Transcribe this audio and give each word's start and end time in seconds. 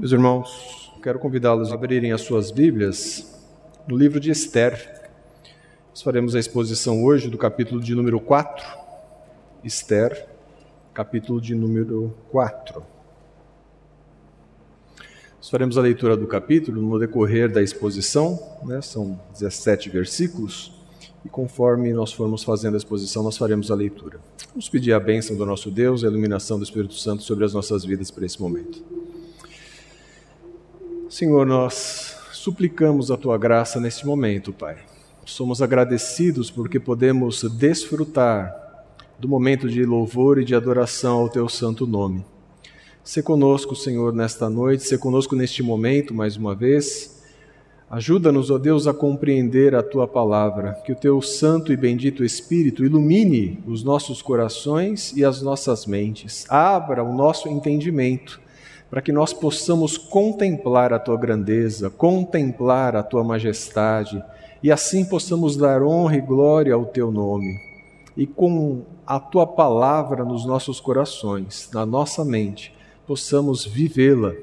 Meus 0.00 0.12
irmãos, 0.12 0.90
quero 1.02 1.18
convidá-los 1.18 1.70
a 1.70 1.74
abrirem 1.74 2.10
as 2.10 2.22
suas 2.22 2.50
Bíblias 2.50 3.38
no 3.86 3.94
livro 3.94 4.18
de 4.18 4.30
Esther. 4.30 5.10
Nós 5.90 6.00
faremos 6.00 6.34
a 6.34 6.38
exposição 6.38 7.04
hoje 7.04 7.28
do 7.28 7.36
capítulo 7.36 7.82
de 7.82 7.94
número 7.94 8.18
4. 8.18 8.66
Esther, 9.62 10.26
capítulo 10.94 11.38
de 11.38 11.54
número 11.54 12.16
4. 12.30 12.82
Nós 15.36 15.50
faremos 15.50 15.76
a 15.76 15.82
leitura 15.82 16.16
do 16.16 16.26
capítulo 16.26 16.80
no 16.80 16.98
decorrer 16.98 17.52
da 17.52 17.62
exposição, 17.62 18.40
né? 18.64 18.80
são 18.80 19.20
17 19.34 19.90
versículos, 19.90 20.72
e 21.26 21.28
conforme 21.28 21.92
nós 21.92 22.10
formos 22.10 22.42
fazendo 22.42 22.72
a 22.72 22.78
exposição, 22.78 23.22
nós 23.22 23.36
faremos 23.36 23.70
a 23.70 23.74
leitura. 23.74 24.18
Vamos 24.48 24.66
pedir 24.70 24.94
a 24.94 24.98
bênção 24.98 25.36
do 25.36 25.44
nosso 25.44 25.70
Deus, 25.70 26.04
a 26.04 26.06
iluminação 26.06 26.56
do 26.56 26.64
Espírito 26.64 26.94
Santo 26.94 27.22
sobre 27.22 27.44
as 27.44 27.52
nossas 27.52 27.84
vidas 27.84 28.10
para 28.10 28.24
esse 28.24 28.40
momento. 28.40 28.82
Senhor, 31.10 31.44
nós 31.44 32.16
suplicamos 32.30 33.10
a 33.10 33.16
tua 33.16 33.36
graça 33.36 33.80
neste 33.80 34.06
momento, 34.06 34.52
Pai. 34.52 34.76
Somos 35.26 35.60
agradecidos 35.60 36.52
porque 36.52 36.78
podemos 36.78 37.42
desfrutar 37.42 38.54
do 39.18 39.26
momento 39.26 39.68
de 39.68 39.84
louvor 39.84 40.38
e 40.38 40.44
de 40.44 40.54
adoração 40.54 41.18
ao 41.18 41.28
teu 41.28 41.48
santo 41.48 41.84
nome. 41.84 42.24
Se 43.02 43.24
conosco, 43.24 43.74
Senhor, 43.74 44.14
nesta 44.14 44.48
noite, 44.48 44.84
se 44.84 44.96
conosco 44.98 45.34
neste 45.34 45.64
momento, 45.64 46.14
mais 46.14 46.36
uma 46.36 46.54
vez. 46.54 47.20
Ajuda-nos, 47.90 48.48
ó 48.48 48.56
Deus, 48.56 48.86
a 48.86 48.94
compreender 48.94 49.74
a 49.74 49.82
tua 49.82 50.06
palavra, 50.06 50.74
que 50.86 50.92
o 50.92 50.96
teu 50.96 51.20
santo 51.20 51.72
e 51.72 51.76
bendito 51.76 52.24
Espírito 52.24 52.84
ilumine 52.84 53.58
os 53.66 53.82
nossos 53.82 54.22
corações 54.22 55.12
e 55.16 55.24
as 55.24 55.42
nossas 55.42 55.86
mentes, 55.86 56.46
abra 56.48 57.02
o 57.02 57.12
nosso 57.12 57.48
entendimento 57.48 58.40
para 58.90 59.00
que 59.00 59.12
nós 59.12 59.32
possamos 59.32 59.96
contemplar 59.96 60.92
a 60.92 60.98
tua 60.98 61.16
grandeza, 61.16 61.88
contemplar 61.88 62.96
a 62.96 63.02
tua 63.02 63.22
majestade, 63.22 64.22
e 64.62 64.70
assim 64.70 65.04
possamos 65.04 65.56
dar 65.56 65.82
honra 65.82 66.16
e 66.16 66.20
glória 66.20 66.74
ao 66.74 66.84
teu 66.84 67.12
nome. 67.12 67.56
E 68.16 68.26
com 68.26 68.82
a 69.06 69.20
tua 69.20 69.46
palavra 69.46 70.24
nos 70.24 70.44
nossos 70.44 70.80
corações, 70.80 71.70
na 71.72 71.86
nossa 71.86 72.24
mente, 72.24 72.74
possamos 73.06 73.64
vivê-la 73.64 74.34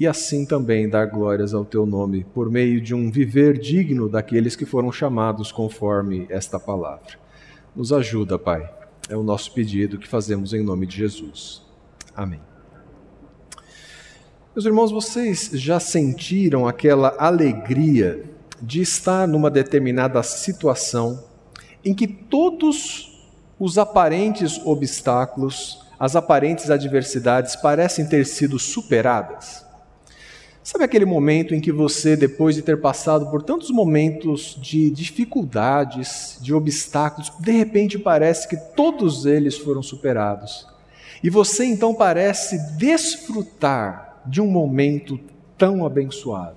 e 0.00 0.06
assim 0.06 0.44
também 0.44 0.88
dar 0.88 1.06
glórias 1.06 1.54
ao 1.54 1.64
teu 1.64 1.86
nome, 1.86 2.24
por 2.34 2.50
meio 2.50 2.80
de 2.80 2.94
um 2.94 3.10
viver 3.10 3.58
digno 3.58 4.08
daqueles 4.08 4.56
que 4.56 4.64
foram 4.64 4.90
chamados 4.90 5.52
conforme 5.52 6.26
esta 6.28 6.58
palavra. 6.58 7.18
Nos 7.76 7.92
ajuda, 7.92 8.38
Pai. 8.38 8.68
É 9.08 9.16
o 9.16 9.22
nosso 9.22 9.52
pedido 9.52 9.98
que 9.98 10.08
fazemos 10.08 10.52
em 10.54 10.62
nome 10.62 10.86
de 10.86 10.96
Jesus. 10.96 11.62
Amém. 12.16 12.53
Meus 14.54 14.66
irmãos, 14.66 14.92
vocês 14.92 15.50
já 15.52 15.80
sentiram 15.80 16.64
aquela 16.64 17.16
alegria 17.18 18.22
de 18.62 18.80
estar 18.80 19.26
numa 19.26 19.50
determinada 19.50 20.22
situação 20.22 21.24
em 21.84 21.92
que 21.92 22.06
todos 22.06 23.20
os 23.58 23.78
aparentes 23.78 24.64
obstáculos, 24.64 25.84
as 25.98 26.14
aparentes 26.14 26.70
adversidades 26.70 27.56
parecem 27.56 28.06
ter 28.06 28.24
sido 28.24 28.56
superadas? 28.56 29.66
Sabe 30.62 30.84
aquele 30.84 31.04
momento 31.04 31.52
em 31.52 31.60
que 31.60 31.72
você, 31.72 32.14
depois 32.14 32.54
de 32.54 32.62
ter 32.62 32.80
passado 32.80 33.32
por 33.32 33.42
tantos 33.42 33.70
momentos 33.70 34.56
de 34.62 34.88
dificuldades, 34.88 36.38
de 36.40 36.54
obstáculos, 36.54 37.32
de 37.40 37.50
repente 37.50 37.98
parece 37.98 38.46
que 38.46 38.56
todos 38.56 39.26
eles 39.26 39.58
foram 39.58 39.82
superados? 39.82 40.64
E 41.24 41.28
você 41.28 41.64
então 41.64 41.92
parece 41.92 42.56
desfrutar 42.76 44.13
de 44.26 44.40
um 44.40 44.46
momento 44.46 45.18
tão 45.58 45.84
abençoado, 45.84 46.56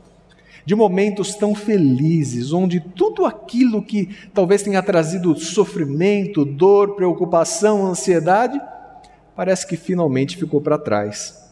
de 0.65 0.75
momentos 0.75 1.35
tão 1.35 1.55
felizes, 1.55 2.51
onde 2.51 2.79
tudo 2.79 3.25
aquilo 3.25 3.81
que 3.81 4.09
talvez 4.33 4.61
tenha 4.61 4.81
trazido 4.81 5.37
sofrimento, 5.39 6.43
dor, 6.43 6.95
preocupação, 6.95 7.85
ansiedade, 7.85 8.59
parece 9.35 9.65
que 9.65 9.77
finalmente 9.77 10.35
ficou 10.35 10.59
para 10.59 10.77
trás. 10.77 11.45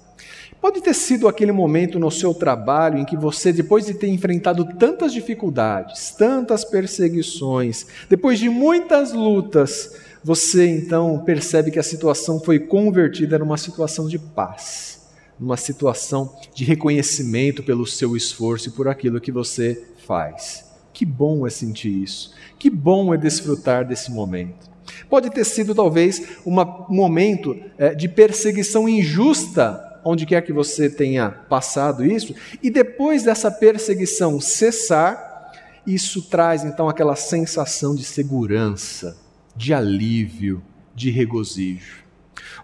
Pode 0.60 0.82
ter 0.82 0.96
sido 0.96 1.28
aquele 1.28 1.52
momento 1.52 2.00
no 2.00 2.10
seu 2.10 2.34
trabalho 2.34 2.98
em 2.98 3.06
que 3.06 3.16
você, 3.16 3.54
depois 3.54 3.86
de 3.86 3.94
ter 3.94 4.08
enfrentado 4.08 4.66
tantas 4.66 5.14
dificuldades, 5.14 6.12
tantas 6.12 6.66
perseguições, 6.66 7.86
depois 8.10 8.40
de 8.40 8.50
muitas 8.50 9.14
lutas, 9.14 9.96
você 10.24 10.68
então 10.68 11.20
percebe 11.20 11.70
que 11.70 11.78
a 11.78 11.84
situação 11.84 12.40
foi 12.40 12.58
convertida 12.58 13.38
numa 13.38 13.58
situação 13.58 14.08
de 14.08 14.18
paz 14.18 14.95
numa 15.40 15.58
situação 15.58 16.34
de 16.54 16.64
reconhecimento 16.64 17.64
pelo 17.64 17.86
seu 17.86 18.16
esforço 18.16 18.70
e 18.70 18.72
por 18.72 18.88
aquilo 18.88 19.22
que 19.22 19.32
você 19.32 19.84
faz. 20.06 20.66
Que 20.94 21.06
bom 21.06 21.46
é 21.46 21.50
sentir 21.50 21.90
isso. 21.90 22.34
Que 22.58 22.70
bom 22.70 23.14
é 23.14 23.18
desfrutar 23.18 23.86
desse 23.86 24.12
momento. 24.12 24.70
Pode 25.10 25.30
ter 25.30 25.44
sido 25.44 25.76
talvez 25.76 26.38
um 26.46 26.54
momento 26.90 27.56
é, 27.78 27.94
de 27.94 28.08
perseguição 28.08 28.88
injusta, 28.88 30.00
onde 30.06 30.26
quer 30.26 30.42
que 30.42 30.54
você 30.54 30.90
tenha 30.90 31.30
passado 31.30 32.06
isso, 32.06 32.34
e 32.62 32.70
depois 32.70 33.24
dessa 33.24 33.52
perseguição 33.52 34.40
cessar, 34.40 35.52
isso 35.86 36.22
traz 36.22 36.64
então 36.64 36.88
aquela 36.88 37.16
sensação 37.16 37.94
de 37.94 38.04
segurança, 38.04 39.18
de 39.56 39.74
alívio, 39.74 40.64
de 40.94 41.10
regozijo. 41.10 42.05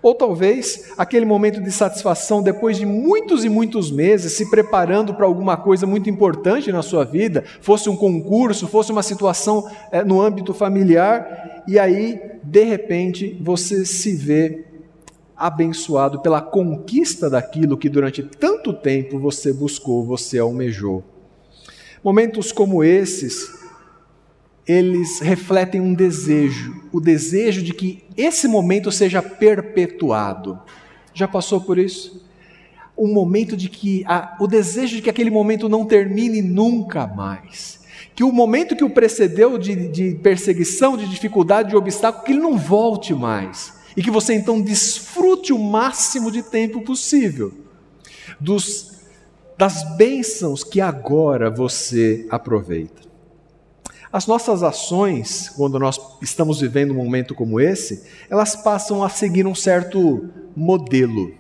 Ou 0.04 0.16
talvez 0.16 0.92
aquele 0.98 1.26
momento 1.26 1.62
de 1.62 1.72
satisfação 1.72 2.42
depois 2.42 2.78
de 2.78 2.86
muitos 2.86 3.46
e 3.46 3.50
muitos 3.50 3.92
meses 3.92 4.34
se 4.34 4.50
preparando 4.50 5.14
para 5.14 5.26
alguma 5.26 5.56
coisa 5.56 5.86
muito 5.86 6.10
importante 6.10 6.72
na 6.72 6.82
sua 6.82 7.06
vida, 7.06 7.44
fosse 7.62 7.90
um 7.90 7.96
concurso, 7.96 8.68
fosse 8.68 8.92
uma 8.92 9.04
situação 9.04 9.70
é, 9.92 10.04
no 10.04 10.20
âmbito 10.20 10.54
familiar, 10.54 11.64
e 11.68 11.78
aí, 11.78 12.20
de 12.44 12.64
repente, 12.64 13.38
você 13.40 13.86
se 13.86 14.16
vê 14.16 14.66
abençoado 15.38 16.20
pela 16.22 16.42
conquista 16.42 17.30
daquilo 17.30 17.78
que 17.78 17.90
durante 17.90 18.24
tanto 18.24 18.74
tempo 18.74 19.20
você 19.20 19.54
buscou, 19.54 20.04
você 20.04 20.40
almejou. 20.40 21.04
Momentos 22.04 22.52
como 22.52 22.84
esses 22.84 23.61
eles 24.68 25.20
refletem 25.20 25.82
um 25.82 25.94
desejo, 25.94 26.84
o 26.92 27.00
desejo 27.00 27.62
de 27.62 27.74
que 27.74 28.04
esse 28.16 28.48
momento 28.48 28.92
seja 28.92 29.22
perpetuado. 29.22 30.60
Já 31.14 31.28
passou 31.28 31.62
por 31.62 31.78
isso? 31.78 32.26
Um 32.98 33.14
momento 33.14 33.58
de 33.58 33.70
que 33.70 34.04
a, 34.06 34.38
o 34.40 34.48
desejo 34.48 34.98
de 34.98 35.02
que 35.02 35.10
aquele 35.10 35.32
momento 35.32 35.68
não 35.68 35.86
termine 35.86 36.42
nunca 36.42 37.08
mais. 37.08 37.82
Que 38.16 38.24
o 38.24 38.32
momento 38.32 38.76
que 38.76 38.84
o 38.84 38.90
precedeu 38.90 39.58
de, 39.58 39.88
de 39.88 40.16
perseguição, 40.16 40.96
de 40.96 41.08
dificuldade, 41.08 41.70
de 41.70 41.76
obstáculo, 41.76 42.24
que 42.24 42.32
ele 42.34 42.42
não 42.42 42.58
volte 42.58 43.14
mais. 43.14 43.74
E 43.96 44.04
que 44.04 44.12
você 44.12 44.34
então 44.34 44.62
desfrute 44.62 45.52
o 45.52 45.60
máximo 45.60 46.32
de 46.32 46.44
tempo 46.44 46.82
possível 46.82 47.52
dos, 48.40 49.02
das 49.58 49.96
bênçãos 49.98 50.64
que 50.64 50.80
agora 50.80 51.50
você 51.50 52.26
aproveita. 52.30 53.11
As 54.12 54.28
nossas 54.28 54.62
ações, 54.62 55.48
quando 55.56 55.80
nós 55.80 55.98
estamos 56.22 56.60
vivendo 56.60 56.92
um 56.92 56.96
momento 56.96 57.34
como 57.34 57.62
esse, 57.62 58.04
elas 58.30 58.58
passam 58.58 59.02
a 59.02 59.08
seguir 59.08 59.48
um 59.48 59.56
certo 59.56 60.30
modelo. 60.54 61.34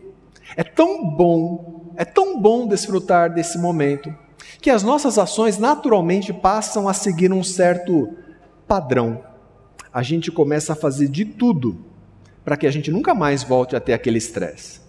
É 0.55 0.63
tão 0.63 1.05
bom, 1.05 1.93
é 1.97 2.05
tão 2.05 2.39
bom 2.39 2.65
desfrutar 2.65 3.33
desse 3.33 3.57
momento, 3.57 4.13
que 4.61 4.69
as 4.69 4.83
nossas 4.83 5.17
ações 5.17 5.57
naturalmente 5.57 6.31
passam 6.31 6.87
a 6.87 6.93
seguir 6.93 7.33
um 7.33 7.43
certo 7.43 8.09
padrão. 8.65 9.21
A 9.93 10.01
gente 10.01 10.31
começa 10.31 10.71
a 10.71 10.75
fazer 10.75 11.09
de 11.09 11.25
tudo 11.25 11.83
para 12.45 12.55
que 12.55 12.65
a 12.65 12.71
gente 12.71 12.89
nunca 12.89 13.13
mais 13.13 13.43
volte 13.43 13.75
a 13.75 13.81
ter 13.81 13.91
aquele 13.91 14.17
estresse. 14.17 14.79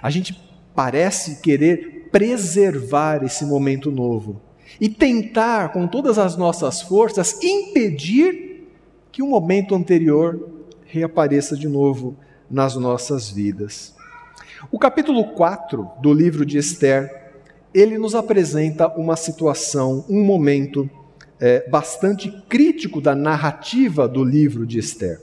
A 0.00 0.10
gente 0.10 0.40
parece 0.76 1.40
querer 1.40 2.08
preservar 2.12 3.24
esse 3.24 3.44
momento 3.44 3.90
novo 3.90 4.40
e 4.80 4.88
tentar, 4.88 5.72
com 5.72 5.86
todas 5.86 6.18
as 6.18 6.36
nossas 6.36 6.82
forças, 6.82 7.42
impedir 7.42 8.68
que 9.10 9.22
o 9.22 9.26
momento 9.26 9.74
anterior 9.74 10.48
reapareça 10.84 11.56
de 11.56 11.68
novo 11.68 12.16
nas 12.50 12.76
nossas 12.76 13.30
vidas. 13.30 13.94
O 14.70 14.78
capítulo 14.78 15.32
4 15.32 15.88
do 16.00 16.12
livro 16.12 16.46
de 16.46 16.58
Esther, 16.58 17.32
ele 17.74 17.98
nos 17.98 18.14
apresenta 18.14 18.88
uma 18.88 19.16
situação, 19.16 20.04
um 20.08 20.22
momento 20.22 20.88
é, 21.40 21.68
bastante 21.68 22.30
crítico 22.48 23.00
da 23.00 23.14
narrativa 23.14 24.06
do 24.06 24.22
livro 24.22 24.66
de 24.66 24.78
Esther. 24.78 25.20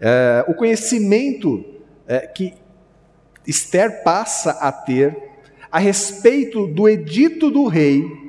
É, 0.00 0.44
o 0.46 0.54
conhecimento 0.54 1.64
é, 2.06 2.20
que 2.20 2.54
Esther 3.46 4.04
passa 4.04 4.52
a 4.52 4.70
ter 4.70 5.16
a 5.70 5.78
respeito 5.78 6.66
do 6.66 6.88
edito 6.88 7.50
do 7.50 7.66
rei 7.66 8.21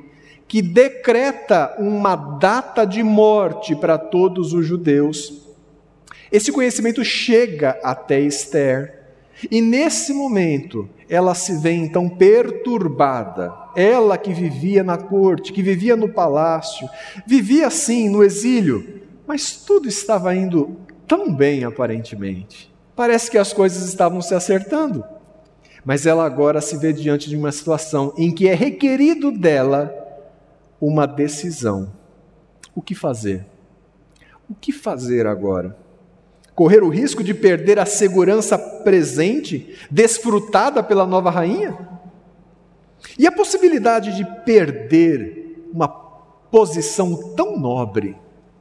que 0.46 0.60
decreta 0.62 1.74
uma 1.78 2.14
data 2.16 2.84
de 2.84 3.02
morte 3.02 3.74
para 3.74 3.98
todos 3.98 4.52
os 4.52 4.66
judeus. 4.66 5.42
Esse 6.30 6.52
conhecimento 6.52 7.04
chega 7.04 7.78
até 7.82 8.20
Esther 8.20 9.02
E 9.50 9.60
nesse 9.60 10.12
momento, 10.12 10.88
ela 11.08 11.34
se 11.34 11.60
vê 11.60 11.72
então 11.72 12.08
perturbada. 12.08 13.52
Ela 13.76 14.16
que 14.16 14.32
vivia 14.32 14.84
na 14.84 14.96
corte, 14.96 15.52
que 15.52 15.62
vivia 15.62 15.96
no 15.96 16.08
palácio, 16.08 16.88
vivia 17.26 17.66
assim 17.66 18.08
no 18.08 18.22
exílio, 18.22 19.02
mas 19.26 19.56
tudo 19.56 19.88
estava 19.88 20.34
indo 20.34 20.76
tão 21.06 21.34
bem 21.34 21.64
aparentemente. 21.64 22.72
Parece 22.94 23.30
que 23.30 23.38
as 23.38 23.52
coisas 23.52 23.88
estavam 23.88 24.22
se 24.22 24.34
acertando. 24.34 25.04
Mas 25.84 26.06
ela 26.06 26.24
agora 26.24 26.60
se 26.60 26.76
vê 26.78 26.92
diante 26.92 27.28
de 27.28 27.36
uma 27.36 27.52
situação 27.52 28.14
em 28.16 28.30
que 28.30 28.48
é 28.48 28.54
requerido 28.54 29.30
dela 29.30 30.03
uma 30.80 31.06
decisão. 31.06 31.92
O 32.74 32.82
que 32.82 32.94
fazer? 32.94 33.46
O 34.48 34.54
que 34.54 34.72
fazer 34.72 35.26
agora? 35.26 35.76
Correr 36.54 36.82
o 36.82 36.88
risco 36.88 37.24
de 37.24 37.34
perder 37.34 37.78
a 37.78 37.86
segurança 37.86 38.56
presente, 38.56 39.76
desfrutada 39.90 40.82
pela 40.82 41.06
nova 41.06 41.30
rainha? 41.30 41.76
E 43.18 43.26
a 43.26 43.32
possibilidade 43.32 44.16
de 44.16 44.24
perder 44.44 45.68
uma 45.72 45.88
posição 45.88 47.34
tão 47.34 47.58
nobre 47.58 48.16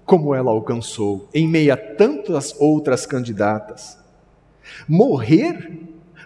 como 0.06 0.34
ela 0.36 0.52
alcançou, 0.52 1.30
em 1.34 1.48
meio 1.48 1.74
a 1.74 1.78
tantas 1.78 2.56
outras 2.60 3.06
candidatas? 3.06 3.98
Morrer 4.88 5.72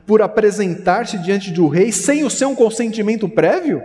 por 0.05 0.21
apresentar-se 0.21 1.17
diante 1.19 1.51
do 1.51 1.67
rei 1.67 1.91
sem 1.91 2.23
o 2.23 2.29
seu 2.29 2.55
consentimento 2.55 3.27
prévio? 3.27 3.83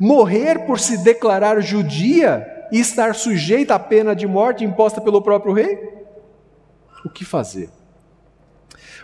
Morrer 0.00 0.66
por 0.66 0.78
se 0.78 0.98
declarar 0.98 1.60
judia 1.60 2.46
e 2.72 2.78
estar 2.78 3.14
sujeita 3.14 3.74
à 3.74 3.78
pena 3.78 4.14
de 4.14 4.26
morte 4.26 4.64
imposta 4.64 5.00
pelo 5.00 5.22
próprio 5.22 5.52
rei? 5.52 5.78
O 7.04 7.10
que 7.10 7.24
fazer? 7.24 7.70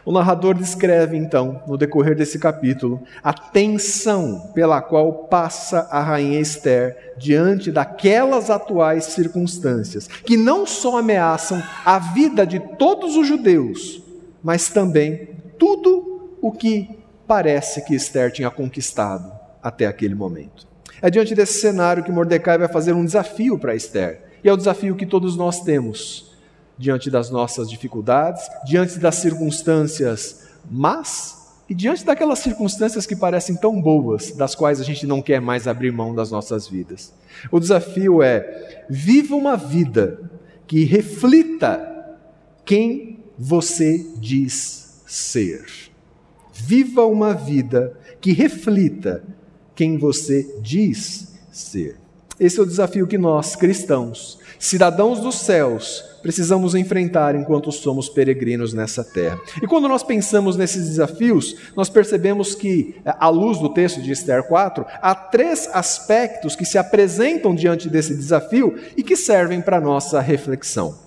O 0.05 0.11
narrador 0.11 0.55
descreve 0.55 1.17
então, 1.17 1.62
no 1.67 1.76
decorrer 1.76 2.17
desse 2.17 2.37
capítulo, 2.37 3.02
a 3.23 3.32
tensão 3.32 4.50
pela 4.52 4.82
qual 4.82 5.29
passa 5.29 5.87
a 5.90 6.00
rainha 6.00 6.40
Esther 6.40 7.14
diante 7.17 7.70
daquelas 7.70 8.50
atuais 8.50 9.05
circunstâncias, 9.05 10.08
que 10.08 10.37
não 10.37 10.67
só 10.67 10.99
ameaçam 10.99 11.62
a 11.85 12.00
vida 12.00 12.44
de 12.44 12.58
todos 12.58 13.14
os 13.17 13.28
judeus, 13.28 14.02
mas 14.43 14.69
também 14.69 15.28
tudo 15.56 16.37
o 16.43 16.50
que 16.50 16.99
parece 17.25 17.85
que 17.85 17.94
Esther 17.94 18.32
tinha 18.32 18.50
conquistado 18.50 19.32
até 19.62 19.87
aquele 19.87 20.17
momento. 20.17 20.72
É 21.02 21.10
diante 21.10 21.34
desse 21.34 21.60
cenário 21.60 22.04
que 22.04 22.12
Mordecai 22.12 22.56
vai 22.56 22.69
fazer 22.69 22.93
um 22.93 23.04
desafio 23.04 23.58
para 23.58 23.75
Esther, 23.75 24.22
e 24.44 24.49
é 24.49 24.52
o 24.52 24.56
desafio 24.56 24.94
que 24.94 25.04
todos 25.04 25.37
nós 25.37 25.60
temos 25.60 26.32
diante 26.78 27.10
das 27.10 27.28
nossas 27.28 27.69
dificuldades, 27.69 28.49
diante 28.64 29.00
das 29.00 29.16
circunstâncias 29.16 30.49
más 30.70 31.43
e 31.69 31.75
diante 31.75 32.04
daquelas 32.04 32.38
circunstâncias 32.38 33.04
que 33.04 33.16
parecem 33.16 33.56
tão 33.56 33.81
boas, 33.81 34.31
das 34.31 34.54
quais 34.54 34.81
a 34.81 34.84
gente 34.84 35.04
não 35.04 35.20
quer 35.20 35.40
mais 35.40 35.66
abrir 35.66 35.93
mão 35.93 36.14
das 36.14 36.31
nossas 36.31 36.69
vidas. 36.69 37.12
O 37.50 37.58
desafio 37.58 38.22
é: 38.22 38.84
viva 38.88 39.34
uma 39.34 39.56
vida 39.56 40.31
que 40.69 40.84
reflita 40.84 42.16
quem 42.64 43.25
você 43.37 44.06
diz 44.19 45.02
ser. 45.04 45.64
Viva 46.52 47.04
uma 47.06 47.34
vida 47.34 47.99
que 48.20 48.32
reflita 48.32 49.25
quem 49.75 49.99
você 49.99 50.47
diz 50.61 51.35
ser. 51.51 51.97
Esse 52.41 52.59
é 52.59 52.63
o 52.63 52.67
desafio 52.67 53.07
que 53.07 53.19
nós, 53.19 53.55
cristãos, 53.55 54.39
cidadãos 54.59 55.21
dos 55.21 55.37
céus, 55.37 56.05
precisamos 56.23 56.75
enfrentar 56.75 57.35
enquanto 57.35 57.71
somos 57.71 58.09
peregrinos 58.09 58.73
nessa 58.73 59.05
terra. 59.05 59.39
E 59.63 59.67
quando 59.67 59.89
nós 59.89 60.03
pensamos 60.03 60.57
nesses 60.57 60.89
desafios, 60.89 61.57
nós 61.77 61.89
percebemos 61.89 62.55
que, 62.55 62.95
à 63.05 63.29
luz 63.29 63.59
do 63.59 63.69
texto 63.69 64.01
de 64.01 64.13
Esther 64.13 64.45
4, 64.45 64.87
há 65.03 65.15
três 65.15 65.69
aspectos 65.73 66.57
que 66.57 66.65
se 66.65 66.79
apresentam 66.79 67.55
diante 67.55 67.89
desse 67.89 68.15
desafio 68.15 68.77
e 68.97 69.03
que 69.03 69.17
servem 69.17 69.61
para 69.61 69.81
nossa 69.81 70.21
reflexão. 70.21 70.99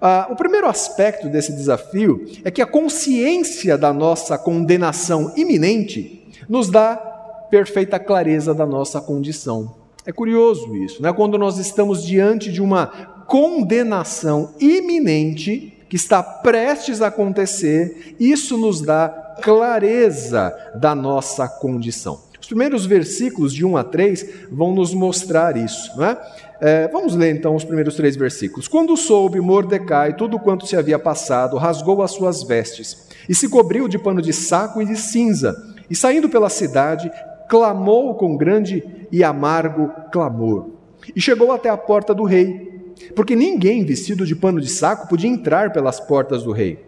Uh, 0.00 0.32
o 0.32 0.36
primeiro 0.36 0.68
aspecto 0.68 1.28
desse 1.28 1.52
desafio 1.52 2.24
é 2.44 2.50
que 2.52 2.62
a 2.62 2.66
consciência 2.66 3.76
da 3.76 3.92
nossa 3.92 4.38
condenação 4.38 5.32
iminente 5.36 6.24
nos 6.48 6.70
dá 6.70 7.07
perfeita 7.50 7.98
clareza 7.98 8.54
da 8.54 8.66
nossa 8.66 9.00
condição. 9.00 9.74
É 10.06 10.12
curioso 10.12 10.74
isso, 10.76 11.02
né? 11.02 11.12
quando 11.12 11.36
nós 11.36 11.58
estamos 11.58 12.02
diante 12.02 12.50
de 12.50 12.62
uma 12.62 12.86
condenação 13.26 14.54
iminente 14.58 15.74
que 15.88 15.96
está 15.96 16.22
prestes 16.22 17.02
a 17.02 17.08
acontecer, 17.08 18.16
isso 18.18 18.56
nos 18.56 18.80
dá 18.80 19.08
clareza 19.42 20.54
da 20.74 20.94
nossa 20.94 21.48
condição. 21.48 22.20
Os 22.40 22.46
primeiros 22.46 22.86
versículos 22.86 23.52
de 23.52 23.64
1 23.64 23.76
a 23.76 23.84
3 23.84 24.26
vão 24.50 24.74
nos 24.74 24.94
mostrar 24.94 25.56
isso. 25.56 25.94
Não 25.96 26.06
é? 26.06 26.18
É, 26.60 26.88
vamos 26.88 27.14
ler 27.14 27.30
então 27.30 27.54
os 27.54 27.64
primeiros 27.64 27.94
três 27.94 28.16
versículos. 28.16 28.66
Quando 28.66 28.96
soube 28.96 29.40
Mordecai 29.40 30.16
tudo 30.16 30.38
quanto 30.38 30.66
se 30.66 30.76
havia 30.76 30.98
passado, 30.98 31.56
rasgou 31.56 32.02
as 32.02 32.10
suas 32.10 32.42
vestes 32.42 33.06
e 33.28 33.34
se 33.34 33.48
cobriu 33.48 33.86
de 33.86 33.98
pano 33.98 34.20
de 34.20 34.32
saco 34.32 34.82
e 34.82 34.86
de 34.86 34.96
cinza, 34.96 35.54
e 35.88 35.94
saindo 35.94 36.28
pela 36.28 36.48
cidade, 36.48 37.10
clamou 37.48 38.14
com 38.14 38.36
grande 38.36 38.84
e 39.10 39.24
amargo 39.24 39.90
clamor. 40.12 40.68
E 41.14 41.20
chegou 41.20 41.50
até 41.52 41.68
a 41.68 41.76
porta 41.76 42.14
do 42.14 42.24
rei 42.24 42.68
porque 43.14 43.36
ninguém 43.36 43.84
vestido 43.84 44.26
de 44.26 44.34
pano 44.34 44.60
de 44.60 44.68
saco 44.68 45.08
podia 45.08 45.30
entrar 45.30 45.72
pelas 45.72 46.00
portas 46.00 46.42
do 46.42 46.52
rei. 46.52 46.84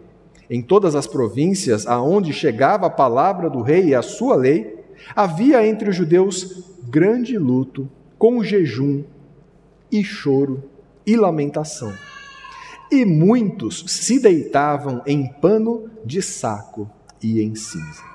Em 0.49 0.61
todas 0.61 0.95
as 0.95 1.07
províncias 1.07 1.87
aonde 1.87 2.33
chegava 2.33 2.87
a 2.87 2.89
palavra 2.89 3.49
do 3.49 3.61
rei 3.61 3.87
e 3.87 3.95
a 3.95 4.01
sua 4.01 4.35
lei, 4.35 4.79
havia 5.15 5.65
entre 5.65 5.89
os 5.89 5.95
judeus 5.95 6.65
grande 6.89 7.37
luto, 7.37 7.89
com 8.17 8.43
jejum 8.43 9.03
e 9.91 10.03
choro 10.03 10.63
e 11.05 11.15
lamentação. 11.15 11.93
E 12.91 13.05
muitos 13.05 13.85
se 13.87 14.19
deitavam 14.19 15.01
em 15.07 15.25
pano 15.25 15.89
de 16.05 16.21
saco 16.21 16.89
e 17.23 17.41
em 17.41 17.55
cinza. 17.55 18.10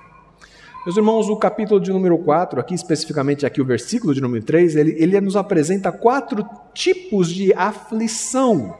Meus 0.87 0.97
irmãos, 0.97 1.29
o 1.29 1.35
capítulo 1.35 1.81
de 1.81 1.91
número 1.91 2.17
4, 2.17 2.61
aqui 2.61 2.73
especificamente 2.73 3.45
aqui 3.45 3.61
o 3.61 3.65
versículo 3.65 4.15
de 4.15 4.21
número 4.21 4.45
3, 4.45 4.77
ele, 4.77 4.95
ele 5.01 5.21
nos 5.21 5.35
apresenta 5.35 5.91
quatro 5.91 6.49
tipos 6.73 7.29
de 7.29 7.53
aflição 7.55 8.73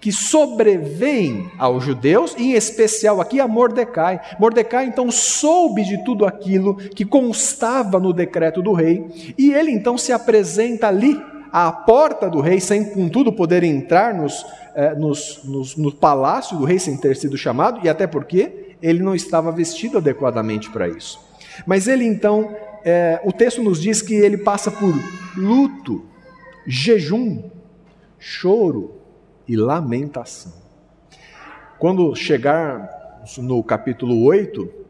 que 0.00 0.10
sobrevêm 0.10 1.48
aos 1.56 1.84
judeus, 1.84 2.34
em 2.36 2.54
especial 2.54 3.20
aqui 3.20 3.38
a 3.38 3.46
Mordecai. 3.46 4.20
Mordecai 4.36 4.86
então 4.86 5.12
soube 5.12 5.84
de 5.84 6.02
tudo 6.04 6.26
aquilo 6.26 6.74
que 6.74 7.04
constava 7.04 8.00
no 8.00 8.12
decreto 8.12 8.60
do 8.60 8.72
rei, 8.72 9.06
e 9.38 9.52
ele 9.52 9.70
então 9.70 9.96
se 9.96 10.10
apresenta 10.10 10.88
ali 10.88 11.22
à 11.52 11.70
porta 11.70 12.28
do 12.28 12.40
rei, 12.40 12.58
sem 12.58 12.84
contudo 12.84 13.32
poder 13.32 13.62
entrar 13.62 14.12
nos, 14.12 14.44
eh, 14.74 14.96
nos, 14.96 15.40
nos, 15.44 15.76
no 15.76 15.92
palácio 15.92 16.58
do 16.58 16.64
rei 16.64 16.80
sem 16.80 16.96
ter 16.96 17.14
sido 17.14 17.38
chamado, 17.38 17.78
e 17.84 17.88
até 17.88 18.08
porque 18.08 18.74
ele 18.82 19.04
não 19.04 19.14
estava 19.14 19.52
vestido 19.52 19.98
adequadamente 19.98 20.68
para 20.68 20.88
isso. 20.88 21.23
Mas 21.66 21.86
ele 21.88 22.04
então, 22.04 22.56
é, 22.84 23.20
o 23.24 23.32
texto 23.32 23.62
nos 23.62 23.80
diz 23.80 24.02
que 24.02 24.14
ele 24.14 24.38
passa 24.38 24.70
por 24.70 24.94
luto, 25.36 26.04
jejum, 26.66 27.50
choro 28.18 29.00
e 29.46 29.56
lamentação. 29.56 30.52
Quando 31.78 32.14
chegar 32.14 33.22
no 33.38 33.62
capítulo 33.62 34.22
8, 34.24 34.83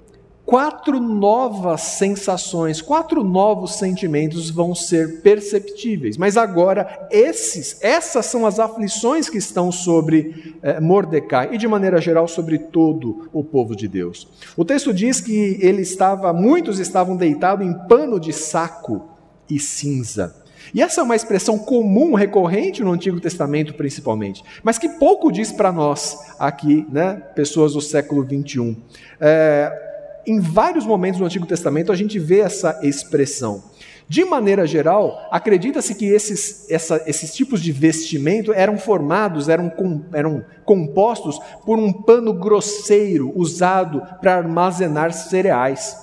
quatro 0.47 1.01
novas 1.01 1.81
sensações, 1.81 2.83
quatro 2.83 3.25
novos 3.25 3.77
sentimentos 3.77 4.51
vão 4.51 4.75
ser 4.75 5.21
perceptíveis. 5.23 6.17
Mas 6.17 6.37
agora, 6.37 7.09
esses, 7.11 7.79
essas 7.83 8.27
são 8.27 8.47
as 8.47 8.59
aflições 8.59 9.29
que 9.29 9.39
estão 9.39 9.73
sobre 9.73 10.57
eh, 10.63 10.81
Mordecai 10.81 11.51
e, 11.53 11.59
de 11.59 11.67
maneira 11.67 12.01
geral, 12.01 12.29
sobre 12.29 12.59
todo 12.59 13.29
o 13.33 13.43
povo 13.43 13.75
de 13.75 13.89
Deus. 13.89 14.29
O 14.57 14.65
texto 14.65 14.93
diz 14.93 15.21
que 15.21 15.59
ele 15.61 15.83
estava, 15.83 16.33
muitos 16.33 16.79
estavam 16.79 17.17
deitados 17.17 17.67
em 17.67 17.73
pano 17.89 18.21
de 18.21 18.33
saco 18.33 19.09
e 19.49 19.59
cinza. 19.59 20.43
E 20.73 20.83
essa 20.83 21.01
é 21.01 21.05
uma 21.05 21.17
expressão 21.17 21.59
comum, 21.59 22.15
recorrente 22.15 22.83
no 22.83 22.93
Antigo 22.93 23.21
Testamento, 23.21 23.75
principalmente, 23.75 24.43
mas 24.63 24.79
que 24.79 24.89
pouco 24.89 25.31
diz 25.31 25.53
para 25.53 25.71
nós 25.71 26.17
aqui, 26.39 26.87
né, 26.91 27.15
pessoas 27.35 27.75
do 27.75 27.81
século 27.81 28.23
21. 28.23 28.75
É, 29.21 29.94
em 30.27 30.41
vários 30.41 30.87
momentos 30.87 31.19
do 31.19 31.27
Antigo 31.27 31.47
Testamento 31.47 31.93
a 31.93 31.97
gente 31.97 32.19
vê 32.19 32.41
essa 32.41 32.81
expressão. 32.83 33.63
De 34.07 34.25
maneira 34.25 34.67
geral, 34.67 35.19
acredita-se 35.31 35.95
que 35.95 36.05
esses, 36.07 36.71
essa, 36.71 37.03
esses 37.07 37.35
tipos 37.35 37.63
de 37.63 37.73
vestimento 37.73 38.53
eram 38.53 38.77
formados, 38.77 39.49
eram, 39.49 39.71
com, 39.71 40.03
eram 40.13 40.45
compostos 40.65 41.39
por 41.65 41.79
um 41.79 41.91
pano 41.91 42.35
grosseiro 42.35 43.33
usado 43.35 44.03
para 44.21 44.37
armazenar 44.37 45.13
cereais. 45.13 45.97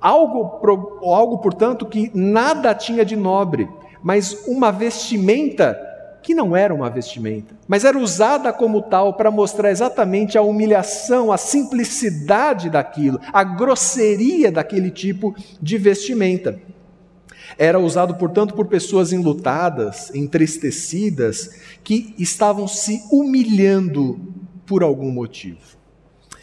Algo, 0.00 0.60
algo, 1.02 1.38
portanto, 1.38 1.84
que 1.84 2.10
nada 2.14 2.74
tinha 2.74 3.04
de 3.04 3.14
nobre, 3.14 3.68
mas 4.02 4.46
uma 4.46 4.72
vestimenta 4.72 5.78
que 6.26 6.34
não 6.34 6.56
era 6.56 6.74
uma 6.74 6.90
vestimenta, 6.90 7.54
mas 7.68 7.84
era 7.84 7.96
usada 7.96 8.52
como 8.52 8.82
tal 8.82 9.14
para 9.14 9.30
mostrar 9.30 9.70
exatamente 9.70 10.36
a 10.36 10.42
humilhação, 10.42 11.30
a 11.30 11.36
simplicidade 11.36 12.68
daquilo, 12.68 13.20
a 13.32 13.44
grosseria 13.44 14.50
daquele 14.50 14.90
tipo 14.90 15.36
de 15.62 15.78
vestimenta. 15.78 16.58
Era 17.56 17.78
usado, 17.78 18.16
portanto, 18.16 18.54
por 18.54 18.66
pessoas 18.66 19.12
enlutadas, 19.12 20.12
entristecidas, 20.16 21.60
que 21.84 22.12
estavam 22.18 22.66
se 22.66 23.04
humilhando 23.12 24.18
por 24.66 24.82
algum 24.82 25.12
motivo. 25.12 25.76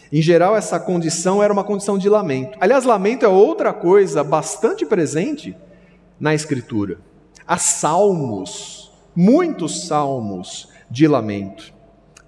Em 0.10 0.22
geral, 0.22 0.56
essa 0.56 0.80
condição 0.80 1.44
era 1.44 1.52
uma 1.52 1.66
condição 1.66 1.98
de 1.98 2.08
lamento. 2.08 2.58
Aliás, 2.62 2.86
lamento 2.86 3.26
é 3.26 3.28
outra 3.28 3.74
coisa 3.74 4.24
bastante 4.24 4.86
presente 4.86 5.54
na 6.18 6.34
Escritura. 6.34 7.00
Há 7.46 7.58
salmos 7.58 8.83
muitos 9.16 9.88
salmos 9.88 10.70
de 10.90 11.08
lamento. 11.08 11.74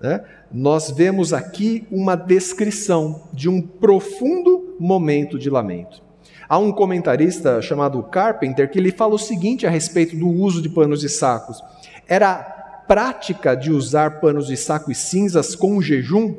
Né? 0.01 0.23
Nós 0.51 0.91
vemos 0.91 1.33
aqui 1.33 1.87
uma 1.91 2.15
descrição 2.15 3.23
de 3.33 3.49
um 3.49 3.61
profundo 3.61 4.75
momento 4.79 5.37
de 5.39 5.49
lamento. 5.49 6.03
Há 6.47 6.57
um 6.57 6.71
comentarista 6.71 7.61
chamado 7.61 8.03
Carpenter 8.03 8.69
que 8.69 8.77
ele 8.77 8.91
fala 8.91 9.15
o 9.15 9.19
seguinte 9.19 9.65
a 9.65 9.69
respeito 9.69 10.15
do 10.15 10.29
uso 10.29 10.61
de 10.61 10.69
panos 10.69 11.01
de 11.01 11.09
sacos. 11.09 11.61
Era 12.07 12.83
prática 12.87 13.55
de 13.55 13.71
usar 13.71 14.19
panos 14.19 14.47
de 14.47 14.55
saco 14.55 14.91
e 14.91 14.95
cinzas 14.95 15.55
com 15.55 15.81
jejum, 15.81 16.35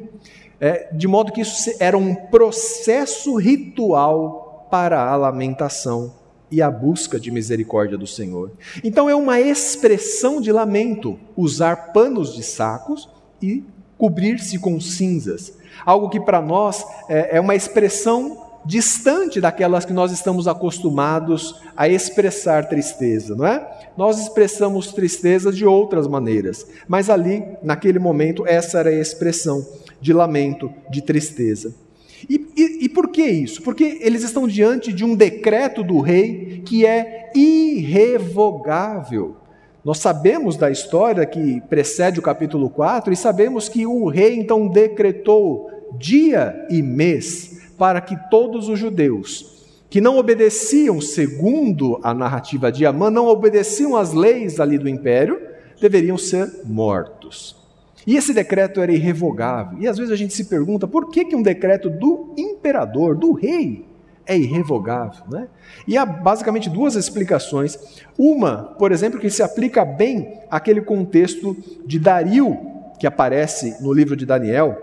é, 0.60 0.88
de 0.94 1.08
modo 1.08 1.32
que 1.32 1.40
isso 1.40 1.70
era 1.80 1.98
um 1.98 2.14
processo 2.14 3.36
ritual 3.36 4.68
para 4.70 5.10
a 5.10 5.16
lamentação 5.16 6.25
e 6.50 6.62
a 6.62 6.70
busca 6.70 7.18
de 7.18 7.30
misericórdia 7.30 7.98
do 7.98 8.06
Senhor. 8.06 8.52
Então 8.84 9.08
é 9.08 9.14
uma 9.14 9.40
expressão 9.40 10.40
de 10.40 10.52
lamento 10.52 11.18
usar 11.36 11.92
panos 11.92 12.34
de 12.34 12.42
sacos 12.42 13.08
e 13.42 13.64
cobrir-se 13.98 14.58
com 14.58 14.80
cinzas. 14.80 15.52
Algo 15.84 16.08
que 16.08 16.20
para 16.20 16.40
nós 16.40 16.84
é, 17.08 17.36
é 17.36 17.40
uma 17.40 17.54
expressão 17.54 18.44
distante 18.64 19.40
daquelas 19.40 19.84
que 19.84 19.92
nós 19.92 20.10
estamos 20.10 20.48
acostumados 20.48 21.60
a 21.76 21.88
expressar 21.88 22.68
tristeza, 22.68 23.36
não 23.36 23.46
é? 23.46 23.64
Nós 23.96 24.18
expressamos 24.18 24.92
tristeza 24.92 25.52
de 25.52 25.64
outras 25.64 26.08
maneiras, 26.08 26.66
mas 26.88 27.08
ali, 27.08 27.44
naquele 27.62 28.00
momento, 28.00 28.44
essa 28.46 28.80
era 28.80 28.90
a 28.90 29.00
expressão 29.00 29.64
de 30.00 30.12
lamento, 30.12 30.72
de 30.90 31.00
tristeza. 31.00 31.85
E, 32.28 32.46
e, 32.56 32.84
e, 32.84 32.88
por 32.88 33.08
que 33.08 33.22
isso? 33.22 33.62
Porque 33.62 33.98
eles 34.00 34.24
estão 34.24 34.48
diante 34.48 34.92
de 34.92 35.04
um 35.04 35.14
decreto 35.14 35.84
do 35.84 36.00
rei 36.00 36.62
que 36.64 36.84
é 36.84 37.30
irrevogável. 37.34 39.36
Nós 39.84 39.98
sabemos 39.98 40.56
da 40.56 40.70
história 40.70 41.24
que 41.24 41.60
precede 41.68 42.18
o 42.18 42.22
capítulo 42.22 42.68
4 42.68 43.12
e 43.12 43.16
sabemos 43.16 43.68
que 43.68 43.86
o 43.86 44.08
rei 44.08 44.34
então 44.34 44.66
decretou 44.66 45.70
dia 45.96 46.66
e 46.68 46.82
mês 46.82 47.70
para 47.78 48.00
que 48.00 48.16
todos 48.28 48.68
os 48.68 48.78
judeus 48.78 49.54
que 49.88 50.00
não 50.00 50.18
obedeciam 50.18 51.00
segundo 51.00 52.00
a 52.02 52.12
narrativa 52.12 52.72
de 52.72 52.84
Amã, 52.84 53.10
não 53.10 53.28
obedeciam 53.28 53.96
às 53.96 54.12
leis 54.12 54.58
ali 54.58 54.78
do 54.78 54.88
império, 54.88 55.40
deveriam 55.80 56.18
ser 56.18 56.50
mortos. 56.64 57.65
E 58.06 58.16
esse 58.16 58.32
decreto 58.32 58.80
era 58.80 58.92
irrevogável. 58.92 59.78
E 59.80 59.88
às 59.88 59.98
vezes 59.98 60.12
a 60.12 60.16
gente 60.16 60.32
se 60.32 60.44
pergunta 60.44 60.86
por 60.86 61.10
que, 61.10 61.24
que 61.24 61.34
um 61.34 61.42
decreto 61.42 61.90
do 61.90 62.32
imperador, 62.36 63.16
do 63.16 63.32
rei, 63.32 63.84
é 64.24 64.36
irrevogável. 64.36 65.24
Né? 65.28 65.48
E 65.88 65.96
há 65.96 66.06
basicamente 66.06 66.70
duas 66.70 66.94
explicações. 66.94 67.78
Uma, 68.16 68.74
por 68.78 68.92
exemplo, 68.92 69.18
que 69.18 69.28
se 69.28 69.42
aplica 69.42 69.84
bem 69.84 70.40
àquele 70.50 70.80
contexto 70.80 71.56
de 71.84 71.98
Dario, 71.98 72.56
que 72.98 73.06
aparece 73.06 73.82
no 73.82 73.92
livro 73.92 74.16
de 74.16 74.24
Daniel. 74.24 74.82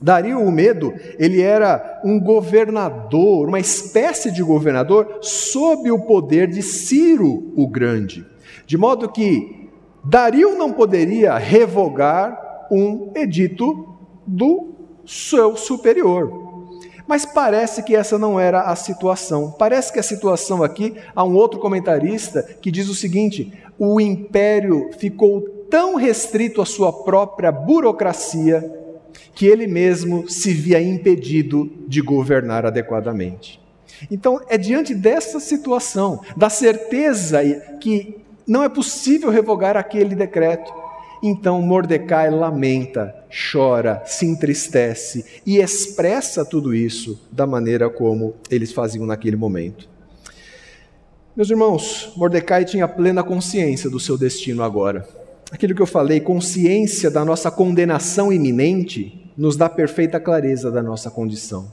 Dario 0.00 0.40
o 0.40 0.50
Medo, 0.50 0.94
ele 1.18 1.40
era 1.42 2.00
um 2.04 2.20
governador, 2.20 3.48
uma 3.48 3.58
espécie 3.58 4.30
de 4.30 4.42
governador 4.42 5.18
sob 5.20 5.90
o 5.90 6.00
poder 6.00 6.48
de 6.48 6.62
Ciro 6.62 7.52
o 7.56 7.66
Grande. 7.66 8.24
De 8.64 8.76
modo 8.76 9.08
que 9.08 9.68
Dario 10.04 10.56
não 10.56 10.72
poderia 10.72 11.36
revogar 11.36 12.47
um 12.70 13.12
edito 13.14 13.96
do 14.26 14.74
seu 15.06 15.56
superior. 15.56 16.48
Mas 17.06 17.24
parece 17.24 17.82
que 17.82 17.96
essa 17.96 18.18
não 18.18 18.38
era 18.38 18.62
a 18.62 18.76
situação. 18.76 19.50
Parece 19.58 19.90
que 19.90 19.98
a 19.98 20.02
situação 20.02 20.62
aqui, 20.62 20.94
há 21.16 21.24
um 21.24 21.34
outro 21.34 21.58
comentarista 21.58 22.42
que 22.42 22.70
diz 22.70 22.88
o 22.88 22.94
seguinte: 22.94 23.50
o 23.78 23.98
império 23.98 24.90
ficou 24.98 25.40
tão 25.70 25.96
restrito 25.96 26.60
à 26.60 26.66
sua 26.66 26.92
própria 26.92 27.50
burocracia 27.50 28.62
que 29.34 29.46
ele 29.46 29.66
mesmo 29.66 30.28
se 30.28 30.52
via 30.52 30.80
impedido 30.82 31.70
de 31.86 32.02
governar 32.02 32.66
adequadamente. 32.66 33.60
Então, 34.10 34.40
é 34.48 34.58
diante 34.58 34.94
dessa 34.94 35.40
situação, 35.40 36.20
da 36.36 36.50
certeza 36.50 37.40
que 37.80 38.18
não 38.46 38.62
é 38.62 38.68
possível 38.68 39.30
revogar 39.30 39.76
aquele 39.76 40.14
decreto, 40.14 40.72
então 41.22 41.60
Mordecai 41.62 42.30
lamenta, 42.30 43.14
chora, 43.52 44.02
se 44.06 44.26
entristece 44.26 45.24
e 45.44 45.58
expressa 45.58 46.44
tudo 46.44 46.74
isso 46.74 47.20
da 47.30 47.46
maneira 47.46 47.90
como 47.90 48.34
eles 48.50 48.72
faziam 48.72 49.06
naquele 49.06 49.36
momento. 49.36 49.88
Meus 51.36 51.50
irmãos, 51.50 52.12
Mordecai 52.16 52.64
tinha 52.64 52.88
plena 52.88 53.22
consciência 53.22 53.88
do 53.88 54.00
seu 54.00 54.18
destino 54.18 54.62
agora. 54.62 55.08
Aquilo 55.50 55.74
que 55.74 55.80
eu 55.80 55.86
falei, 55.86 56.20
consciência 56.20 57.10
da 57.10 57.24
nossa 57.24 57.50
condenação 57.50 58.32
iminente, 58.32 59.30
nos 59.36 59.56
dá 59.56 59.68
perfeita 59.68 60.18
clareza 60.18 60.70
da 60.70 60.82
nossa 60.82 61.10
condição. 61.10 61.70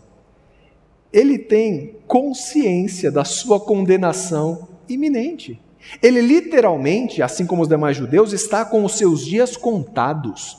Ele 1.12 1.40
tem 1.40 1.96
consciência 2.08 3.12
da 3.12 3.24
sua 3.24 3.60
condenação 3.60 4.68
iminente. 4.88 5.60
Ele 6.01 6.22
literalmente, 6.22 7.22
assim 7.22 7.46
como 7.46 7.62
os 7.62 7.68
demais 7.68 7.96
judeus, 7.96 8.34
está 8.34 8.65
com 8.65 8.84
os 8.84 8.98
seus 8.98 9.25
dias 9.25 9.56
contados. 9.56 10.58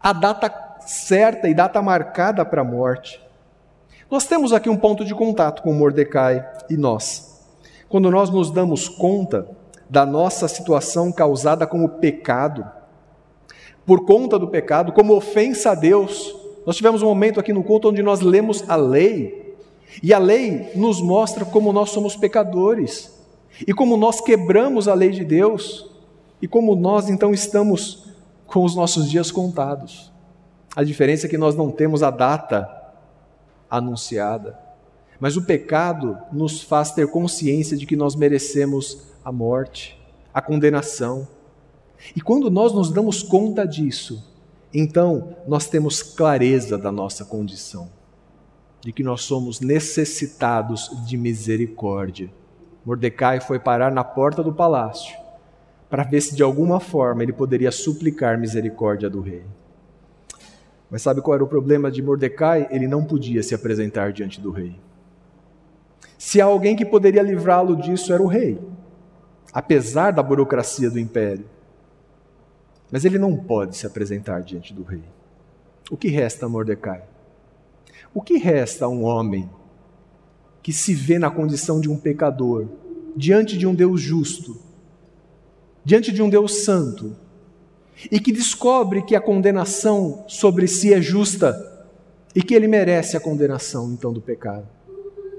A 0.00 0.12
data 0.12 0.48
certa 0.80 1.48
e 1.48 1.54
data 1.54 1.82
marcada 1.82 2.44
para 2.44 2.62
a 2.62 2.64
morte. 2.64 3.20
Nós 4.10 4.24
temos 4.24 4.52
aqui 4.52 4.70
um 4.70 4.76
ponto 4.76 5.04
de 5.04 5.14
contato 5.14 5.62
com 5.62 5.72
Mordecai 5.72 6.46
e 6.70 6.76
nós. 6.76 7.44
Quando 7.88 8.10
nós 8.10 8.30
nos 8.30 8.50
damos 8.50 8.88
conta 8.88 9.46
da 9.88 10.04
nossa 10.04 10.48
situação 10.48 11.12
causada 11.12 11.66
como 11.66 11.88
pecado, 11.88 12.66
por 13.88 14.04
conta 14.04 14.38
do 14.38 14.48
pecado, 14.48 14.92
como 14.92 15.16
ofensa 15.16 15.70
a 15.70 15.74
Deus. 15.74 16.34
Nós 16.66 16.76
tivemos 16.76 17.02
um 17.02 17.06
momento 17.06 17.40
aqui 17.40 17.54
no 17.54 17.64
culto 17.64 17.88
onde 17.88 18.02
nós 18.02 18.20
lemos 18.20 18.68
a 18.68 18.76
lei, 18.76 19.56
e 20.02 20.12
a 20.12 20.18
lei 20.18 20.70
nos 20.74 21.00
mostra 21.00 21.46
como 21.46 21.72
nós 21.72 21.88
somos 21.88 22.14
pecadores. 22.14 23.17
E 23.66 23.72
como 23.72 23.96
nós 23.96 24.20
quebramos 24.20 24.86
a 24.88 24.94
lei 24.94 25.10
de 25.10 25.24
Deus, 25.24 25.90
e 26.40 26.46
como 26.46 26.76
nós 26.76 27.08
então 27.08 27.32
estamos 27.32 28.04
com 28.46 28.64
os 28.64 28.74
nossos 28.74 29.10
dias 29.10 29.30
contados. 29.30 30.12
A 30.74 30.84
diferença 30.84 31.26
é 31.26 31.28
que 31.28 31.38
nós 31.38 31.54
não 31.56 31.70
temos 31.70 32.02
a 32.02 32.10
data 32.10 32.68
anunciada. 33.68 34.58
Mas 35.20 35.36
o 35.36 35.42
pecado 35.42 36.16
nos 36.32 36.62
faz 36.62 36.92
ter 36.92 37.10
consciência 37.10 37.76
de 37.76 37.84
que 37.84 37.96
nós 37.96 38.14
merecemos 38.14 39.08
a 39.24 39.32
morte, 39.32 40.00
a 40.32 40.40
condenação. 40.40 41.26
E 42.14 42.20
quando 42.20 42.50
nós 42.50 42.72
nos 42.72 42.90
damos 42.90 43.22
conta 43.22 43.66
disso, 43.66 44.24
então 44.72 45.36
nós 45.46 45.66
temos 45.66 46.02
clareza 46.02 46.78
da 46.78 46.92
nossa 46.92 47.24
condição, 47.24 47.90
de 48.80 48.92
que 48.92 49.02
nós 49.02 49.22
somos 49.22 49.60
necessitados 49.60 50.90
de 51.04 51.16
misericórdia 51.16 52.30
Mordecai 52.88 53.38
foi 53.38 53.58
parar 53.58 53.92
na 53.92 54.02
porta 54.02 54.42
do 54.42 54.50
palácio 54.50 55.14
para 55.90 56.04
ver 56.04 56.22
se 56.22 56.34
de 56.34 56.42
alguma 56.42 56.80
forma 56.80 57.22
ele 57.22 57.34
poderia 57.34 57.70
suplicar 57.70 58.38
misericórdia 58.38 59.10
do 59.10 59.20
rei. 59.20 59.44
Mas 60.90 61.02
sabe 61.02 61.20
qual 61.20 61.34
era 61.34 61.44
o 61.44 61.46
problema 61.46 61.90
de 61.90 62.00
Mordecai? 62.00 62.66
Ele 62.70 62.88
não 62.88 63.04
podia 63.04 63.42
se 63.42 63.54
apresentar 63.54 64.10
diante 64.10 64.40
do 64.40 64.50
rei. 64.50 64.74
Se 66.16 66.40
há 66.40 66.46
alguém 66.46 66.74
que 66.74 66.86
poderia 66.86 67.20
livrá-lo 67.20 67.76
disso, 67.76 68.10
era 68.10 68.22
o 68.22 68.26
rei, 68.26 68.58
apesar 69.52 70.10
da 70.10 70.22
burocracia 70.22 70.88
do 70.88 70.98
império. 70.98 71.44
Mas 72.90 73.04
ele 73.04 73.18
não 73.18 73.36
pode 73.36 73.76
se 73.76 73.86
apresentar 73.86 74.40
diante 74.40 74.72
do 74.72 74.82
rei. 74.82 75.04
O 75.90 75.96
que 75.98 76.08
resta 76.08 76.46
a 76.46 76.48
Mordecai? 76.48 77.02
O 78.14 78.22
que 78.22 78.38
resta 78.38 78.86
a 78.86 78.88
um 78.88 79.04
homem 79.04 79.46
que 80.68 80.72
se 80.74 80.94
vê 80.94 81.18
na 81.18 81.30
condição 81.30 81.80
de 81.80 81.88
um 81.88 81.96
pecador, 81.96 82.68
diante 83.16 83.56
de 83.56 83.66
um 83.66 83.74
Deus 83.74 84.02
justo, 84.02 84.60
diante 85.82 86.12
de 86.12 86.20
um 86.20 86.28
Deus 86.28 86.62
santo, 86.62 87.16
e 88.12 88.20
que 88.20 88.30
descobre 88.30 89.00
que 89.00 89.16
a 89.16 89.20
condenação 89.22 90.26
sobre 90.28 90.68
si 90.68 90.92
é 90.92 91.00
justa 91.00 91.88
e 92.34 92.42
que 92.42 92.52
ele 92.52 92.68
merece 92.68 93.16
a 93.16 93.20
condenação 93.20 93.90
então 93.94 94.12
do 94.12 94.20
pecado, 94.20 94.68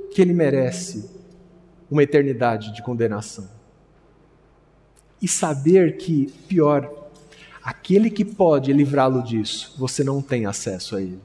que 0.09 0.19
ele 0.19 0.33
merece 0.33 1.07
uma 1.91 2.01
eternidade 2.01 2.74
de 2.74 2.81
condenação. 2.81 3.48
e 5.21 5.27
saber 5.27 5.98
que, 5.98 6.33
pior, 6.48 6.91
aquele 7.62 8.09
que 8.09 8.25
pode 8.25 8.74
livrá-lo 8.74 9.21
disso, 9.21 9.75
você 9.77 10.03
não 10.03 10.24
tem 10.24 10.48
acesso 10.48 10.95
a 10.95 11.03
ele. 11.03 11.21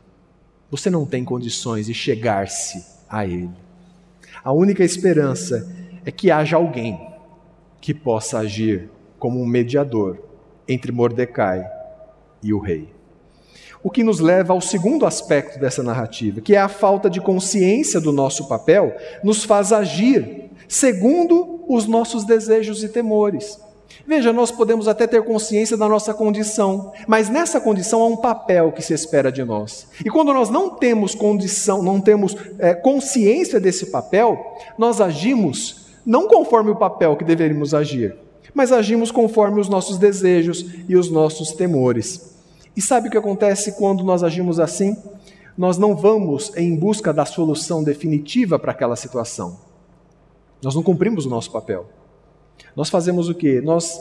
Você 0.70 0.90
não 0.90 1.06
tem 1.06 1.24
condições 1.24 1.86
de 1.86 1.94
chegar-se 1.94 2.84
a 3.08 3.24
ele. 3.24 3.63
A 4.44 4.52
única 4.52 4.84
esperança 4.84 5.66
é 6.04 6.10
que 6.10 6.30
haja 6.30 6.56
alguém 6.56 7.00
que 7.80 7.94
possa 7.94 8.40
agir 8.40 8.90
como 9.18 9.40
um 9.40 9.46
mediador 9.46 10.18
entre 10.68 10.92
Mordecai 10.92 11.66
e 12.42 12.52
o 12.52 12.58
rei. 12.58 12.92
O 13.82 13.90
que 13.90 14.04
nos 14.04 14.20
leva 14.20 14.52
ao 14.52 14.60
segundo 14.60 15.06
aspecto 15.06 15.58
dessa 15.58 15.82
narrativa, 15.82 16.42
que 16.42 16.54
é 16.54 16.58
a 16.58 16.68
falta 16.68 17.08
de 17.08 17.22
consciência 17.22 17.98
do 17.98 18.12
nosso 18.12 18.46
papel, 18.46 18.94
nos 19.22 19.44
faz 19.44 19.72
agir 19.72 20.50
segundo 20.68 21.64
os 21.66 21.86
nossos 21.86 22.24
desejos 22.24 22.84
e 22.84 22.88
temores. 22.90 23.58
Veja, 24.06 24.32
nós 24.32 24.50
podemos 24.50 24.88
até 24.88 25.06
ter 25.06 25.22
consciência 25.22 25.76
da 25.76 25.88
nossa 25.88 26.12
condição, 26.12 26.92
mas 27.06 27.28
nessa 27.28 27.60
condição 27.60 28.02
há 28.02 28.06
um 28.06 28.16
papel 28.16 28.72
que 28.72 28.82
se 28.82 28.92
espera 28.92 29.30
de 29.32 29.44
nós. 29.44 29.86
E 30.04 30.10
quando 30.10 30.32
nós 30.32 30.50
não 30.50 30.70
temos 30.70 31.14
condição, 31.14 31.82
não 31.82 32.00
temos 32.00 32.36
é, 32.58 32.74
consciência 32.74 33.58
desse 33.58 33.86
papel, 33.86 34.56
nós 34.76 35.00
agimos 35.00 35.86
não 36.04 36.28
conforme 36.28 36.70
o 36.70 36.76
papel 36.76 37.16
que 37.16 37.24
deveríamos 37.24 37.72
agir, 37.72 38.14
mas 38.52 38.72
agimos 38.72 39.10
conforme 39.10 39.60
os 39.60 39.68
nossos 39.68 39.96
desejos 39.96 40.66
e 40.88 40.96
os 40.96 41.10
nossos 41.10 41.52
temores. 41.52 42.34
E 42.76 42.82
sabe 42.82 43.08
o 43.08 43.10
que 43.10 43.18
acontece 43.18 43.72
quando 43.72 44.04
nós 44.04 44.22
agimos 44.22 44.60
assim? 44.60 44.96
Nós 45.56 45.78
não 45.78 45.94
vamos 45.94 46.52
em 46.56 46.74
busca 46.74 47.12
da 47.12 47.24
solução 47.24 47.82
definitiva 47.82 48.58
para 48.58 48.72
aquela 48.72 48.96
situação. 48.96 49.56
Nós 50.60 50.74
não 50.74 50.82
cumprimos 50.82 51.26
o 51.26 51.30
nosso 51.30 51.50
papel. 51.50 51.86
Nós 52.74 52.88
fazemos 52.90 53.28
o 53.28 53.34
que? 53.34 53.60
Nós 53.60 53.98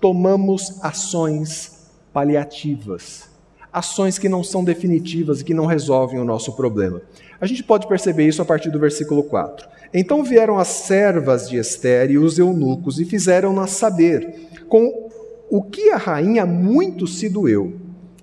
tomamos 0.00 0.78
ações 0.82 1.90
paliativas, 2.12 3.28
ações 3.72 4.18
que 4.18 4.28
não 4.28 4.42
são 4.42 4.64
definitivas 4.64 5.40
e 5.40 5.44
que 5.44 5.54
não 5.54 5.66
resolvem 5.66 6.18
o 6.18 6.24
nosso 6.24 6.54
problema. 6.54 7.02
A 7.40 7.46
gente 7.46 7.62
pode 7.62 7.86
perceber 7.86 8.26
isso 8.26 8.42
a 8.42 8.44
partir 8.44 8.70
do 8.70 8.78
versículo 8.78 9.22
4. 9.22 9.68
Então 9.92 10.22
vieram 10.22 10.58
as 10.58 10.68
servas 10.68 11.48
de 11.48 11.56
Esther 11.56 12.10
e 12.10 12.18
os 12.18 12.38
eunucos 12.38 12.98
e 12.98 13.04
fizeram-nas 13.04 13.70
saber 13.70 14.48
com 14.68 15.08
o 15.50 15.62
que 15.62 15.90
a 15.90 15.96
rainha 15.96 16.44
muito 16.44 17.06
se 17.06 17.28
doeu. 17.28 17.74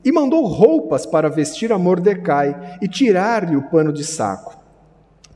E 0.03 0.12
mandou 0.12 0.46
roupas 0.46 1.05
para 1.05 1.29
vestir 1.29 1.72
a 1.72 1.79
Mordecai 1.79 2.77
e 2.82 2.88
tirar-lhe 2.88 3.55
o 3.55 3.70
pano 3.70 3.91
de 3.91 4.03
saco. 4.03 4.55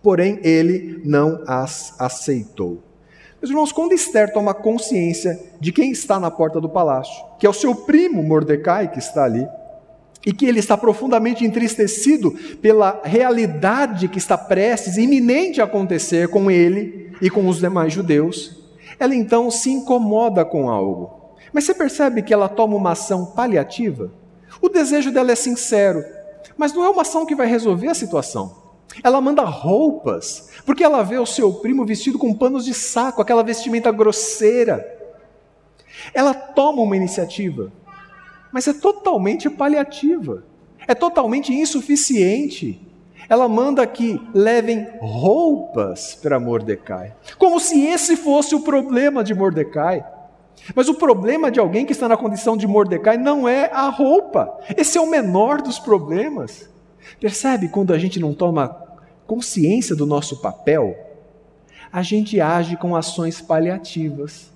Porém, 0.04 0.40
ele 0.44 1.02
não 1.04 1.44
as 1.48 2.00
aceitou. 2.00 2.89
Meus 3.42 3.52
irmãos, 3.52 3.72
quando 3.72 3.94
Esther 3.94 4.34
toma 4.34 4.54
consciência 4.54 5.40
de 5.62 5.72
quem 5.72 5.92
está 5.92 6.20
na 6.20 6.30
porta 6.30 6.60
do 6.60 6.68
palácio, 6.68 7.24
que 7.40 7.48
é 7.48 7.50
o 7.50 7.54
seu 7.54 7.74
primo 7.74 8.22
Mordecai 8.22 8.92
que 8.92 9.00
está 9.00 9.24
ali, 9.24 9.48
e 10.26 10.34
que 10.34 10.46
ele 10.46 10.60
está 10.60 10.78
profundamente 10.78 11.46
entristecido 11.46 12.32
pela 12.62 13.02
realidade 13.06 14.10
que 14.10 14.18
está 14.18 14.38
prestes, 14.38 14.98
iminente 14.98 15.62
a 15.62 15.64
acontecer 15.64 16.28
com 16.28 16.52
ele 16.52 17.14
e 17.22 17.30
com 17.30 17.48
os 17.48 17.60
demais 17.60 17.94
judeus, 17.94 18.58
ela 19.00 19.16
então 19.16 19.50
se 19.50 19.70
incomoda 19.70 20.44
com 20.44 20.70
algo. 20.70 21.36
Mas 21.54 21.64
você 21.64 21.74
percebe 21.74 22.22
que 22.22 22.34
ela 22.34 22.50
toma 22.50 22.76
uma 22.76 22.92
ação 22.92 23.28
paliativa? 23.28 24.12
O 24.62 24.68
desejo 24.68 25.12
dela 25.12 25.32
é 25.32 25.36
sincero, 25.36 26.04
mas 26.58 26.74
não 26.74 26.84
é 26.84 26.90
uma 26.90 27.04
ação 27.04 27.26
que 27.26 27.36
vai 27.36 27.48
resolver 27.48 27.88
a 27.88 27.96
situação. 27.96 28.69
Ela 29.04 29.22
manda 29.22 29.44
roupas, 29.44 30.50
porque 30.66 30.84
ela 30.84 31.04
vê 31.04 31.18
o 31.18 31.26
seu 31.26 31.54
primo 31.54 31.86
vestido 31.86 32.18
com 32.18 32.34
panos 32.34 32.66
de 32.66 32.74
saco, 32.74 33.22
aquela 33.22 33.44
vestimenta 33.44 33.92
grosseira. 33.92 34.98
Ela 36.14 36.34
toma 36.34 36.82
uma 36.82 36.96
iniciativa, 36.96 37.72
mas 38.52 38.68
é 38.68 38.74
totalmente 38.74 39.50
paliativa, 39.50 40.44
é 40.88 40.96
totalmente 40.96 41.54
insuficiente. 41.54 42.86
Ela 43.30 43.48
manda 43.48 43.86
que 43.86 44.20
levem 44.34 44.88
roupas 45.00 46.16
para 46.16 46.40
Mordecai, 46.40 47.14
como 47.38 47.60
se 47.60 47.86
esse 47.86 48.16
fosse 48.16 48.56
o 48.56 48.62
problema 48.62 49.24
de 49.24 49.36
Mordecai. 49.36 50.04
Mas 50.76 50.90
o 50.90 50.96
problema 50.96 51.50
de 51.50 51.60
alguém 51.60 51.86
que 51.86 51.94
está 51.94 52.08
na 52.08 52.18
condição 52.18 52.58
de 52.58 52.68
Mordecai 52.68 53.18
não 53.18 53.48
é 53.48 53.70
a 53.72 53.88
roupa, 53.88 54.60
esse 54.76 54.98
é 54.98 55.02
o 55.02 55.10
menor 55.10 55.62
dos 55.62 55.80
problemas. 55.80 56.70
Percebe 57.20 57.70
quando 57.70 57.94
a 57.94 57.98
gente 57.98 58.20
não 58.20 58.34
toma 58.34 58.89
consciência 59.30 59.96
do 59.96 60.08
nosso 60.08 60.38
papel? 60.38 60.98
A 61.92 62.02
gente 62.02 62.42
age 62.42 62.76
com 62.76 62.96
ações 62.96 63.40
paliativas, 63.40 64.52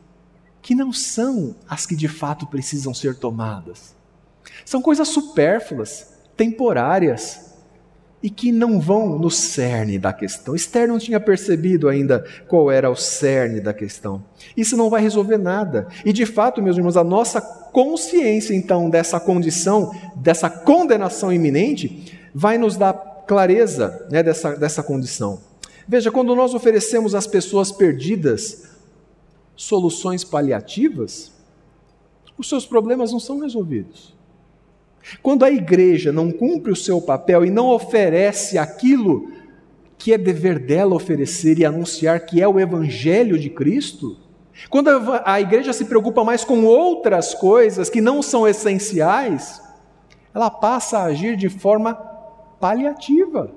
que 0.64 0.74
não 0.74 0.92
são 0.92 1.56
as 1.70 1.86
que 1.86 1.96
de 1.96 2.08
fato 2.08 2.48
precisam 2.48 2.92
ser 2.92 3.16
tomadas. 3.16 3.96
São 4.66 4.82
coisas 4.82 5.08
supérfluas, 5.10 6.14
temporárias, 6.36 7.54
e 8.22 8.32
que 8.32 8.52
não 8.52 8.80
vão 8.80 9.20
no 9.20 9.30
cerne 9.30 10.00
da 10.00 10.12
questão. 10.12 10.56
Esther 10.56 10.88
não 10.88 10.98
tinha 10.98 11.20
percebido 11.20 11.88
ainda 11.88 12.26
qual 12.48 12.72
era 12.72 12.90
o 12.90 12.96
cerne 12.96 13.60
da 13.60 13.74
questão. 13.74 14.24
Isso 14.56 14.76
não 14.76 14.90
vai 14.90 15.02
resolver 15.02 15.38
nada. 15.38 15.88
E 16.06 16.12
de 16.14 16.26
fato, 16.26 16.64
meus 16.64 16.78
irmãos, 16.78 16.98
a 16.98 17.04
nossa 17.04 17.42
consciência 17.42 18.56
então 18.56 18.90
dessa 18.90 19.20
condição, 19.20 19.92
dessa 20.16 20.50
condenação 20.50 21.32
iminente, 21.34 22.18
vai 22.34 22.58
nos 22.58 22.78
dar 22.78 23.13
clareza 23.28 24.08
né, 24.10 24.22
dessa, 24.24 24.56
dessa 24.56 24.84
condição. 24.84 25.40
Veja, 25.88 26.12
quando 26.12 26.36
nós 26.36 26.54
oferecemos 26.54 27.14
às 27.14 27.28
pessoas 27.28 27.72
perdidas 27.72 28.70
soluções 29.56 30.24
paliativas, 30.24 31.32
os 32.38 32.48
seus 32.48 32.66
problemas 32.66 33.12
não 33.12 33.20
são 33.20 33.40
resolvidos. 33.40 34.14
Quando 35.22 35.44
a 35.44 35.52
igreja 35.52 36.12
não 36.12 36.32
cumpre 36.32 36.72
o 36.72 36.76
seu 36.76 37.02
papel 37.02 37.46
e 37.46 37.52
não 37.52 37.68
oferece 37.68 38.58
aquilo 38.58 39.32
que 39.98 40.14
é 40.14 40.18
dever 40.18 40.60
dela 40.60 40.96
oferecer 40.96 41.60
e 41.60 41.66
anunciar 41.66 42.26
que 42.26 42.42
é 42.42 42.48
o 42.48 42.60
evangelho 42.60 43.38
de 43.38 43.50
Cristo, 43.50 44.18
quando 44.70 44.90
a 45.26 45.42
igreja 45.42 45.74
se 45.74 45.86
preocupa 45.86 46.24
mais 46.24 46.44
com 46.44 46.64
outras 46.66 47.34
coisas 47.34 47.90
que 47.90 48.02
não 48.02 48.22
são 48.22 48.48
essenciais, 48.48 49.62
ela 50.34 50.50
passa 50.50 51.00
a 51.00 51.04
agir 51.06 51.36
de 51.36 51.50
forma 51.50 51.94
paliativa. 52.64 53.52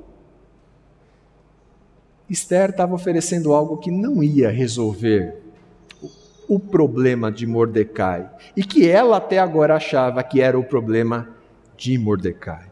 Esther 2.28 2.70
estava 2.70 2.92
oferecendo 2.92 3.54
algo 3.54 3.76
que 3.76 3.88
não 3.88 4.20
ia 4.20 4.50
resolver 4.50 5.36
o 6.48 6.58
problema 6.58 7.30
de 7.30 7.46
Mordecai 7.46 8.28
e 8.56 8.64
que 8.64 8.88
ela 8.88 9.18
até 9.18 9.38
agora 9.38 9.76
achava 9.76 10.24
que 10.24 10.40
era 10.40 10.58
o 10.58 10.64
problema 10.64 11.28
de 11.76 11.96
Mordecai. 11.96 12.66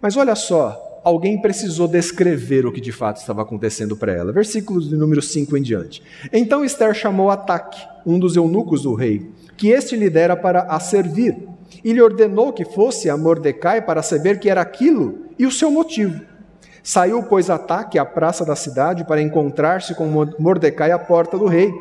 Mas 0.00 0.16
olha 0.16 0.34
só, 0.34 1.02
alguém 1.04 1.38
precisou 1.38 1.86
descrever 1.86 2.64
o 2.64 2.72
que 2.72 2.80
de 2.80 2.90
fato 2.90 3.18
estava 3.18 3.42
acontecendo 3.42 3.94
para 3.94 4.14
ela. 4.14 4.32
Versículos 4.32 4.88
de 4.88 4.96
número 4.96 5.20
5 5.20 5.54
em 5.54 5.60
diante. 5.60 6.02
Então 6.32 6.64
Esther 6.64 6.94
chamou 6.94 7.28
Ataque, 7.28 7.86
um 8.06 8.18
dos 8.18 8.36
eunucos 8.36 8.84
do 8.84 8.94
rei, 8.94 9.30
que 9.58 9.68
este 9.68 9.96
lhe 9.96 10.08
dera 10.08 10.34
para 10.34 10.62
a 10.62 10.80
servir 10.80 11.36
e 11.84 11.92
lhe 11.92 12.02
ordenou 12.02 12.52
que 12.52 12.64
fosse 12.64 13.08
a 13.08 13.16
Mordecai 13.16 13.80
para 13.80 14.02
saber 14.02 14.38
que 14.38 14.50
era 14.50 14.60
aquilo 14.60 15.26
e 15.38 15.46
o 15.46 15.52
seu 15.52 15.70
motivo. 15.70 16.20
Saiu, 16.82 17.22
pois, 17.22 17.50
Ataque 17.50 17.98
à 17.98 18.04
praça 18.04 18.44
da 18.44 18.56
cidade 18.56 19.04
para 19.04 19.20
encontrar-se 19.20 19.94
com 19.94 20.06
Mordecai 20.38 20.90
à 20.90 20.98
porta 20.98 21.36
do 21.36 21.46
rei. 21.46 21.72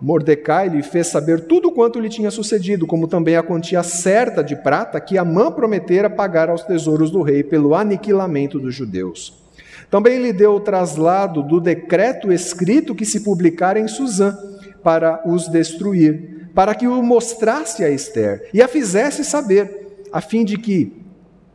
Mordecai 0.00 0.68
lhe 0.68 0.82
fez 0.82 1.06
saber 1.06 1.42
tudo 1.42 1.70
quanto 1.70 2.00
lhe 2.00 2.08
tinha 2.08 2.30
sucedido, 2.30 2.86
como 2.86 3.06
também 3.06 3.36
a 3.36 3.42
quantia 3.42 3.84
certa 3.84 4.42
de 4.42 4.56
prata 4.56 5.00
que 5.00 5.16
Amã 5.16 5.50
prometera 5.52 6.10
pagar 6.10 6.50
aos 6.50 6.64
tesouros 6.64 7.10
do 7.10 7.22
rei 7.22 7.44
pelo 7.44 7.74
aniquilamento 7.74 8.58
dos 8.58 8.74
judeus. 8.74 9.40
Também 9.88 10.20
lhe 10.20 10.32
deu 10.32 10.54
o 10.54 10.60
traslado 10.60 11.42
do 11.42 11.60
decreto 11.60 12.32
escrito 12.32 12.94
que 12.94 13.04
se 13.04 13.20
publicara 13.20 13.78
em 13.78 13.86
Suzã 13.86 14.36
para 14.82 15.22
os 15.24 15.48
destruir 15.48 16.31
para 16.54 16.74
que 16.74 16.86
o 16.86 17.02
mostrasse 17.02 17.84
a 17.84 17.90
Esther 17.90 18.48
e 18.52 18.60
a 18.60 18.68
fizesse 18.68 19.24
saber, 19.24 20.04
a 20.12 20.20
fim 20.20 20.44
de 20.44 20.58
que 20.58 20.92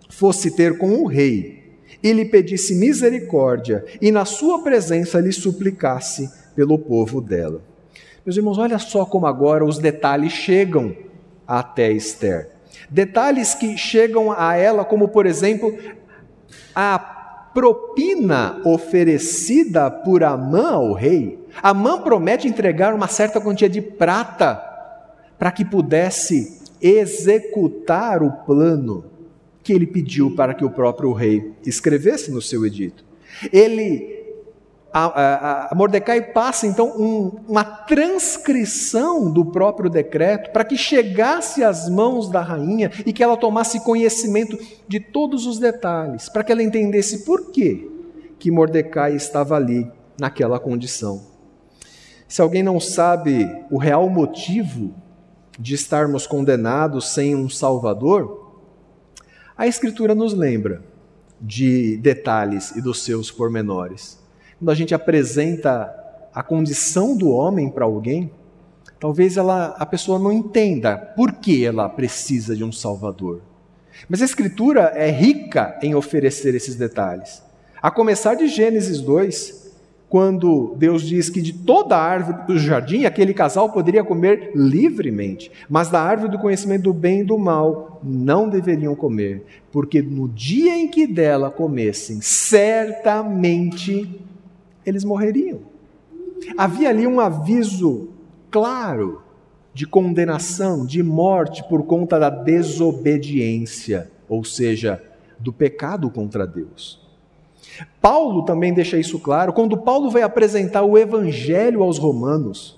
fosse 0.10 0.52
ter 0.52 0.78
com 0.78 0.90
o 0.94 1.06
rei 1.06 1.78
e 2.02 2.12
lhe 2.12 2.26
pedisse 2.26 2.76
misericórdia 2.76 3.86
e 4.02 4.12
na 4.12 4.26
sua 4.26 4.64
presença 4.64 5.20
lhe 5.20 5.32
suplicasse 5.32 6.30
pelo 6.56 6.78
povo 6.78 7.22
dela. 7.22 7.62
Meus 8.26 8.36
irmãos, 8.36 8.58
olha 8.58 8.80
só 8.80 9.06
como 9.06 9.26
agora 9.26 9.64
os 9.64 9.78
detalhes 9.78 10.34
chegam 10.34 10.96
até 11.48 11.92
Esther. 11.92 12.50
Detalhes 12.90 13.54
que 13.54 13.78
chegam 13.78 14.32
a 14.32 14.56
ela, 14.56 14.84
como 14.84 15.08
por 15.08 15.26
exemplo, 15.26 15.78
a 16.76 17.00
propina 17.54 18.62
oferecida 18.66 19.90
por 19.90 20.24
Amã 20.24 20.74
ao 20.74 20.94
rei. 20.94 21.40
Amã 21.62 22.02
promete 22.02 22.48
entregar 22.48 22.94
uma 22.94 23.08
certa 23.08 23.42
quantia 23.42 23.70
de 23.70 23.82
prata 23.82 24.77
para 25.38 25.52
que 25.52 25.64
pudesse 25.64 26.62
executar 26.82 28.22
o 28.22 28.32
plano 28.46 29.06
que 29.64 29.74
ele 29.74 29.88
pediu 29.88 30.36
para 30.36 30.54
que 30.54 30.64
o 30.64 30.70
próprio 30.70 31.12
rei 31.12 31.54
escrevesse 31.66 32.32
no 32.32 32.42
seu 32.42 32.66
edito. 32.66 33.04
Ele 33.52 34.16
a, 34.94 35.06
a, 35.06 35.68
a 35.72 35.76
Mordecai 35.76 36.22
passa 36.22 36.66
então 36.66 36.90
um, 36.98 37.40
uma 37.48 37.64
transcrição 37.64 39.30
do 39.32 39.46
próprio 39.46 39.90
decreto 39.90 40.52
para 40.52 40.64
que 40.64 40.78
chegasse 40.78 41.64
às 41.64 41.90
mãos 41.90 42.30
da 42.30 42.42
rainha 42.42 42.92
e 43.06 43.14
que 43.14 43.22
ela 43.22 43.38
tomasse 43.38 43.84
conhecimento 43.84 44.58
de 44.88 45.00
todos 45.00 45.46
os 45.46 45.60
detalhes, 45.60 46.30
para 46.30 46.44
que 46.44 46.52
ela 46.52 46.64
entendesse 46.64 47.26
por 47.26 47.52
que 47.52 47.92
que 48.40 48.50
Mordecai 48.50 49.16
estava 49.16 49.56
ali 49.56 49.92
naquela 50.20 50.60
condição. 50.60 51.22
Se 52.28 52.42
alguém 52.42 52.64
não 52.64 52.80
sabe 52.80 53.48
o 53.70 53.78
real 53.78 54.10
motivo 54.10 54.94
de 55.58 55.74
estarmos 55.74 56.28
condenados 56.28 57.10
sem 57.14 57.36
um 57.36 57.50
Salvador, 57.50 58.54
a 59.58 59.66
Escritura 59.66 60.14
nos 60.14 60.34
lembra 60.34 60.84
de 61.42 61.98
detalhes 61.98 62.76
e 62.76 62.82
dos 62.82 63.04
seus 63.04 63.32
pormenores. 63.32 64.20
Quando 64.60 64.70
a 64.70 64.76
gente 64.76 64.94
apresenta 64.94 65.94
a 66.34 66.44
condição 66.44 67.18
do 67.18 67.30
homem 67.30 67.70
para 67.70 67.86
alguém, 67.86 68.32
talvez 69.00 69.38
ela, 69.38 69.76
a 69.80 69.86
pessoa 69.86 70.20
não 70.20 70.32
entenda 70.32 70.98
por 70.98 71.34
que 71.34 71.66
ela 71.66 71.90
precisa 71.90 72.56
de 72.56 72.64
um 72.64 72.72
Salvador. 72.72 73.42
Mas 74.08 74.22
a 74.22 74.26
Escritura 74.26 74.92
é 74.96 75.10
rica 75.10 75.78
em 75.82 75.96
oferecer 75.96 76.54
esses 76.54 76.76
detalhes. 76.76 77.42
A 77.82 77.90
começar 77.90 78.36
de 78.36 78.48
Gênesis 78.48 79.02
2, 79.02 79.67
quando 80.10 80.74
Deus 80.78 81.02
diz 81.04 81.30
que 81.30 81.42
de 81.42 81.52
toda 81.52 81.98
a 81.98 82.02
árvore 82.02 82.48
do 82.48 82.58
jardim 82.58 83.04
aquele 83.06 83.34
casal 83.34 83.72
poderia 83.72 84.04
comer 84.04 84.52
livremente, 84.56 85.52
mas 85.70 85.90
da 85.90 86.02
árvore 86.02 86.32
do 86.32 86.40
conhecimento 86.40 86.84
do 86.84 86.94
bem 86.94 87.22
e 87.22 87.26
do 87.26 87.38
mal 87.38 88.00
não 88.02 88.48
deveriam 88.50 88.96
comer, 88.96 89.46
porque 89.72 90.02
no 90.02 90.30
dia 90.30 90.78
em 90.78 90.88
que 90.88 91.06
dela 91.06 91.52
comessem, 91.52 92.22
certamente 92.22 94.10
eles 94.86 95.04
morreriam. 95.04 95.60
Havia 96.58 96.90
ali 96.90 97.06
um 97.06 97.20
aviso 97.20 98.10
claro 98.50 99.22
de 99.74 99.86
condenação, 99.86 100.86
de 100.86 101.04
morte 101.04 101.64
por 101.68 101.84
conta 101.84 102.18
da 102.18 102.30
desobediência, 102.30 104.10
ou 104.30 104.44
seja, 104.44 105.04
do 105.38 105.52
pecado 105.52 106.10
contra 106.10 106.48
Deus. 106.48 107.07
Paulo 108.02 108.44
também 108.44 108.74
deixa 108.74 108.98
isso 108.98 109.20
claro. 109.20 109.54
Quando 109.54 109.78
Paulo 109.78 110.10
vai 110.10 110.22
apresentar 110.22 110.84
o 110.84 110.98
evangelho 110.98 111.84
aos 111.84 111.98
romanos, 111.98 112.78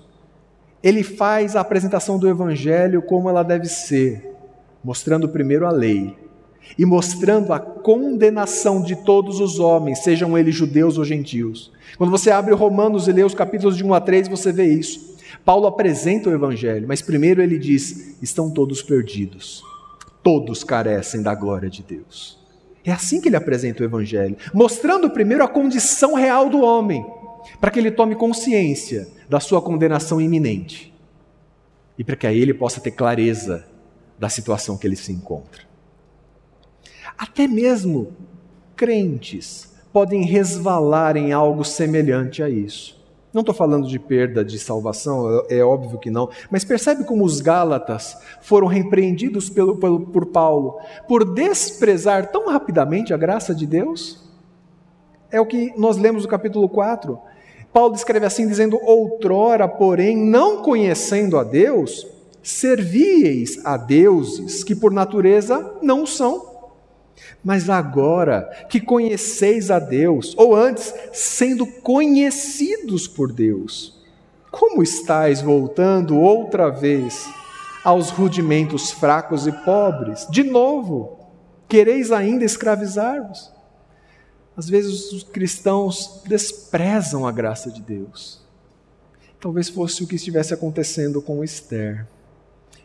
ele 0.82 1.02
faz 1.02 1.56
a 1.56 1.60
apresentação 1.60 2.18
do 2.18 2.28
evangelho 2.28 3.02
como 3.02 3.28
ela 3.28 3.42
deve 3.42 3.66
ser, 3.66 4.34
mostrando 4.82 5.28
primeiro 5.28 5.66
a 5.66 5.70
lei 5.70 6.16
e 6.78 6.84
mostrando 6.84 7.52
a 7.52 7.58
condenação 7.58 8.82
de 8.82 8.96
todos 8.96 9.40
os 9.40 9.58
homens, 9.58 10.00
sejam 10.00 10.36
eles 10.38 10.54
judeus 10.54 10.98
ou 10.98 11.04
gentios. 11.04 11.70
Quando 11.98 12.10
você 12.10 12.30
abre 12.30 12.54
Romanos 12.54 13.08
e 13.08 13.12
lê 13.12 13.22
os 13.22 13.34
capítulos 13.34 13.76
de 13.76 13.84
1 13.84 13.94
a 13.94 14.00
3, 14.00 14.28
você 14.28 14.52
vê 14.52 14.66
isso. 14.66 15.16
Paulo 15.44 15.66
apresenta 15.66 16.28
o 16.28 16.32
evangelho, 16.32 16.86
mas 16.86 17.02
primeiro 17.02 17.42
ele 17.42 17.58
diz: 17.58 18.16
estão 18.22 18.50
todos 18.50 18.82
perdidos. 18.82 19.62
Todos 20.22 20.62
carecem 20.62 21.22
da 21.22 21.34
glória 21.34 21.70
de 21.70 21.82
Deus. 21.82 22.39
É 22.84 22.92
assim 22.92 23.20
que 23.20 23.28
ele 23.28 23.36
apresenta 23.36 23.82
o 23.82 23.86
Evangelho, 23.86 24.36
mostrando 24.54 25.10
primeiro 25.10 25.44
a 25.44 25.48
condição 25.48 26.14
real 26.14 26.48
do 26.48 26.60
homem, 26.60 27.04
para 27.60 27.70
que 27.70 27.78
ele 27.78 27.90
tome 27.90 28.14
consciência 28.14 29.08
da 29.28 29.40
sua 29.40 29.60
condenação 29.60 30.20
iminente 30.20 30.92
e 31.98 32.04
para 32.04 32.16
que 32.16 32.26
aí 32.26 32.38
ele 32.38 32.54
possa 32.54 32.80
ter 32.80 32.92
clareza 32.92 33.66
da 34.18 34.28
situação 34.28 34.76
que 34.76 34.86
ele 34.86 34.96
se 34.96 35.12
encontra. 35.12 35.62
Até 37.16 37.46
mesmo 37.46 38.12
crentes 38.76 39.72
podem 39.92 40.24
resvalar 40.24 41.16
em 41.16 41.32
algo 41.32 41.64
semelhante 41.64 42.42
a 42.42 42.48
isso. 42.48 42.99
Não 43.32 43.40
estou 43.40 43.54
falando 43.54 43.86
de 43.86 43.98
perda 43.98 44.44
de 44.44 44.58
salvação, 44.58 45.44
é, 45.48 45.58
é 45.58 45.64
óbvio 45.64 45.98
que 45.98 46.10
não, 46.10 46.28
mas 46.50 46.64
percebe 46.64 47.04
como 47.04 47.24
os 47.24 47.40
Gálatas 47.40 48.16
foram 48.40 48.66
repreendidos 48.66 49.48
pelo, 49.48 49.76
pelo, 49.76 50.00
por 50.00 50.26
Paulo 50.26 50.78
por 51.06 51.24
desprezar 51.24 52.32
tão 52.32 52.48
rapidamente 52.48 53.14
a 53.14 53.16
graça 53.16 53.54
de 53.54 53.66
Deus? 53.66 54.28
É 55.30 55.40
o 55.40 55.46
que 55.46 55.72
nós 55.76 55.96
lemos 55.96 56.24
no 56.24 56.28
capítulo 56.28 56.68
4. 56.68 57.16
Paulo 57.72 57.94
escreve 57.94 58.26
assim, 58.26 58.48
dizendo: 58.48 58.76
Outrora, 58.82 59.68
porém, 59.68 60.16
não 60.16 60.60
conhecendo 60.60 61.38
a 61.38 61.44
Deus, 61.44 62.04
servieis 62.42 63.64
a 63.64 63.76
deuses 63.76 64.64
que 64.64 64.74
por 64.74 64.92
natureza 64.92 65.78
não 65.80 66.04
são 66.04 66.49
mas 67.42 67.70
agora 67.70 68.66
que 68.68 68.80
conheceis 68.80 69.70
a 69.70 69.78
Deus, 69.78 70.34
ou 70.36 70.54
antes, 70.54 70.94
sendo 71.12 71.66
conhecidos 71.66 73.08
por 73.08 73.32
Deus, 73.32 73.98
como 74.50 74.82
estáis 74.82 75.40
voltando 75.40 76.18
outra 76.18 76.68
vez 76.68 77.28
aos 77.84 78.10
rudimentos 78.10 78.90
fracos 78.90 79.46
e 79.46 79.52
pobres? 79.52 80.26
De 80.30 80.42
novo, 80.42 81.18
quereis 81.68 82.10
ainda 82.12 82.44
escravizar-vos? 82.44 83.52
Às 84.56 84.68
vezes 84.68 85.12
os 85.12 85.22
cristãos 85.22 86.22
desprezam 86.26 87.26
a 87.26 87.32
graça 87.32 87.70
de 87.70 87.80
Deus. 87.80 88.40
Talvez 89.40 89.70
fosse 89.70 90.04
o 90.04 90.06
que 90.06 90.16
estivesse 90.16 90.52
acontecendo 90.52 91.22
com 91.22 91.42
Esther. 91.42 92.06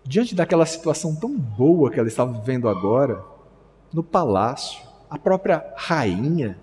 Diante 0.06 0.36
daquela 0.36 0.66
situação 0.66 1.16
tão 1.16 1.36
boa 1.36 1.92
que 1.92 2.00
ela 2.00 2.08
estava 2.08 2.32
vivendo 2.32 2.70
agora, 2.70 3.22
no 3.96 4.04
palácio, 4.04 4.82
a 5.10 5.18
própria 5.18 5.74
rainha, 5.78 6.60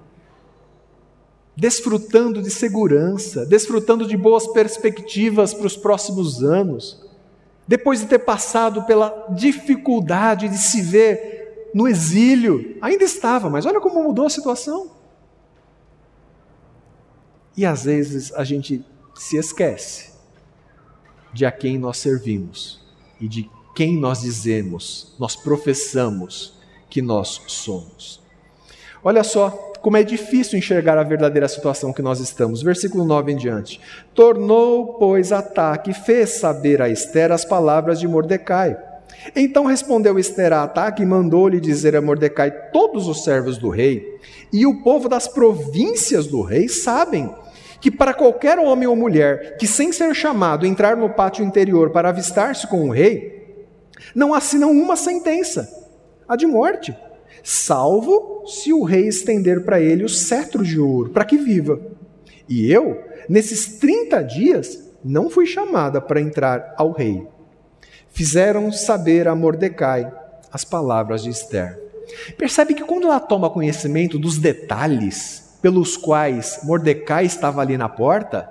desfrutando 1.57 2.42
de 2.42 2.51
segurança, 2.51 3.47
desfrutando 3.47 4.07
de 4.07 4.18
boas 4.18 4.47
perspectivas 4.49 5.55
para 5.55 5.66
os 5.66 5.75
próximos 5.75 6.45
anos, 6.45 7.03
depois 7.66 8.01
de 8.01 8.07
ter 8.07 8.18
passado 8.18 8.83
pela 8.83 9.29
dificuldade 9.31 10.47
de 10.47 10.59
se 10.59 10.83
ver 10.83 11.71
no 11.73 11.88
exílio, 11.88 12.77
ainda 12.83 13.03
estava, 13.03 13.49
mas 13.49 13.64
olha 13.64 13.81
como 13.81 14.03
mudou 14.03 14.27
a 14.27 14.31
situação. 14.31 14.90
E 17.57 17.64
às 17.64 17.85
vezes 17.85 18.31
a 18.35 18.45
gente 18.45 18.85
se 19.14 19.38
esquece 19.38 20.12
de 21.33 21.47
a 21.47 21.51
quem 21.51 21.79
nós 21.79 21.97
servimos 21.97 22.83
e 23.18 23.27
de 23.27 23.51
quem 23.75 23.97
nós 23.97 24.21
dizemos, 24.21 25.14
nós 25.18 25.35
professamos 25.35 26.61
que 26.92 27.00
nós 27.00 27.40
somos. 27.46 28.20
Olha 29.02 29.24
só 29.24 29.48
como 29.81 29.96
é 29.96 30.02
difícil 30.02 30.59
enxergar 30.59 30.98
a 30.98 31.02
verdadeira 31.02 31.48
situação 31.48 31.90
que 31.90 32.02
nós 32.02 32.20
estamos. 32.20 32.62
Versículo 32.62 33.02
9 33.02 33.33
em 33.33 33.37
diante. 33.37 33.81
Tornou, 34.14 34.98
pois, 34.98 35.33
Ataque 35.33 35.94
fez 35.94 36.35
saber 36.35 36.83
a 36.83 36.90
Esther 36.90 37.33
as 37.33 37.46
palavras 37.46 37.98
de 37.98 38.07
Mordecai. 38.07 38.76
Então 39.35 39.64
respondeu 39.64 40.18
Esther 40.18 40.52
a 40.52 40.64
Ataque 40.64 41.02
e 41.02 41.07
mandou-lhe 41.07 41.61
dizer 41.61 41.96
a 41.96 42.02
Mordecai: 42.02 42.50
Todos 42.70 43.09
os 43.09 43.24
servos 43.24 43.57
do 43.57 43.70
rei 43.70 44.20
e 44.52 44.66
o 44.66 44.83
povo 44.83 45.09
das 45.09 45.26
províncias 45.26 46.26
do 46.26 46.42
rei 46.42 46.68
sabem 46.68 47.35
que 47.81 47.90
para 47.90 48.12
qualquer 48.12 48.59
homem 48.59 48.87
ou 48.87 48.94
mulher 48.94 49.57
que, 49.57 49.66
sem 49.66 49.92
ser 49.92 50.14
chamado, 50.14 50.66
entrar 50.66 50.94
no 50.94 51.09
pátio 51.09 51.42
interior 51.42 51.88
para 51.88 52.11
avistar-se 52.11 52.66
com 52.66 52.87
o 52.87 52.92
rei, 52.92 53.64
não 54.14 54.35
assinam 54.35 54.70
uma 54.70 54.94
sentença 54.94 55.82
a 56.28 56.37
de 56.37 56.46
morte, 56.46 56.96
salvo 57.42 58.44
se 58.46 58.72
o 58.72 58.85
rei 58.85 59.08
estender 59.08 59.64
para 59.64 59.80
ele 59.80 60.04
o 60.04 60.08
cetro 60.08 60.64
de 60.64 60.78
ouro, 60.78 61.11
para 61.11 61.24
que 61.24 61.37
viva. 61.37 61.80
E 62.48 62.70
eu, 62.70 63.02
nesses 63.28 63.78
30 63.78 64.22
dias, 64.22 64.92
não 65.04 65.30
fui 65.30 65.46
chamada 65.46 66.00
para 66.00 66.20
entrar 66.20 66.74
ao 66.76 66.92
rei. 66.92 67.26
Fizeram 68.11 68.70
saber 68.70 69.26
a 69.26 69.35
Mordecai 69.35 70.11
as 70.52 70.64
palavras 70.64 71.22
de 71.22 71.30
Esther. 71.30 71.80
Percebe 72.37 72.74
que 72.74 72.85
quando 72.85 73.06
ela 73.06 73.18
toma 73.18 73.48
conhecimento 73.48 74.18
dos 74.18 74.37
detalhes 74.37 75.56
pelos 75.62 75.96
quais 75.96 76.61
Mordecai 76.64 77.24
estava 77.24 77.62
ali 77.62 77.78
na 77.78 77.88
porta, 77.88 78.48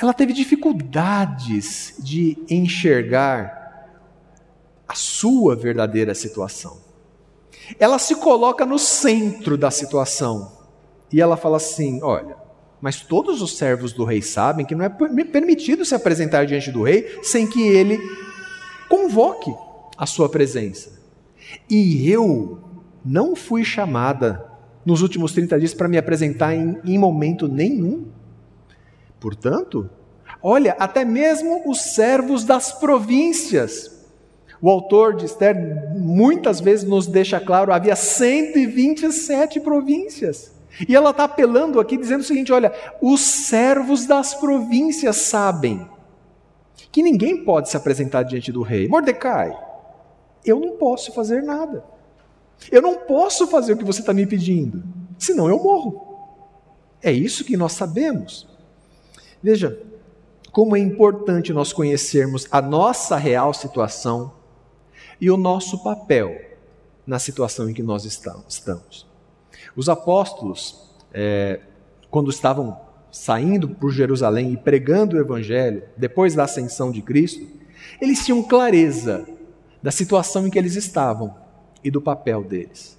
ela 0.00 0.14
teve 0.14 0.32
dificuldades 0.32 1.94
de 1.98 2.38
enxergar 2.48 3.63
sua 4.94 5.54
verdadeira 5.54 6.14
situação. 6.14 6.78
Ela 7.78 7.98
se 7.98 8.16
coloca 8.16 8.64
no 8.66 8.78
centro 8.78 9.56
da 9.56 9.70
situação 9.70 10.52
e 11.12 11.20
ela 11.20 11.36
fala 11.36 11.56
assim: 11.56 12.02
olha, 12.02 12.36
mas 12.80 13.00
todos 13.00 13.40
os 13.40 13.56
servos 13.56 13.92
do 13.92 14.04
rei 14.04 14.20
sabem 14.20 14.66
que 14.66 14.74
não 14.74 14.84
é 14.84 14.88
permitido 15.24 15.84
se 15.84 15.94
apresentar 15.94 16.44
diante 16.44 16.70
do 16.70 16.82
rei 16.82 17.18
sem 17.22 17.46
que 17.46 17.62
ele 17.62 17.98
convoque 18.88 19.54
a 19.96 20.06
sua 20.06 20.28
presença. 20.28 20.92
E 21.68 22.10
eu 22.10 22.58
não 23.04 23.34
fui 23.34 23.64
chamada 23.64 24.50
nos 24.84 25.02
últimos 25.02 25.32
30 25.32 25.58
dias 25.58 25.74
para 25.74 25.88
me 25.88 25.96
apresentar 25.96 26.54
em, 26.54 26.78
em 26.84 26.98
momento 26.98 27.48
nenhum. 27.48 28.06
Portanto, 29.18 29.88
olha, 30.42 30.76
até 30.78 31.04
mesmo 31.04 31.62
os 31.66 31.94
servos 31.94 32.44
das 32.44 32.72
províncias 32.72 33.93
o 34.64 34.70
autor 34.70 35.14
de 35.14 35.26
Esther 35.26 35.54
muitas 35.94 36.58
vezes 36.58 36.88
nos 36.88 37.06
deixa 37.06 37.38
claro, 37.38 37.70
havia 37.70 37.94
127 37.94 39.60
províncias. 39.60 40.54
E 40.88 40.96
ela 40.96 41.10
está 41.10 41.24
apelando 41.24 41.78
aqui 41.78 41.98
dizendo 41.98 42.22
o 42.22 42.24
seguinte: 42.24 42.50
olha, 42.50 42.72
os 42.98 43.20
servos 43.20 44.06
das 44.06 44.34
províncias 44.34 45.16
sabem 45.16 45.86
que 46.90 47.02
ninguém 47.02 47.44
pode 47.44 47.68
se 47.68 47.76
apresentar 47.76 48.22
diante 48.22 48.50
do 48.50 48.62
rei. 48.62 48.88
Mordecai, 48.88 49.54
eu 50.42 50.58
não 50.58 50.78
posso 50.78 51.12
fazer 51.12 51.42
nada. 51.42 51.84
Eu 52.72 52.80
não 52.80 52.94
posso 52.94 53.46
fazer 53.46 53.74
o 53.74 53.76
que 53.76 53.84
você 53.84 54.00
está 54.00 54.14
me 54.14 54.24
pedindo, 54.24 54.82
senão 55.18 55.46
eu 55.46 55.62
morro. 55.62 56.16
É 57.02 57.12
isso 57.12 57.44
que 57.44 57.54
nós 57.54 57.72
sabemos. 57.72 58.48
Veja, 59.42 59.78
como 60.50 60.74
é 60.74 60.78
importante 60.78 61.52
nós 61.52 61.70
conhecermos 61.70 62.48
a 62.50 62.62
nossa 62.62 63.18
real 63.18 63.52
situação 63.52 64.42
e 65.24 65.30
o 65.30 65.38
nosso 65.38 65.82
papel 65.82 66.38
na 67.06 67.18
situação 67.18 67.70
em 67.70 67.72
que 67.72 67.82
nós 67.82 68.04
estamos. 68.04 69.06
Os 69.74 69.88
apóstolos, 69.88 70.90
é, 71.14 71.60
quando 72.10 72.28
estavam 72.28 72.78
saindo 73.10 73.70
por 73.70 73.90
Jerusalém 73.90 74.52
e 74.52 74.56
pregando 74.58 75.16
o 75.16 75.18
Evangelho, 75.18 75.82
depois 75.96 76.34
da 76.34 76.44
ascensão 76.44 76.92
de 76.92 77.00
Cristo, 77.00 77.46
eles 78.02 78.22
tinham 78.22 78.42
clareza 78.42 79.26
da 79.82 79.90
situação 79.90 80.46
em 80.46 80.50
que 80.50 80.58
eles 80.58 80.76
estavam 80.76 81.34
e 81.82 81.90
do 81.90 82.02
papel 82.02 82.44
deles. 82.44 82.98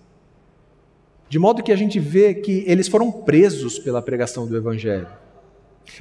De 1.30 1.38
modo 1.38 1.62
que 1.62 1.72
a 1.72 1.76
gente 1.76 2.00
vê 2.00 2.34
que 2.34 2.64
eles 2.66 2.88
foram 2.88 3.12
presos 3.12 3.78
pela 3.78 4.02
pregação 4.02 4.48
do 4.48 4.58
Evangelho. 4.58 5.10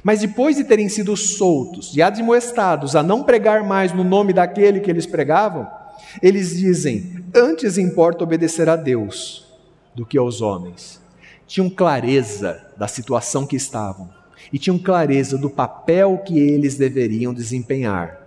Mas 0.03 0.21
depois 0.21 0.55
de 0.55 0.63
terem 0.63 0.89
sido 0.89 1.15
soltos 1.15 1.95
e 1.95 2.01
admoestados 2.01 2.95
a 2.95 3.03
não 3.03 3.21
pregar 3.21 3.63
mais 3.63 3.93
no 3.93 4.03
nome 4.03 4.33
daquele 4.33 4.79
que 4.79 4.89
eles 4.89 5.05
pregavam, 5.05 5.84
eles 6.21 6.57
dizem: 6.57 7.23
Antes 7.33 7.77
importa 7.77 8.23
obedecer 8.23 8.69
a 8.69 8.75
Deus 8.75 9.45
do 9.93 10.05
que 10.05 10.17
aos 10.17 10.41
homens. 10.41 11.01
Tinham 11.47 11.69
clareza 11.69 12.61
da 12.75 12.87
situação 12.87 13.45
que 13.45 13.55
estavam 13.55 14.09
e 14.51 14.57
tinham 14.57 14.77
clareza 14.77 15.37
do 15.37 15.49
papel 15.49 16.17
que 16.25 16.39
eles 16.39 16.75
deveriam 16.75 17.33
desempenhar 17.33 18.19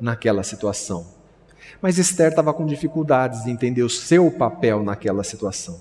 naquela 0.00 0.42
situação. 0.42 1.06
Mas 1.80 1.98
Esther 1.98 2.30
estava 2.30 2.52
com 2.52 2.66
dificuldades 2.66 3.44
de 3.44 3.50
entender 3.50 3.82
o 3.82 3.90
seu 3.90 4.30
papel 4.30 4.82
naquela 4.82 5.22
situação. 5.22 5.78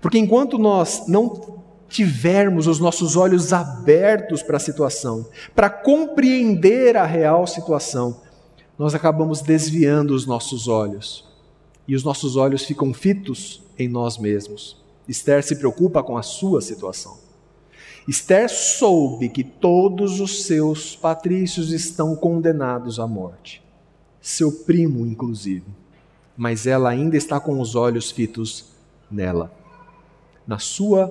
Porque 0.00 0.18
enquanto 0.18 0.58
nós 0.58 1.06
não 1.06 1.62
tivermos 1.88 2.66
os 2.66 2.80
nossos 2.80 3.16
olhos 3.16 3.52
abertos 3.52 4.42
para 4.42 4.56
a 4.56 4.60
situação, 4.60 5.26
para 5.54 5.68
compreender 5.68 6.96
a 6.96 7.04
real 7.04 7.46
situação, 7.46 8.20
nós 8.78 8.94
acabamos 8.94 9.40
desviando 9.40 10.14
os 10.14 10.26
nossos 10.26 10.68
olhos. 10.68 11.28
E 11.86 11.94
os 11.94 12.04
nossos 12.04 12.36
olhos 12.36 12.64
ficam 12.64 12.94
fitos 12.94 13.62
em 13.78 13.88
nós 13.88 14.18
mesmos. 14.18 14.80
Esther 15.08 15.42
se 15.42 15.56
preocupa 15.56 16.02
com 16.02 16.16
a 16.16 16.22
sua 16.22 16.60
situação. 16.60 17.18
Esther 18.06 18.48
soube 18.48 19.28
que 19.28 19.44
todos 19.44 20.20
os 20.20 20.44
seus 20.44 20.96
patrícios 20.96 21.72
estão 21.72 22.16
condenados 22.16 22.98
à 22.98 23.06
morte. 23.06 23.62
Seu 24.20 24.50
primo, 24.50 25.06
inclusive. 25.06 25.66
Mas 26.36 26.66
ela 26.66 26.90
ainda 26.90 27.16
está 27.16 27.38
com 27.38 27.60
os 27.60 27.74
olhos 27.74 28.10
fitos 28.10 28.66
nela 29.10 29.62
na 30.46 30.58
sua 30.58 31.10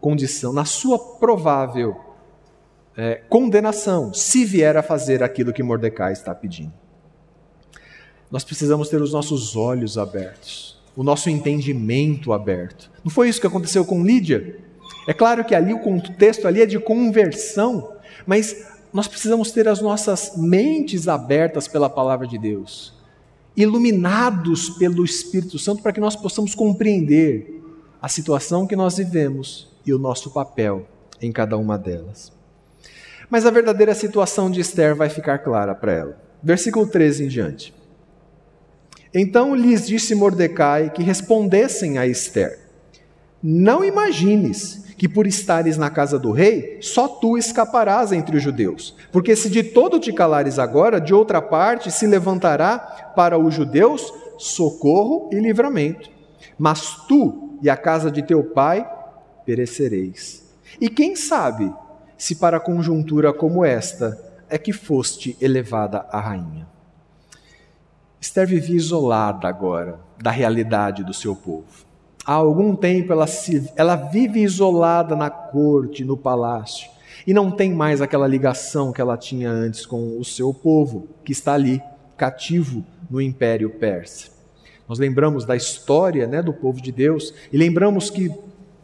condição, 0.00 0.52
na 0.52 0.64
sua 0.64 0.98
provável 0.98 2.00
é, 2.96 3.16
condenação, 3.28 4.12
se 4.12 4.44
vier 4.44 4.76
a 4.76 4.82
fazer 4.82 5.22
aquilo 5.22 5.52
que 5.52 5.62
Mordecai 5.62 6.12
está 6.12 6.34
pedindo. 6.34 6.72
Nós 8.30 8.44
precisamos 8.44 8.88
ter 8.88 9.02
os 9.02 9.12
nossos 9.12 9.56
olhos 9.56 9.98
abertos, 9.98 10.78
o 10.96 11.02
nosso 11.02 11.28
entendimento 11.28 12.32
aberto. 12.32 12.90
Não 13.02 13.10
foi 13.10 13.28
isso 13.28 13.40
que 13.40 13.46
aconteceu 13.46 13.84
com 13.84 14.04
Lídia? 14.04 14.58
É 15.06 15.12
claro 15.12 15.44
que 15.44 15.54
ali 15.54 15.72
o 15.72 15.80
contexto 15.80 16.46
ali 16.46 16.62
é 16.62 16.66
de 16.66 16.78
conversão, 16.78 17.92
mas 18.26 18.64
nós 18.92 19.08
precisamos 19.08 19.50
ter 19.50 19.66
as 19.66 19.80
nossas 19.80 20.36
mentes 20.36 21.08
abertas 21.08 21.66
pela 21.66 21.90
palavra 21.90 22.26
de 22.26 22.38
Deus, 22.38 22.92
iluminados 23.56 24.70
pelo 24.70 25.04
Espírito 25.04 25.58
Santo 25.58 25.82
para 25.82 25.92
que 25.92 26.00
nós 26.00 26.14
possamos 26.14 26.54
compreender 26.54 27.60
a 28.00 28.08
situação 28.08 28.66
que 28.66 28.76
nós 28.76 28.96
vivemos 28.96 29.68
e 29.84 29.92
o 29.92 29.98
nosso 29.98 30.30
papel 30.30 30.86
em 31.20 31.32
cada 31.32 31.56
uma 31.56 31.76
delas. 31.76 32.32
Mas 33.28 33.46
a 33.46 33.50
verdadeira 33.50 33.94
situação 33.94 34.50
de 34.50 34.60
Esther 34.60 34.94
vai 34.94 35.08
ficar 35.08 35.38
clara 35.38 35.74
para 35.74 35.92
ela. 35.92 36.22
Versículo 36.42 36.86
13 36.86 37.24
em 37.24 37.28
diante. 37.28 37.79
Então 39.12 39.54
lhes 39.54 39.86
disse 39.86 40.14
Mordecai 40.14 40.90
que 40.90 41.02
respondessem 41.02 41.98
a 41.98 42.06
Esther: 42.06 42.58
Não 43.42 43.84
imagines 43.84 44.84
que 44.96 45.08
por 45.08 45.26
estares 45.26 45.78
na 45.78 45.88
casa 45.88 46.18
do 46.18 46.30
rei, 46.30 46.78
só 46.82 47.08
tu 47.08 47.38
escaparás 47.38 48.12
entre 48.12 48.36
os 48.36 48.42
judeus. 48.42 48.94
Porque 49.10 49.34
se 49.34 49.48
de 49.48 49.62
todo 49.62 49.98
te 49.98 50.12
calares 50.12 50.58
agora, 50.58 51.00
de 51.00 51.14
outra 51.14 51.40
parte 51.40 51.90
se 51.90 52.06
levantará 52.06 52.78
para 53.16 53.38
os 53.38 53.54
judeus 53.54 54.12
socorro 54.36 55.30
e 55.32 55.40
livramento. 55.40 56.10
Mas 56.58 56.96
tu 57.08 57.58
e 57.62 57.70
a 57.70 57.76
casa 57.76 58.10
de 58.10 58.22
teu 58.22 58.44
pai 58.44 58.86
perecereis. 59.46 60.44
E 60.78 60.88
quem 60.88 61.16
sabe 61.16 61.72
se 62.16 62.34
para 62.34 62.60
conjuntura 62.60 63.32
como 63.32 63.64
esta 63.64 64.18
é 64.50 64.58
que 64.58 64.72
foste 64.72 65.34
elevada 65.40 66.06
a 66.10 66.20
rainha. 66.20 66.68
Esther 68.20 68.46
vivia 68.46 68.76
isolada 68.76 69.48
agora 69.48 69.98
da 70.20 70.30
realidade 70.30 71.02
do 71.02 71.14
seu 71.14 71.34
povo. 71.34 71.88
Há 72.24 72.34
algum 72.34 72.76
tempo 72.76 73.12
ela, 73.12 73.26
se, 73.26 73.72
ela 73.74 73.96
vive 73.96 74.42
isolada 74.42 75.16
na 75.16 75.30
corte, 75.30 76.04
no 76.04 76.16
palácio, 76.16 76.90
e 77.26 77.32
não 77.32 77.50
tem 77.50 77.72
mais 77.72 78.02
aquela 78.02 78.26
ligação 78.26 78.92
que 78.92 79.00
ela 79.00 79.16
tinha 79.16 79.50
antes 79.50 79.86
com 79.86 80.18
o 80.18 80.24
seu 80.24 80.52
povo, 80.52 81.08
que 81.24 81.32
está 81.32 81.54
ali, 81.54 81.82
cativo 82.16 82.84
no 83.10 83.20
Império 83.20 83.70
Persa. 83.70 84.28
Nós 84.86 84.98
lembramos 84.98 85.44
da 85.44 85.56
história 85.56 86.26
né, 86.26 86.42
do 86.42 86.52
povo 86.52 86.80
de 86.80 86.92
Deus 86.92 87.32
e 87.50 87.56
lembramos 87.56 88.10
que 88.10 88.30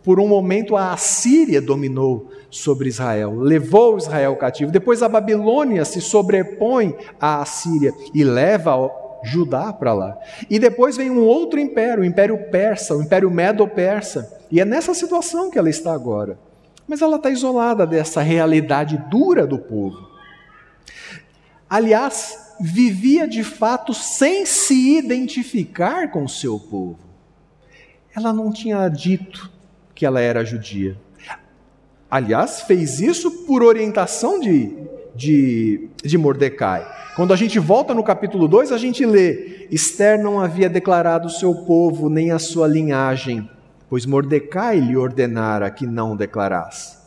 por 0.03 0.21
um 0.21 0.29
momento 0.29 0.77
a 0.77 0.93
Assíria 0.93 1.61
dominou 1.61 2.31
sobre 2.49 2.89
Israel, 2.89 3.41
levou 3.41 3.99
Israel 3.99 4.37
cativo. 4.37 4.71
Depois 4.71 5.03
a 5.03 5.09
Babilônia 5.09 5.85
se 5.85 6.01
sobrepõe 6.01 6.95
à 7.21 7.43
Assíria 7.43 7.93
e 8.15 8.23
leva 8.23 8.73
Judá 9.27 9.73
para 9.73 9.93
lá. 9.93 10.19
E 10.49 10.59
depois 10.59 10.97
vem 10.97 11.11
um 11.11 11.25
outro 11.25 11.59
império, 11.59 12.03
o 12.03 12.07
Império 12.07 12.39
Persa, 12.51 12.95
o 12.95 13.03
Império 13.03 13.31
Medo-Persa. 13.31 14.33
E 14.51 14.61
é 14.61 14.65
nessa 14.65 14.95
situação 14.95 15.51
que 15.51 15.59
ela 15.59 15.69
está 15.69 15.93
agora. 15.93 16.39
Mas 16.87 17.03
ela 17.03 17.17
está 17.17 17.31
isolada 17.31 17.87
dessa 17.87 18.23
realidade 18.23 18.97
dura 19.11 19.47
do 19.47 19.59
povo. 19.59 20.09
Aliás, 21.69 22.55
vivia 22.61 23.27
de 23.27 23.43
fato 23.43 23.93
sem 23.93 24.47
se 24.47 24.97
identificar 24.97 26.11
com 26.11 26.25
o 26.25 26.29
seu 26.29 26.59
povo. 26.59 26.99
Ela 28.15 28.33
não 28.33 28.53
tinha 28.53 28.89
dito 28.89 29.51
que 29.95 30.07
ela 30.07 30.21
era 30.21 30.45
judia. 30.45 30.97
Aliás, 32.11 32.63
fez 32.63 33.01
isso 33.01 33.45
por 33.45 33.63
orientação 33.63 34.39
de, 34.39 34.73
de, 35.15 35.89
de 36.03 36.17
Mordecai. 36.17 36.87
Quando 37.17 37.33
a 37.33 37.37
gente 37.37 37.59
volta 37.59 37.95
no 37.95 38.05
capítulo 38.05 38.47
2, 38.47 38.71
a 38.73 38.77
gente 38.77 39.07
lê: 39.07 39.67
Esther 39.71 40.23
não 40.23 40.39
havia 40.39 40.69
declarado 40.69 41.29
o 41.29 41.31
seu 41.31 41.55
povo 41.65 42.11
nem 42.11 42.31
a 42.31 42.39
sua 42.39 42.69
linhagem, 42.69 43.49
pois 43.89 44.05
Mordecai 44.05 44.79
lhe 44.79 44.99
ordenara 44.99 45.71
que 45.71 45.87
não 45.87 46.15
declarasse. 46.15 46.99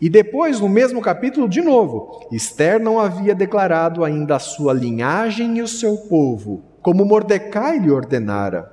E 0.00 0.08
depois, 0.08 0.58
no 0.58 0.68
mesmo 0.68 1.00
capítulo, 1.00 1.48
de 1.48 1.60
novo, 1.60 2.26
Esther 2.32 2.80
não 2.80 2.98
havia 2.98 3.32
declarado 3.32 4.02
ainda 4.02 4.34
a 4.34 4.40
sua 4.40 4.72
linhagem 4.72 5.58
e 5.58 5.62
o 5.62 5.68
seu 5.68 5.98
povo, 5.98 6.64
como 6.82 7.04
Mordecai 7.04 7.78
lhe 7.78 7.92
ordenara, 7.92 8.72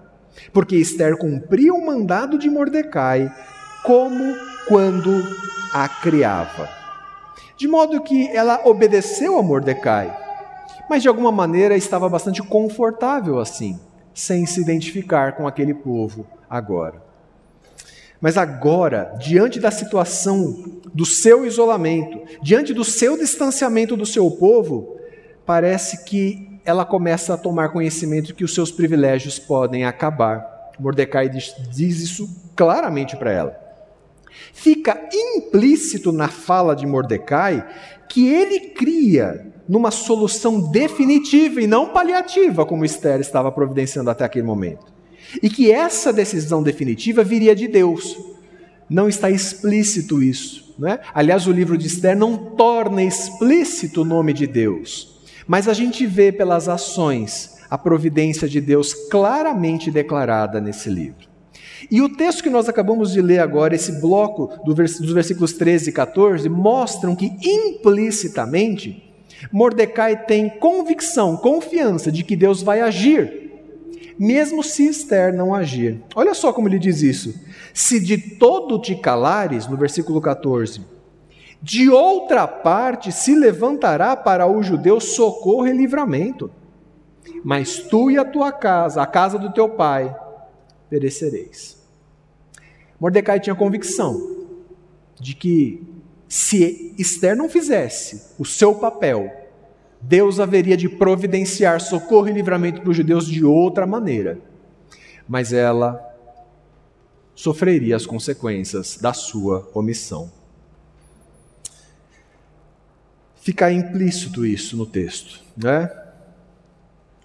porque 0.52 0.76
Esther 0.76 1.16
cumpria 1.16 1.72
o 1.76 1.86
mandado 1.86 2.40
de 2.40 2.50
Mordecai, 2.50 3.32
como 3.84 4.36
quando 4.68 5.12
a 5.76 5.88
criava. 5.88 6.68
De 7.56 7.68
modo 7.68 8.02
que 8.02 8.28
ela 8.36 8.62
obedeceu 8.66 9.38
a 9.38 9.44
Mordecai, 9.44 10.31
mas 10.90 11.02
de 11.02 11.08
alguma 11.08 11.32
maneira 11.32 11.76
estava 11.76 12.08
bastante 12.10 12.42
confortável 12.42 13.40
assim, 13.40 13.80
sem 14.14 14.46
se 14.46 14.62
identificar 14.62 15.34
com 15.34 15.48
aquele 15.48 15.74
povo 15.74 16.26
agora. 16.50 17.02
Mas 18.20 18.38
agora, 18.38 19.16
diante 19.20 19.60
da 19.60 19.72
situação 19.72 20.80
do 20.94 21.06
seu 21.06 21.46
isolamento, 21.46 22.22
diante 22.42 22.74
do 22.74 22.84
seu 22.84 23.18
distanciamento 23.18 23.98
do 23.98 24.06
seu 24.06 24.30
povo, 24.30 24.98
parece 25.46 26.04
que 26.04 26.60
ela 26.64 26.86
começa 26.86 27.34
a 27.34 27.38
tomar 27.38 27.70
conhecimento 27.70 28.36
que 28.36 28.44
os 28.44 28.54
seus 28.54 28.72
privilégios 28.72 29.40
podem 29.40 29.86
acabar. 29.86 30.72
Mordecai 30.80 31.30
diz 31.30 31.56
isso 31.80 32.30
claramente 32.56 33.16
para 33.16 33.32
ela. 33.32 33.60
Fica 34.54 35.00
implícito 35.12 36.12
na 36.12 36.28
fala 36.28 36.76
de 36.76 36.86
Mordecai 36.86 37.68
que 38.08 38.28
ele 38.28 38.60
cria 38.72 39.51
numa 39.68 39.92
solução 39.92 40.72
definitiva 40.72 41.62
e 41.62 41.68
não 41.68 41.90
paliativa, 41.90 42.66
como 42.66 42.86
Esther 42.86 43.20
estava 43.20 43.52
providenciando 43.52 44.10
até 44.10 44.26
aquele 44.26 44.46
momento 44.46 44.92
e 45.42 45.50
que 45.50 45.72
essa 45.72 46.12
decisão 46.12 46.64
definitiva 46.64 47.24
viria 47.24 47.56
de 47.56 47.68
Deus. 47.68 48.18
não 48.90 49.08
está 49.08 49.30
explícito 49.30 50.22
isso. 50.22 50.76
Né? 50.78 51.00
Aliás, 51.14 51.48
o 51.48 51.52
livro 51.52 51.78
de 51.78 51.88
Esther 51.88 52.18
não 52.18 52.36
torna 52.36 53.02
explícito 53.02 54.02
o 54.02 54.06
nome 54.06 54.34
de 54.34 54.46
Deus, 54.46 55.22
mas 55.48 55.70
a 55.70 55.74
gente 55.74 56.06
vê 56.06 56.30
pelas 56.30 56.68
ações 56.68 57.56
a 57.70 57.78
providência 57.78 58.50
de 58.50 58.60
Deus 58.60 58.94
claramente 58.94 59.90
declarada 59.90 60.60
nesse 60.60 60.90
livro. 60.90 61.30
E 61.90 62.02
o 62.02 62.10
texto 62.10 62.44
que 62.44 62.50
nós 62.50 62.68
acabamos 62.68 63.12
de 63.12 63.22
ler 63.22 63.40
agora, 63.40 63.74
esse 63.74 64.02
bloco 64.02 64.50
dos 64.66 65.14
versículos 65.14 65.54
13 65.54 65.90
e 65.90 65.94
14, 65.94 66.50
mostram 66.50 67.16
que 67.16 67.32
implicitamente 67.42 69.11
Mordecai 69.52 70.26
tem 70.26 70.50
convicção, 70.50 71.38
confiança 71.38 72.12
de 72.12 72.24
que 72.24 72.36
Deus 72.36 72.62
vai 72.62 72.82
agir, 72.82 73.52
mesmo 74.20 74.62
se 74.64 74.88
Esther 74.88 75.34
não 75.34 75.56
agir. 75.56 76.02
Olha 76.16 76.34
só 76.34 76.52
como 76.52 76.68
ele 76.68 76.78
diz 76.78 77.02
isso. 77.02 77.34
Se 77.74 78.00
de 78.00 78.18
todo 78.18 78.80
te 78.80 78.96
calares, 78.96 79.68
no 79.68 79.78
versículo 79.78 80.22
14, 80.22 80.82
de 81.62 81.90
outra 81.90 82.48
parte 82.48 83.12
se 83.12 83.36
levantará 83.36 84.16
para 84.16 84.48
o 84.48 84.62
judeu 84.64 85.00
socorro 85.00 85.68
e 85.68 85.72
livramento. 85.72 86.50
Mas 87.44 87.80
tu 87.80 88.12
e 88.12 88.18
a 88.18 88.26
tua 88.26 88.52
casa, 88.52 89.02
a 89.02 89.06
casa 89.06 89.38
do 89.38 89.54
teu 89.54 89.70
pai, 89.70 90.16
perecereis. 90.90 91.80
Mordecai 93.00 93.40
tinha 93.40 93.56
convicção 93.56 94.46
de 95.20 95.36
que 95.36 95.84
se 96.32 96.96
Esther 96.98 97.36
não 97.36 97.50
fizesse 97.50 98.36
o 98.40 98.46
seu 98.46 98.76
papel, 98.76 99.30
Deus 100.00 100.40
haveria 100.40 100.78
de 100.78 100.88
providenciar 100.88 101.82
socorro 101.82 102.30
e 102.30 102.32
livramento 102.32 102.80
para 102.80 102.90
os 102.90 102.96
judeus 102.96 103.28
de 103.28 103.44
outra 103.44 103.86
maneira. 103.86 104.40
Mas 105.28 105.52
ela 105.52 106.02
sofreria 107.36 107.98
as 107.98 108.06
consequências 108.06 108.98
da 108.98 109.12
sua 109.12 109.70
omissão. 109.74 110.32
Fica 113.42 113.70
implícito 113.70 114.46
isso 114.46 114.78
no 114.78 114.86
texto, 114.86 115.42
né? 115.58 115.92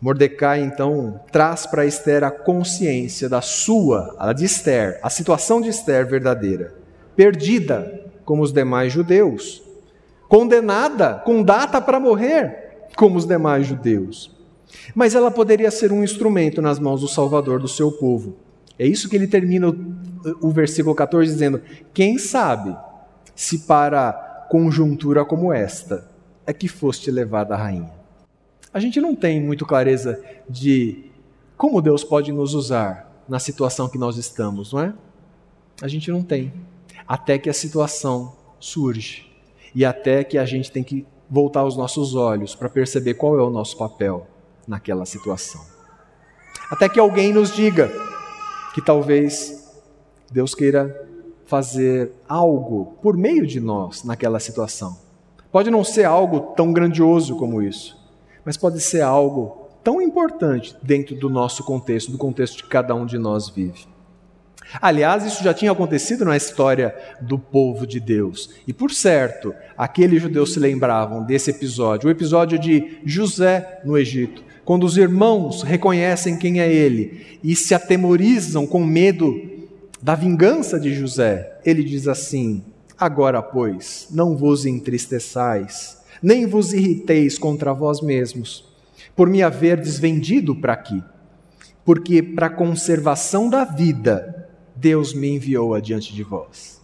Mordecai 0.01 0.63
então 0.63 1.21
traz 1.31 1.65
para 1.65 1.87
Esther 1.87 2.25
a 2.25 2.31
consciência 2.33 3.29
da 3.29 3.41
sua, 3.41 4.17
a 4.19 4.33
de 4.33 4.47
Esther, 4.47 4.99
a 5.01 5.09
situação 5.09 5.61
de 5.61 5.69
Esther 5.69 6.09
verdadeira, 6.09 6.75
perdida 7.15 8.05
como 8.27 8.43
os 8.43 8.53
demais 8.53 8.93
judeus, 8.93 9.63
condenada 10.29 11.15
com 11.25 11.43
data 11.43 11.81
para 11.81 11.99
morrer 11.99 12.89
como 12.95 13.17
os 13.17 13.25
demais 13.25 13.67
judeus. 13.67 14.35
Mas 14.95 15.15
ela 15.15 15.31
poderia 15.31 15.71
ser 15.71 15.93
um 15.93 16.05
instrumento 16.05 16.61
nas 16.61 16.79
mãos 16.79 17.01
do 17.01 17.09
Salvador 17.09 17.61
do 17.61 17.69
seu 17.69 17.91
povo. 17.91 18.37
É 18.79 18.87
isso 18.87 19.09
que 19.09 19.17
ele 19.17 19.27
termina 19.27 19.71
o, 19.71 19.77
o 20.43 20.51
versículo 20.51 20.95
14 20.95 21.33
dizendo: 21.33 21.63
Quem 21.95 22.19
sabe 22.19 22.77
se 23.35 23.61
para 23.61 24.47
conjuntura 24.51 25.25
como 25.25 25.53
esta 25.53 26.09
é 26.47 26.53
que 26.53 26.69
foste 26.69 27.11
levada 27.11 27.55
a 27.55 27.57
rainha. 27.57 27.91
A 28.73 28.81
gente 28.81 29.01
não 29.01 29.15
tem 29.15 29.43
muito 29.43 29.65
clareza 29.65 30.23
de 30.49 31.05
como 31.57 31.81
Deus 31.81 32.05
pode 32.05 32.33
nos 32.33 32.55
usar 32.55 33.25
na 33.29 33.39
situação 33.39 33.89
que 33.89 33.99
nós 33.99 34.17
estamos, 34.17 34.73
não 34.73 34.81
é? 34.81 34.95
A 35.81 35.89
gente 35.89 36.11
não 36.11 36.23
tem. 36.23 36.53
Até 37.07 37.39
que 37.39 37.49
a 37.49 37.55
situação 37.55 38.35
surge. 38.59 39.31
E 39.75 39.85
até 39.85 40.25
que 40.25 40.39
a 40.39 40.45
gente 40.45 40.71
tem 40.71 40.83
que 40.83 41.07
voltar 41.29 41.65
os 41.65 41.77
nossos 41.77 42.15
olhos 42.15 42.55
para 42.55 42.69
perceber 42.69 43.15
qual 43.15 43.39
é 43.39 43.43
o 43.43 43.51
nosso 43.51 43.77
papel 43.77 44.27
naquela 44.67 45.05
situação. 45.05 45.61
Até 46.71 46.89
que 46.89 46.99
alguém 46.99 47.33
nos 47.33 47.55
diga 47.55 47.93
que 48.75 48.81
talvez 48.81 49.73
Deus 50.31 50.55
queira 50.55 51.09
fazer 51.47 52.13
algo 52.29 52.97
por 53.01 53.17
meio 53.17 53.47
de 53.47 53.61
nós 53.61 54.03
naquela 54.03 54.41
situação. 54.41 54.99
Pode 55.51 55.71
não 55.71 55.85
ser 55.85 56.05
algo 56.05 56.55
tão 56.55 56.73
grandioso 56.73 57.37
como 57.37 57.63
isso, 57.63 57.97
mas 58.45 58.57
pode 58.57 58.81
ser 58.81 59.03
algo 59.03 59.69
tão 59.83 60.03
importante 60.03 60.77
dentro 60.83 61.15
do 61.15 61.31
nosso 61.31 61.63
contexto, 61.63 62.11
do 62.11 62.19
contexto 62.19 62.65
que 62.65 62.69
cada 62.69 62.95
um 62.95 63.07
de 63.07 63.17
nós 63.17 63.49
vive. 63.49 63.87
Aliás, 64.81 65.25
isso 65.25 65.43
já 65.43 65.55
tinha 65.55 65.73
acontecido 65.73 66.25
na 66.25 66.37
história 66.37 66.95
do 67.21 67.39
povo 67.39 67.87
de 67.87 68.01
Deus. 68.01 68.51
E 68.67 68.73
por 68.73 68.91
certo, 68.91 69.55
aqueles 69.77 70.23
judeus 70.23 70.53
se 70.53 70.61
lembravam 70.61 71.25
desse 71.25 71.51
episódio, 71.51 72.09
o 72.09 72.11
episódio 72.11 72.59
de 72.59 72.99
José 73.05 73.81
no 73.85 73.97
Egito, 73.97 74.43
quando 74.65 74.85
os 74.85 74.97
irmãos 74.97 75.63
reconhecem 75.63 76.37
quem 76.37 76.61
é 76.61 76.73
ele 76.73 77.39
e 77.43 77.55
se 77.55 77.75
atemorizam 77.75 78.67
com 78.67 78.85
medo 78.85 79.35
da 80.03 80.15
vingança 80.15 80.79
de 80.79 80.95
José. 80.95 81.59
Ele 81.65 81.85
diz 81.85 82.09
assim: 82.09 82.65
Agora, 82.99 83.41
pois, 83.41 84.09
não 84.11 84.37
vos 84.37 84.67
entristeçais 84.67 85.97
nem 86.23 86.47
vos 86.47 86.73
irriteis 86.73 87.39
contra 87.39 87.73
vós 87.73 88.01
mesmos, 88.01 88.65
por 89.15 89.29
me 89.29 89.43
haverdes 89.43 89.99
vendido 89.99 90.55
para 90.55 90.73
aqui, 90.73 91.03
porque 91.85 92.23
para 92.23 92.47
a 92.47 92.51
conservação 92.51 93.49
da 93.49 93.65
vida 93.65 94.36
Deus 94.77 95.15
me 95.15 95.31
enviou 95.31 95.75
adiante 95.75 96.15
de 96.15 96.23
vós. 96.23 96.81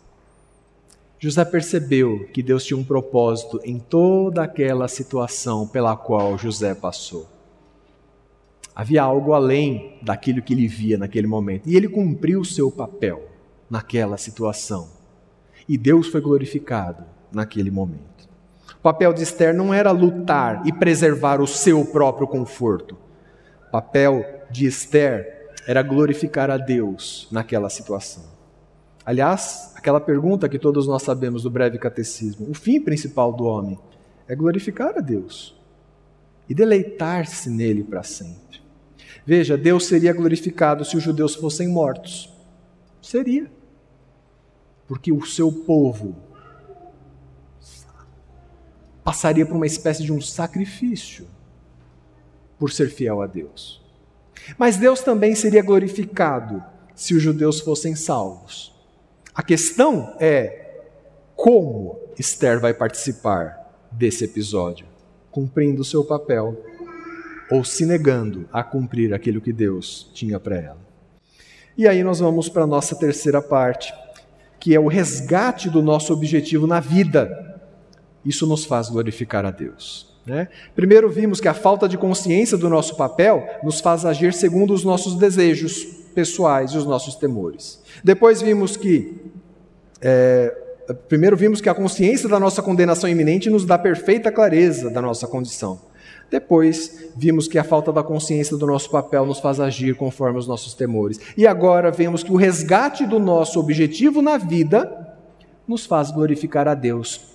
José 1.19 1.45
percebeu 1.45 2.27
que 2.33 2.43
Deus 2.43 2.65
tinha 2.65 2.77
um 2.77 2.83
propósito 2.83 3.61
em 3.63 3.79
toda 3.79 4.43
aquela 4.43 4.89
situação 4.89 5.69
pela 5.69 5.95
qual 5.95 6.39
José 6.39 6.75
passou. 6.75 7.29
Havia 8.75 9.03
algo 9.03 9.35
além 9.35 9.99
daquilo 10.03 10.41
que 10.41 10.55
ele 10.55 10.67
via 10.67 10.97
naquele 10.97 11.27
momento, 11.27 11.69
e 11.69 11.77
ele 11.77 11.87
cumpriu 11.87 12.41
o 12.41 12.45
seu 12.45 12.73
papel 12.73 13.29
naquela 13.69 14.17
situação. 14.17 14.89
E 15.69 15.77
Deus 15.77 16.09
foi 16.09 16.21
glorificado 16.21 17.05
naquele 17.31 17.71
momento. 17.71 18.29
O 18.73 18.83
papel 18.83 19.13
de 19.13 19.23
Esther 19.23 19.55
não 19.55 19.73
era 19.73 19.93
lutar 19.93 20.67
e 20.67 20.73
preservar 20.73 21.41
o 21.41 21.47
seu 21.47 21.85
próprio 21.85 22.27
conforto. 22.27 22.97
O 23.69 23.71
papel 23.71 24.25
de 24.51 24.67
Esther 24.67 25.42
era 25.67 25.83
glorificar 25.83 26.51
a 26.51 26.57
Deus 26.57 27.29
naquela 27.31 27.71
situação. 27.71 28.25
Aliás, 29.05 29.73
aquela 29.75 30.01
pergunta 30.01 30.49
que 30.49 30.59
todos 30.59 30.87
nós 30.87 31.03
sabemos 31.03 31.43
do 31.43 31.51
breve 31.51 31.79
catecismo: 31.79 32.51
o 32.51 32.55
fim 32.55 32.81
principal 32.81 33.33
do 33.33 33.45
homem 33.45 33.79
é 34.29 34.35
glorificar 34.35 34.97
a 34.97 35.01
Deus 35.01 35.61
e 36.49 36.55
deleitar-se 36.55 37.51
nele 37.51 37.83
para 37.83 38.03
sempre. 38.03 38.63
Veja, 39.25 39.57
Deus 39.57 39.87
seria 39.87 40.13
glorificado 40.13 40.85
se 40.85 40.97
os 40.97 41.03
judeus 41.03 41.35
fossem 41.35 41.69
mortos. 41.69 42.33
Seria. 43.01 43.51
Porque 44.87 45.13
o 45.13 45.25
seu 45.25 45.51
povo 45.51 46.17
passaria 49.05 49.47
por 49.47 49.57
uma 49.57 49.67
espécie 49.67 50.03
de 50.03 50.13
um 50.13 50.21
sacrifício 50.21 51.27
por 52.59 52.71
ser 52.71 52.91
fiel 52.91 53.21
a 53.21 53.27
Deus. 53.27 53.82
Mas 54.59 54.77
Deus 54.77 55.01
também 55.01 55.35
seria 55.35 55.63
glorificado 55.63 56.63
se 56.95 57.15
os 57.15 57.23
judeus 57.23 57.61
fossem 57.61 57.95
salvos. 57.95 58.73
A 59.35 59.43
questão 59.43 60.15
é 60.21 60.83
como 61.35 61.99
Esther 62.19 62.61
vai 62.61 62.75
participar 62.75 63.59
desse 63.91 64.25
episódio, 64.25 64.87
cumprindo 65.31 65.83
o 65.83 65.85
seu 65.85 66.05
papel 66.05 66.57
ou 67.51 67.65
se 67.65 67.85
negando 67.85 68.49
a 68.53 68.63
cumprir 68.63 69.13
aquilo 69.13 69.41
que 69.41 69.53
Deus 69.53 70.11
tinha 70.15 70.39
para 70.39 70.57
ela. 70.57 70.79
E 71.77 71.89
aí 71.89 72.03
nós 72.03 72.21
vamos 72.21 72.49
para 72.49 72.65
a 72.65 72.67
nossa 72.67 72.95
terceira 72.95 73.41
parte, 73.41 73.93
que 74.61 74.75
é 74.75 74.81
o 74.81 74.89
resgate 74.89 75.71
do 75.71 75.83
nosso 75.83 76.13
objetivo 76.13 76.67
na 76.67 76.81
vida. 76.81 77.61
Isso 78.25 78.47
nos 78.47 78.65
faz 78.65 78.89
glorificar 78.89 79.45
a 79.45 79.51
Deus. 79.51 80.12
Né? 80.25 80.49
Primeiro, 80.75 81.11
vimos 81.11 81.41
que 81.41 81.49
a 81.49 81.55
falta 81.55 81.89
de 81.89 81.99
consciência 81.99 82.57
do 82.57 82.69
nosso 82.69 82.97
papel 82.97 83.45
nos 83.63 83.81
faz 83.81 84.05
agir 84.05 84.33
segundo 84.33 84.73
os 84.73 84.85
nossos 84.85 85.17
desejos 85.17 85.85
pessoais 86.15 86.73
e 86.73 86.79
os 86.79 86.87
nossos 86.87 87.17
temores. 87.17 87.81
Depois, 88.05 88.41
vimos 88.41 88.77
que. 88.77 89.21
É, 90.01 90.57
primeiro, 91.09 91.37
vimos 91.37 91.61
que 91.61 91.69
a 91.69 91.75
consciência 91.75 92.29
da 92.29 92.39
nossa 92.39 92.63
condenação 92.63 93.11
iminente 93.11 93.51
nos 93.51 93.65
dá 93.65 93.79
perfeita 93.79 94.31
clareza 94.31 94.91
da 94.91 95.03
nossa 95.03 95.27
condição. 95.27 95.81
Depois, 96.31 97.11
vimos 97.17 97.47
que 97.47 97.59
a 97.59 97.65
falta 97.65 97.93
da 97.93 98.03
consciência 98.03 98.57
do 98.57 98.67
nosso 98.67 98.91
papel 98.91 99.27
nos 99.27 99.39
faz 99.39 99.61
agir 99.61 99.97
conforme 99.97 100.39
os 100.39 100.47
nossos 100.47 100.73
temores. 100.73 101.21
E 101.37 101.47
agora, 101.47 101.91
vemos 101.91 102.23
que 102.23 102.33
o 102.33 102.37
resgate 102.37 103.05
do 103.07 103.19
nosso 103.19 103.59
objetivo 103.59 104.23
na 104.23 104.39
vida 104.39 105.17
nos 105.67 105.85
faz 105.85 106.11
glorificar 106.11 106.67
a 106.69 106.75
Deus 106.75 107.32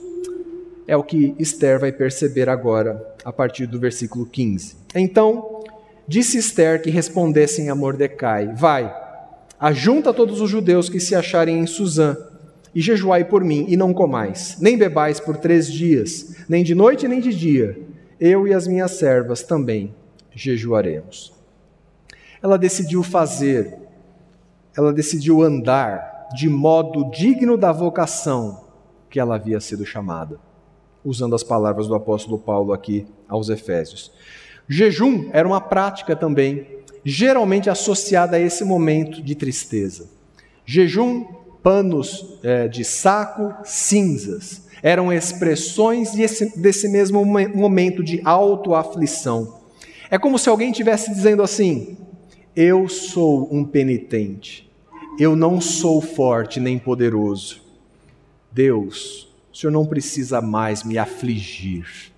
é 0.87 0.95
o 0.95 1.03
que 1.03 1.35
Esther 1.37 1.79
vai 1.79 1.91
perceber 1.91 2.47
agora, 2.47 3.15
a 3.25 3.31
partir 3.33 3.67
do 3.67 3.77
versículo 3.77 4.25
15. 4.25 4.77
Então, 4.95 5.63
disse 6.07 6.37
Esther 6.37 6.81
que 6.81 6.89
respondessem 6.89 7.69
a 7.69 7.75
Mordecai: 7.75 8.47
Vai, 8.55 8.91
ajunta 9.59 10.13
todos 10.13 10.39
os 10.39 10.49
judeus 10.49 10.87
que 10.87 10.99
se 10.99 11.13
acharem 11.13 11.59
em 11.59 11.67
Suzã, 11.67 12.15
e 12.73 12.79
jejuai 12.79 13.25
por 13.25 13.43
mim, 13.43 13.65
e 13.67 13.75
não 13.75 13.93
comais, 13.93 14.57
nem 14.61 14.77
bebais 14.77 15.19
por 15.19 15.35
três 15.35 15.71
dias, 15.71 16.35
nem 16.47 16.63
de 16.63 16.73
noite 16.73 17.07
nem 17.07 17.19
de 17.19 17.33
dia. 17.33 17.77
Eu 18.19 18.47
e 18.47 18.53
as 18.53 18.65
minhas 18.65 18.91
servas 18.91 19.43
também 19.43 19.93
jejuaremos. 20.33 21.33
Ela 22.41 22.57
decidiu 22.57 23.03
fazer, 23.03 23.77
ela 24.75 24.93
decidiu 24.93 25.43
andar 25.43 26.27
de 26.33 26.49
modo 26.49 27.09
digno 27.11 27.57
da 27.57 27.71
vocação 27.71 28.65
que 29.09 29.19
ela 29.19 29.35
havia 29.35 29.59
sido 29.59 29.85
chamada. 29.85 30.46
Usando 31.03 31.35
as 31.35 31.43
palavras 31.43 31.87
do 31.87 31.95
apóstolo 31.95 32.37
Paulo 32.37 32.73
aqui 32.73 33.05
aos 33.27 33.49
Efésios. 33.49 34.11
Jejum 34.67 35.29
era 35.31 35.47
uma 35.47 35.61
prática 35.61 36.15
também, 36.15 36.67
geralmente 37.03 37.69
associada 37.69 38.35
a 38.37 38.39
esse 38.39 38.65
momento 38.65 39.21
de 39.21 39.33
tristeza. 39.33 40.09
Jejum, 40.65 41.25
panos 41.63 42.37
é, 42.43 42.67
de 42.67 42.83
saco, 42.83 43.53
cinzas, 43.63 44.67
eram 44.83 45.11
expressões 45.11 46.11
desse, 46.11 46.59
desse 46.59 46.87
mesmo 46.89 47.23
momento 47.25 48.03
de 48.03 48.21
autoaflição. 48.23 49.57
É 50.09 50.17
como 50.17 50.37
se 50.37 50.49
alguém 50.49 50.71
estivesse 50.71 51.13
dizendo 51.13 51.41
assim: 51.41 51.97
Eu 52.55 52.87
sou 52.87 53.47
um 53.51 53.63
penitente, 53.63 54.69
eu 55.19 55.35
não 55.35 55.59
sou 55.59 56.01
forte 56.01 56.59
nem 56.59 56.77
poderoso. 56.77 57.61
Deus, 58.51 59.29
o 59.57 59.59
Senhor 59.59 59.71
não 59.71 59.87
precisa 59.87 60.39
mais 60.39 60.83
me 60.83 60.99
afligir. 60.99 62.11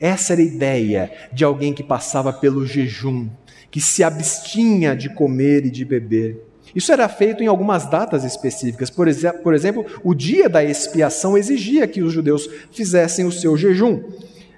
Essa 0.00 0.32
era 0.32 0.40
a 0.40 0.44
ideia 0.46 1.12
de 1.30 1.44
alguém 1.44 1.74
que 1.74 1.82
passava 1.82 2.32
pelo 2.32 2.66
jejum, 2.66 3.28
que 3.70 3.82
se 3.82 4.02
abstinha 4.02 4.96
de 4.96 5.10
comer 5.10 5.66
e 5.66 5.70
de 5.70 5.84
beber. 5.84 6.42
Isso 6.74 6.90
era 6.90 7.06
feito 7.06 7.42
em 7.42 7.48
algumas 7.48 7.84
datas 7.84 8.24
específicas. 8.24 8.88
Por, 8.88 9.06
por 9.42 9.52
exemplo, 9.52 9.84
o 10.02 10.14
dia 10.14 10.48
da 10.48 10.64
expiação 10.64 11.36
exigia 11.36 11.86
que 11.86 12.02
os 12.02 12.14
judeus 12.14 12.48
fizessem 12.72 13.26
o 13.26 13.32
seu 13.32 13.58
jejum. 13.58 14.02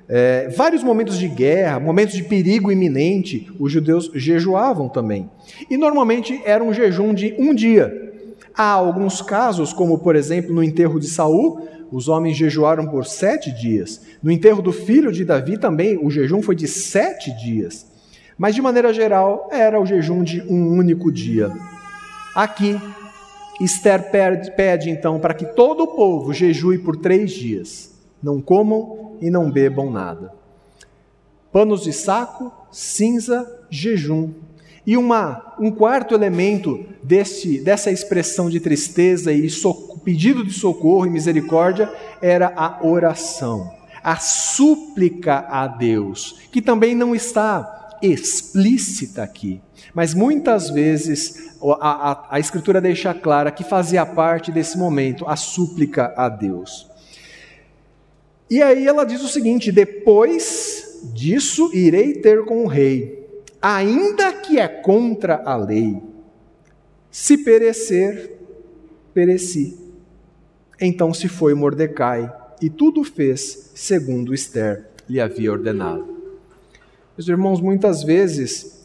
É, 0.09 0.49
vários 0.57 0.85
momentos 0.85 1.19
de 1.19 1.27
guerra, 1.27 1.81
momentos 1.81 2.15
de 2.15 2.23
perigo 2.23 2.71
iminente, 2.71 3.53
os 3.59 3.73
judeus 3.73 4.13
jejuavam 4.15 4.89
também. 4.89 5.29
E 5.69 5.77
normalmente 5.77 6.41
era 6.45 6.63
um 6.63 6.73
jejum 6.73 7.13
de 7.13 7.35
um 7.37 7.53
dia. 7.53 8.05
Há 8.55 8.71
alguns 8.71 9.21
casos, 9.21 9.73
como 9.73 9.99
por 9.99 10.15
exemplo 10.15 10.55
no 10.55 10.63
enterro 10.63 11.01
de 11.01 11.09
Saul, 11.09 11.69
os 11.91 12.09
homens 12.09 12.37
jejuaram 12.37 12.87
por 12.87 13.07
sete 13.07 13.53
dias. 13.53 14.03
No 14.23 14.31
enterro 14.31 14.63
do 14.63 14.73
filho 14.73 15.13
de 15.13 15.25
Davi 15.25 15.59
também 15.59 15.99
o 16.03 16.11
jejum 16.11 16.43
foi 16.43 16.55
de 16.55 16.67
sete 16.67 17.31
dias. 17.37 17.87
Mas 18.39 18.55
de 18.55 18.63
maneira 18.63 18.93
geral 18.93 19.49
era 19.51 19.81
o 19.81 19.87
jejum 19.87 20.23
de 20.23 20.43
um 20.43 20.69
único 20.73 21.11
dia. 21.11 21.51
Aqui, 22.35 22.79
Esther 23.61 24.11
pede, 24.11 24.51
pede 24.51 24.91
então 24.91 25.19
para 25.19 25.33
que 25.33 25.47
todo 25.47 25.85
o 25.85 25.89
povo 25.89 26.33
jejue 26.33 26.79
por 26.79 26.97
três 26.97 27.31
dias. 27.31 27.95
Não 28.23 28.41
comam 28.41 29.17
e 29.21 29.31
não 29.31 29.51
bebam 29.51 29.91
nada. 29.91 30.33
Panos 31.51 31.85
de 31.85 31.93
saco, 31.93 32.53
cinza, 32.71 33.51
jejum. 33.71 34.31
E 34.87 34.97
uma, 34.97 35.55
um 35.59 35.71
quarto 35.71 36.15
elemento 36.15 36.85
desse, 37.03 37.59
dessa 37.59 37.91
expressão 37.91 38.51
de 38.51 38.61
tristeza 38.61 39.33
e 39.33 39.49
so, 39.49 39.96
pedido 40.07 40.45
de 40.45 40.53
socorro 40.53 41.05
e 41.05 41.11
misericórdia 41.11 41.93
era 42.23 42.53
a 42.55 42.79
oração, 42.87 43.75
a 44.05 44.15
súplica 44.15 45.45
a 45.49 45.67
Deus, 45.67 46.43
que 46.53 46.63
também 46.63 46.95
não 46.95 47.13
está 47.13 47.99
explícita 48.01 49.25
aqui, 49.25 49.61
mas 49.93 50.15
muitas 50.15 50.71
vezes 50.71 51.57
a, 51.81 52.11
a, 52.13 52.27
a 52.37 52.39
Escritura 52.39 52.81
deixa 52.81 53.13
clara 53.13 53.51
que 53.51 53.65
fazia 53.65 54.07
parte 54.07 54.53
desse 54.53 54.79
momento, 54.79 55.27
a 55.27 55.35
súplica 55.35 56.15
a 56.17 56.29
Deus. 56.29 56.89
E 58.49 58.63
aí 58.63 58.87
ela 58.87 59.05
diz 59.05 59.23
o 59.23 59.29
seguinte: 59.29 59.73
depois 59.73 61.01
disso 61.13 61.69
irei 61.75 62.13
ter 62.15 62.45
com 62.45 62.63
o 62.63 62.69
rei, 62.69 63.29
ainda 63.61 64.33
que 64.35 64.61
é 64.61 64.69
contra 64.69 65.43
a 65.45 65.57
lei. 65.57 66.01
Se 67.11 67.39
perecer, 67.39 68.37
pereci. 69.13 69.86
Então 70.81 71.15
se 71.15 71.29
foi 71.29 71.55
Mordecai 71.55 72.31
e 72.61 72.69
tudo 72.69 73.03
fez 73.03 73.71
segundo 73.75 74.35
Esther 74.35 74.85
lhe 75.09 75.21
havia 75.21 75.51
ordenado. 75.51 76.17
Meus 77.17 77.29
irmãos, 77.29 77.61
muitas 77.61 78.03
vezes 78.03 78.85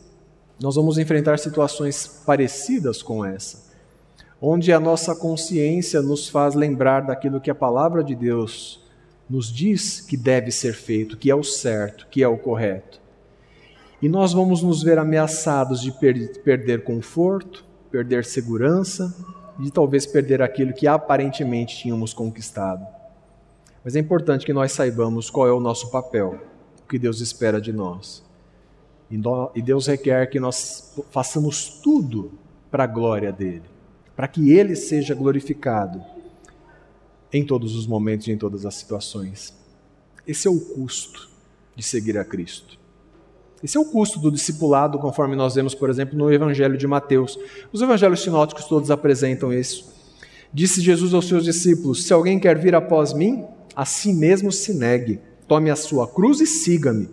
nós 0.62 0.76
vamos 0.76 0.98
enfrentar 0.98 1.38
situações 1.38 2.22
parecidas 2.26 3.02
com 3.02 3.26
essa, 3.26 3.72
onde 4.42 4.72
a 4.72 4.80
nossa 4.80 5.14
consciência 5.16 6.02
nos 6.02 6.30
faz 6.30 6.56
lembrar 6.56 7.02
daquilo 7.02 7.42
que 7.42 7.52
a 7.52 7.56
palavra 7.56 8.04
de 8.04 8.16
Deus 8.16 8.80
nos 9.30 9.52
diz 9.52 10.00
que 10.02 10.16
deve 10.16 10.52
ser 10.52 10.74
feito, 10.74 11.18
que 11.18 11.30
é 11.30 11.36
o 11.36 11.44
certo, 11.44 12.08
que 12.10 12.24
é 12.24 12.28
o 12.28 12.38
correto. 12.38 13.02
E 14.02 14.08
nós 14.08 14.34
vamos 14.34 14.64
nos 14.64 14.82
ver 14.82 14.98
ameaçados 14.98 15.82
de 15.82 15.92
per 15.92 16.42
perder 16.42 16.84
conforto, 16.84 17.66
perder 17.92 18.24
segurança 18.24 19.14
de 19.60 19.72
talvez 19.72 20.06
perder 20.06 20.42
aquilo 20.42 20.74
que 20.74 20.88
aparentemente 20.88 21.78
tínhamos 21.78 22.14
conquistado. 22.14 22.86
Mas 23.84 23.96
é 23.96 24.00
importante 24.00 24.46
que 24.46 24.54
nós 24.54 24.72
saibamos 24.72 25.30
qual 25.30 25.48
é 25.48 25.52
o 25.52 25.60
nosso 25.60 25.90
papel, 25.92 26.40
o 26.84 26.88
que 26.88 27.00
Deus 27.00 27.20
espera 27.20 27.60
de 27.60 27.74
nós. 27.74 28.24
E 29.54 29.62
Deus 29.62 29.88
requer 29.88 30.28
que 30.28 30.40
nós 30.40 30.96
façamos 31.12 31.82
tudo 31.82 32.32
para 32.70 32.86
a 32.86 32.88
glória 32.88 33.32
dele, 33.32 33.64
para 34.16 34.28
que 34.28 34.52
ele 34.52 34.76
seja 34.76 35.14
glorificado 35.14 36.02
em 37.34 37.46
todos 37.46 37.76
os 37.76 37.86
momentos 37.86 38.28
e 38.28 38.32
em 38.32 38.38
todas 38.38 38.66
as 38.66 38.76
situações. 38.76 39.54
Esse 40.26 40.48
é 40.48 40.52
o 40.52 40.60
custo 40.60 41.30
de 41.76 41.84
seguir 41.84 42.18
a 42.18 42.24
Cristo. 42.24 42.80
Esse 43.64 43.78
é 43.78 43.80
o 43.80 43.86
custo 43.86 44.20
do 44.20 44.32
discipulado, 44.32 44.98
conforme 44.98 45.36
nós 45.36 45.56
vemos, 45.56 45.76
por 45.76 45.90
exemplo, 45.90 46.18
no 46.18 46.32
Evangelho 46.32 46.78
de 46.78 46.88
Mateus. 46.88 47.38
Os 47.72 47.82
evangelhos 47.82 48.24
sinóticos 48.24 48.66
todos 48.66 48.90
apresentam 48.90 49.54
isso. 49.54 49.94
Disse 50.54 50.82
Jesus 50.82 51.14
aos 51.14 51.28
seus 51.28 51.44
discípulos: 51.44 52.04
Se 52.04 52.12
alguém 52.12 52.40
quer 52.40 52.58
vir 52.58 52.74
após 52.74 53.14
mim, 53.14 53.46
a 53.76 53.86
si 53.86 54.14
mesmo 54.14 54.52
se 54.52 54.74
negue, 54.74 55.20
tome 55.48 55.70
a 55.70 55.76
sua 55.76 56.08
cruz 56.08 56.42
e 56.42 56.48
siga-me. 56.48 57.10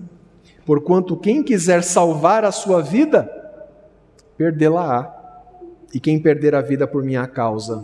Porquanto 0.65 1.17
quem 1.17 1.43
quiser 1.43 1.83
salvar 1.83 2.45
a 2.45 2.53
sua 2.53 2.83
vida, 2.83 3.31
perdê-la-á. 4.37 5.17
E 5.93 5.99
quem 5.99 6.21
perder 6.21 6.55
a 6.55 6.61
vida 6.61 6.87
por 6.87 7.03
minha 7.03 7.27
causa, 7.27 7.83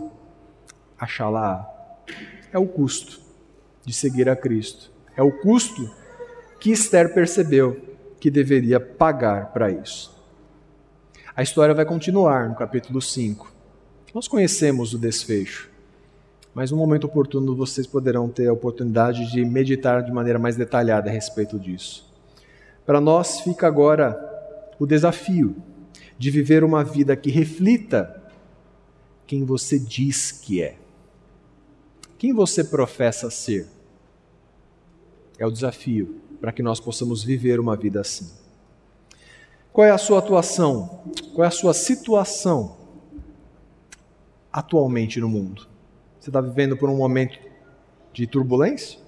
achá-la-á. 0.99 1.67
É 2.53 2.59
o 2.59 2.67
custo 2.67 3.19
de 3.83 3.91
seguir 3.91 4.29
a 4.29 4.35
Cristo. 4.35 4.91
É 5.17 5.23
o 5.23 5.31
custo 5.31 5.89
que 6.59 6.71
Esther 6.71 7.15
percebeu 7.15 7.94
que 8.19 8.31
deveria 8.31 8.79
pagar 8.79 9.51
para 9.51 9.69
isso. 9.69 10.15
A 11.35 11.43
história 11.43 11.75
vai 11.75 11.85
continuar 11.85 12.47
no 12.47 12.55
capítulo 12.55 13.01
5. 13.01 13.51
Nós 14.13 14.27
conhecemos 14.27 14.93
o 14.93 14.97
desfecho, 14.97 15.69
mas 16.53 16.71
no 16.71 16.77
momento 16.77 17.05
oportuno 17.05 17.55
vocês 17.55 17.85
poderão 17.85 18.29
ter 18.29 18.47
a 18.47 18.53
oportunidade 18.53 19.29
de 19.31 19.43
meditar 19.43 20.01
de 20.01 20.11
maneira 20.11 20.39
mais 20.39 20.55
detalhada 20.55 21.09
a 21.09 21.13
respeito 21.13 21.59
disso. 21.59 22.09
Para 22.85 23.01
nós 23.01 23.41
fica 23.41 23.67
agora 23.67 24.17
o 24.79 24.85
desafio 24.85 25.55
de 26.17 26.31
viver 26.31 26.63
uma 26.63 26.83
vida 26.83 27.15
que 27.15 27.29
reflita 27.29 28.23
quem 29.27 29.43
você 29.43 29.77
diz 29.77 30.31
que 30.31 30.61
é. 30.61 30.77
Quem 32.17 32.33
você 32.33 32.63
professa 32.63 33.29
ser. 33.29 33.67
É 35.37 35.45
o 35.45 35.51
desafio 35.51 36.21
para 36.45 36.51
que 36.51 36.61
nós 36.61 36.79
possamos 36.79 37.23
viver 37.23 37.59
uma 37.59 37.75
vida 37.75 38.01
assim. 38.01 38.29
Qual 39.73 39.83
é 39.83 39.89
a 39.89 39.97
sua 39.97 40.19
atuação? 40.19 41.01
Qual 41.33 41.43
é 41.43 41.47
a 41.47 41.51
sua 41.51 41.73
situação 41.73 42.77
atualmente 44.53 45.19
no 45.19 45.27
mundo? 45.27 45.67
Você 46.19 46.29
está 46.29 46.39
vivendo 46.41 46.77
por 46.77 46.87
um 46.87 46.95
momento 46.95 47.39
de 48.13 48.27
turbulência? 48.27 48.99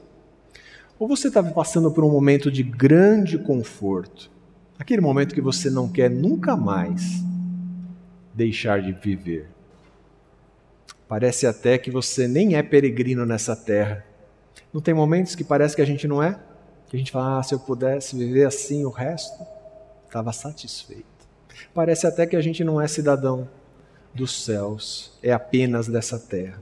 Ou 0.98 1.08
você 1.08 1.28
está 1.28 1.44
passando 1.44 1.92
por 1.92 2.04
um 2.04 2.10
momento 2.10 2.52
de 2.52 2.64
grande 2.64 3.38
conforto, 3.38 4.32
aquele 4.80 5.02
momento 5.02 5.36
que 5.36 5.40
você 5.40 5.70
não 5.70 5.88
quer 5.88 6.10
nunca 6.10 6.58
mais 6.58 7.24
deixar 8.34 8.82
de 8.82 8.94
viver. 8.94 9.48
Parece 11.08 11.46
até 11.46 11.78
que 11.78 11.92
você 11.92 12.28
nem 12.28 12.56
é 12.56 12.64
peregrino 12.64 13.28
nessa 13.28 13.56
terra. 13.56 14.04
Não 14.74 14.82
tem 14.82 14.96
momentos 14.96 15.36
que 15.36 15.44
parece 15.44 15.76
que 15.76 15.84
a 15.84 15.86
gente 15.86 16.08
não 16.08 16.24
é? 16.24 16.47
Que 16.88 16.96
a 16.96 17.00
gente 17.00 17.12
fala, 17.12 17.40
ah, 17.40 17.44
se 17.44 17.54
eu 17.54 17.60
pudesse 17.60 18.16
viver 18.16 18.46
assim 18.46 18.86
o 18.86 18.90
resto, 18.90 19.46
estava 20.06 20.32
satisfeito. 20.32 21.06
Parece 21.74 22.08
até 22.08 22.26
que 22.26 22.36
a 22.36 22.42
gente 22.42 22.64
não 22.64 22.80
é 22.80 22.88
cidadão 22.88 23.48
dos 24.14 24.44
céus, 24.44 25.12
é 25.22 25.32
apenas 25.32 25.88
dessa 25.88 26.18
terra. 26.18 26.62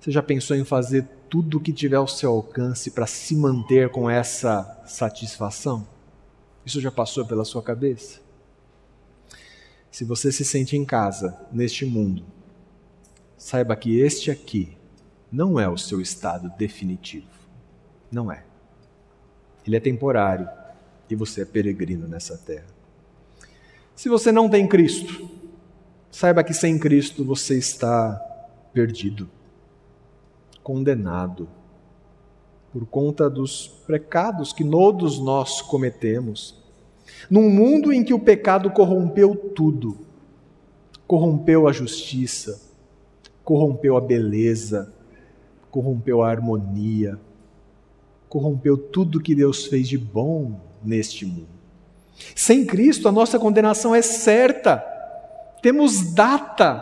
Você 0.00 0.10
já 0.10 0.22
pensou 0.22 0.56
em 0.56 0.64
fazer 0.64 1.06
tudo 1.28 1.58
o 1.58 1.60
que 1.60 1.72
tiver 1.72 1.96
ao 1.96 2.06
seu 2.06 2.30
alcance 2.30 2.90
para 2.90 3.06
se 3.06 3.34
manter 3.34 3.90
com 3.90 4.08
essa 4.08 4.82
satisfação? 4.86 5.86
Isso 6.64 6.80
já 6.80 6.90
passou 6.90 7.26
pela 7.26 7.44
sua 7.44 7.62
cabeça? 7.62 8.20
Se 9.90 10.04
você 10.04 10.30
se 10.30 10.44
sente 10.44 10.76
em 10.76 10.84
casa 10.84 11.38
neste 11.52 11.84
mundo, 11.84 12.24
saiba 13.36 13.76
que 13.76 13.98
este 13.98 14.30
aqui 14.30 14.76
não 15.30 15.58
é 15.58 15.68
o 15.68 15.76
seu 15.76 16.00
estado 16.00 16.52
definitivo. 16.56 17.28
Não 18.10 18.30
é. 18.30 18.44
Ele 19.66 19.76
é 19.76 19.80
temporário 19.80 20.48
e 21.08 21.14
você 21.14 21.42
é 21.42 21.44
peregrino 21.44 22.06
nessa 22.06 22.36
terra. 22.36 22.66
Se 23.94 24.08
você 24.08 24.32
não 24.32 24.48
tem 24.48 24.66
Cristo, 24.66 25.30
saiba 26.10 26.42
que 26.42 26.52
sem 26.52 26.78
Cristo 26.78 27.24
você 27.24 27.56
está 27.56 28.20
perdido, 28.72 29.28
condenado, 30.62 31.48
por 32.72 32.84
conta 32.86 33.30
dos 33.30 33.68
pecados 33.86 34.52
que 34.52 34.64
todos 34.64 35.20
nós 35.20 35.62
cometemos. 35.62 36.60
Num 37.30 37.48
mundo 37.48 37.92
em 37.92 38.02
que 38.02 38.12
o 38.12 38.18
pecado 38.18 38.68
corrompeu 38.70 39.36
tudo, 39.36 39.96
corrompeu 41.06 41.68
a 41.68 41.72
justiça, 41.72 42.60
corrompeu 43.44 43.96
a 43.96 44.00
beleza, 44.00 44.92
corrompeu 45.70 46.22
a 46.22 46.30
harmonia, 46.30 47.20
corrompeu 48.34 48.76
tudo 48.76 49.20
que 49.20 49.32
Deus 49.32 49.66
fez 49.66 49.86
de 49.86 49.96
bom 49.96 50.60
neste 50.82 51.24
mundo. 51.24 51.46
Sem 52.34 52.66
Cristo, 52.66 53.06
a 53.06 53.12
nossa 53.12 53.38
condenação 53.38 53.94
é 53.94 54.02
certa. 54.02 54.84
Temos 55.62 56.12
data 56.12 56.80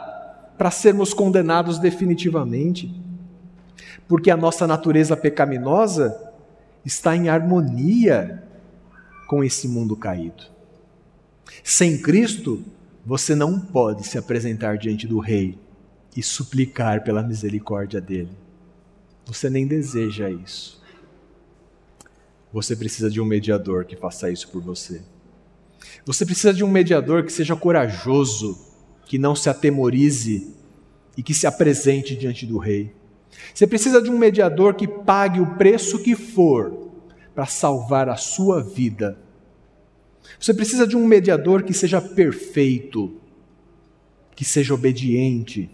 para 0.56 0.70
sermos 0.70 1.12
condenados 1.12 1.78
definitivamente. 1.78 2.90
Porque 4.08 4.30
a 4.30 4.36
nossa 4.36 4.66
natureza 4.66 5.14
pecaminosa 5.14 6.18
está 6.86 7.14
em 7.14 7.28
harmonia 7.28 8.42
com 9.26 9.44
esse 9.44 9.68
mundo 9.68 9.94
caído. 9.94 10.44
Sem 11.62 12.00
Cristo, 12.00 12.64
você 13.04 13.34
não 13.34 13.60
pode 13.60 14.06
se 14.06 14.16
apresentar 14.16 14.78
diante 14.78 15.06
do 15.06 15.18
Rei 15.18 15.58
e 16.16 16.22
suplicar 16.22 17.04
pela 17.04 17.22
misericórdia 17.22 18.00
dele. 18.00 18.32
Você 19.26 19.50
nem 19.50 19.66
deseja 19.66 20.30
isso. 20.30 20.81
Você 22.52 22.76
precisa 22.76 23.10
de 23.10 23.20
um 23.20 23.24
mediador 23.24 23.84
que 23.84 23.96
faça 23.96 24.30
isso 24.30 24.48
por 24.48 24.62
você. 24.62 25.00
Você 26.04 26.26
precisa 26.26 26.52
de 26.52 26.62
um 26.62 26.68
mediador 26.68 27.24
que 27.24 27.32
seja 27.32 27.56
corajoso, 27.56 28.58
que 29.06 29.18
não 29.18 29.34
se 29.34 29.48
atemorize 29.48 30.54
e 31.16 31.22
que 31.22 31.34
se 31.34 31.46
apresente 31.46 32.14
diante 32.14 32.44
do 32.44 32.58
rei. 32.58 32.94
Você 33.54 33.66
precisa 33.66 34.02
de 34.02 34.10
um 34.10 34.18
mediador 34.18 34.74
que 34.74 34.86
pague 34.86 35.40
o 35.40 35.54
preço 35.56 36.02
que 36.02 36.14
for 36.14 36.90
para 37.34 37.46
salvar 37.46 38.08
a 38.08 38.16
sua 38.16 38.62
vida. 38.62 39.18
Você 40.38 40.52
precisa 40.52 40.86
de 40.86 40.96
um 40.96 41.06
mediador 41.06 41.62
que 41.62 41.72
seja 41.72 42.00
perfeito, 42.00 43.16
que 44.34 44.44
seja 44.44 44.74
obediente 44.74 45.70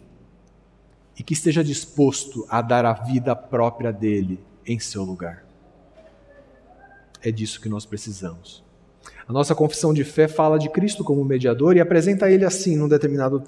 e 1.18 1.22
que 1.22 1.33
esteja 1.33 1.64
disposto 1.64 2.47
a 2.49 2.62
dar 2.62 2.85
a 2.85 2.93
vida 2.93 3.35
própria 3.35 3.93
dele 3.93 4.39
em 4.64 4.79
seu 4.79 5.03
lugar. 5.03 5.47
É 7.22 7.30
disso 7.30 7.60
que 7.60 7.68
nós 7.68 7.84
precisamos. 7.84 8.62
A 9.28 9.32
nossa 9.32 9.54
confissão 9.54 9.92
de 9.92 10.04
fé 10.04 10.26
fala 10.26 10.58
de 10.58 10.70
Cristo 10.70 11.04
como 11.04 11.24
mediador 11.24 11.76
e 11.76 11.80
apresenta 11.80 12.30
ele 12.30 12.46
assim 12.46 12.76
num 12.76 12.88
determinado 12.88 13.42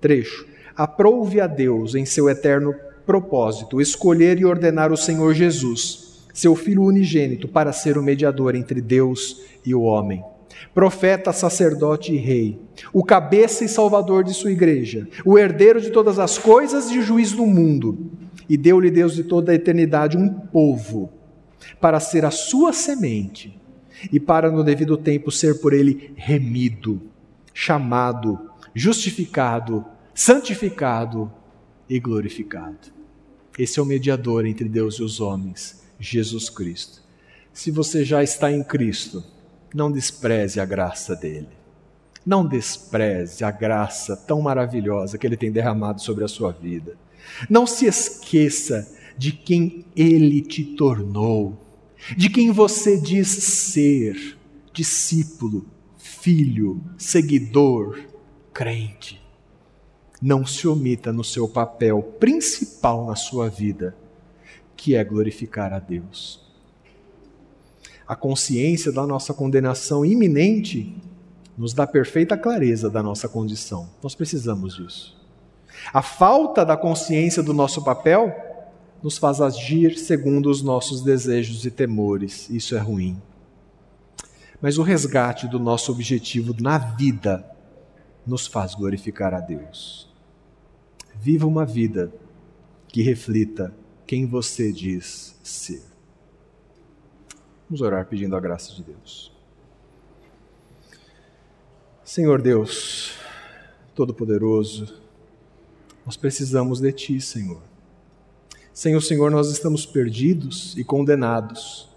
trecho. 0.00 0.46
Aprove 0.76 1.40
a 1.40 1.46
Deus 1.46 1.94
em 1.94 2.04
seu 2.04 2.28
eterno 2.28 2.74
propósito 3.06 3.80
escolher 3.80 4.38
e 4.38 4.44
ordenar 4.44 4.92
o 4.92 4.96
Senhor 4.96 5.34
Jesus, 5.34 6.26
seu 6.34 6.54
Filho 6.56 6.82
unigênito, 6.82 7.46
para 7.46 7.72
ser 7.72 7.96
o 7.96 8.02
mediador 8.02 8.54
entre 8.54 8.80
Deus 8.80 9.42
e 9.64 9.74
o 9.74 9.82
homem. 9.82 10.22
Profeta, 10.74 11.32
sacerdote 11.32 12.12
e 12.12 12.16
rei, 12.16 12.58
o 12.92 13.04
cabeça 13.04 13.64
e 13.64 13.68
salvador 13.68 14.24
de 14.24 14.34
sua 14.34 14.50
igreja, 14.50 15.06
o 15.24 15.38
herdeiro 15.38 15.80
de 15.80 15.90
todas 15.90 16.18
as 16.18 16.38
coisas 16.38 16.90
e 16.90 17.00
juiz 17.02 17.32
do 17.32 17.46
mundo. 17.46 18.10
E 18.48 18.56
deu-lhe 18.56 18.90
Deus 18.90 19.14
de 19.14 19.24
toda 19.24 19.52
a 19.52 19.54
eternidade 19.54 20.16
um 20.16 20.28
povo 20.28 21.17
para 21.80 22.00
ser 22.00 22.24
a 22.24 22.30
sua 22.30 22.72
semente 22.72 23.58
e 24.12 24.20
para 24.20 24.50
no 24.50 24.62
devido 24.62 24.96
tempo 24.96 25.30
ser 25.30 25.60
por 25.60 25.72
ele 25.72 26.12
remido, 26.16 27.02
chamado, 27.52 28.50
justificado, 28.74 29.84
santificado 30.14 31.32
e 31.88 31.98
glorificado. 31.98 32.92
Esse 33.58 33.80
é 33.80 33.82
o 33.82 33.86
mediador 33.86 34.46
entre 34.46 34.68
Deus 34.68 34.96
e 34.96 35.02
os 35.02 35.20
homens, 35.20 35.82
Jesus 35.98 36.48
Cristo. 36.48 37.02
Se 37.52 37.72
você 37.72 38.04
já 38.04 38.22
está 38.22 38.52
em 38.52 38.62
Cristo, 38.62 39.24
não 39.74 39.90
despreze 39.90 40.60
a 40.60 40.64
graça 40.64 41.16
dele. 41.16 41.48
Não 42.24 42.46
despreze 42.46 43.42
a 43.42 43.50
graça 43.50 44.16
tão 44.16 44.40
maravilhosa 44.40 45.18
que 45.18 45.26
ele 45.26 45.36
tem 45.36 45.50
derramado 45.50 46.00
sobre 46.00 46.24
a 46.24 46.28
sua 46.28 46.52
vida. 46.52 46.96
Não 47.48 47.66
se 47.66 47.86
esqueça 47.86 48.88
de 49.18 49.32
quem 49.32 49.84
ele 49.96 50.40
te 50.40 50.64
tornou, 50.64 51.58
de 52.16 52.30
quem 52.30 52.52
você 52.52 52.96
diz 52.98 53.28
ser 53.28 54.38
discípulo, 54.72 55.66
filho, 55.96 56.80
seguidor, 56.96 58.00
crente. 58.54 59.20
Não 60.22 60.46
se 60.46 60.68
omita 60.68 61.12
no 61.12 61.24
seu 61.24 61.48
papel 61.48 62.00
principal 62.20 63.06
na 63.06 63.16
sua 63.16 63.48
vida, 63.48 63.96
que 64.76 64.94
é 64.94 65.02
glorificar 65.02 65.72
a 65.72 65.80
Deus. 65.80 66.40
A 68.06 68.14
consciência 68.14 68.92
da 68.92 69.04
nossa 69.06 69.34
condenação 69.34 70.04
iminente 70.04 70.94
nos 71.56 71.74
dá 71.74 71.86
perfeita 71.86 72.38
clareza 72.38 72.88
da 72.88 73.02
nossa 73.02 73.28
condição. 73.28 73.90
Nós 74.00 74.14
precisamos 74.14 74.76
disso. 74.76 75.18
A 75.92 76.02
falta 76.02 76.64
da 76.64 76.76
consciência 76.76 77.42
do 77.42 77.52
nosso 77.52 77.82
papel 77.82 78.47
nos 79.02 79.16
faz 79.18 79.40
agir 79.40 79.96
segundo 79.96 80.50
os 80.50 80.62
nossos 80.62 81.02
desejos 81.02 81.64
e 81.64 81.70
temores. 81.70 82.48
Isso 82.50 82.74
é 82.74 82.78
ruim. 82.78 83.20
Mas 84.60 84.76
o 84.76 84.82
resgate 84.82 85.46
do 85.46 85.58
nosso 85.58 85.92
objetivo 85.92 86.54
na 86.60 86.78
vida 86.78 87.48
nos 88.26 88.46
faz 88.46 88.74
glorificar 88.74 89.32
a 89.32 89.40
Deus. 89.40 90.12
Viva 91.14 91.46
uma 91.46 91.64
vida 91.64 92.12
que 92.88 93.02
reflita 93.02 93.74
quem 94.06 94.26
você 94.26 94.72
diz 94.72 95.38
ser. 95.42 95.82
Vamos 97.68 97.80
orar 97.82 98.06
pedindo 98.06 98.34
a 98.34 98.40
graça 98.40 98.74
de 98.74 98.82
Deus. 98.82 99.32
Senhor 102.02 102.40
Deus, 102.40 103.12
Todo-Poderoso, 103.94 105.02
nós 106.06 106.16
precisamos 106.16 106.80
de 106.80 106.90
Ti, 106.90 107.20
Senhor. 107.20 107.67
Sem 108.78 108.94
o 108.94 109.00
Senhor 109.00 109.28
nós 109.28 109.50
estamos 109.50 109.84
perdidos 109.84 110.72
e 110.78 110.84
condenados. 110.84 111.88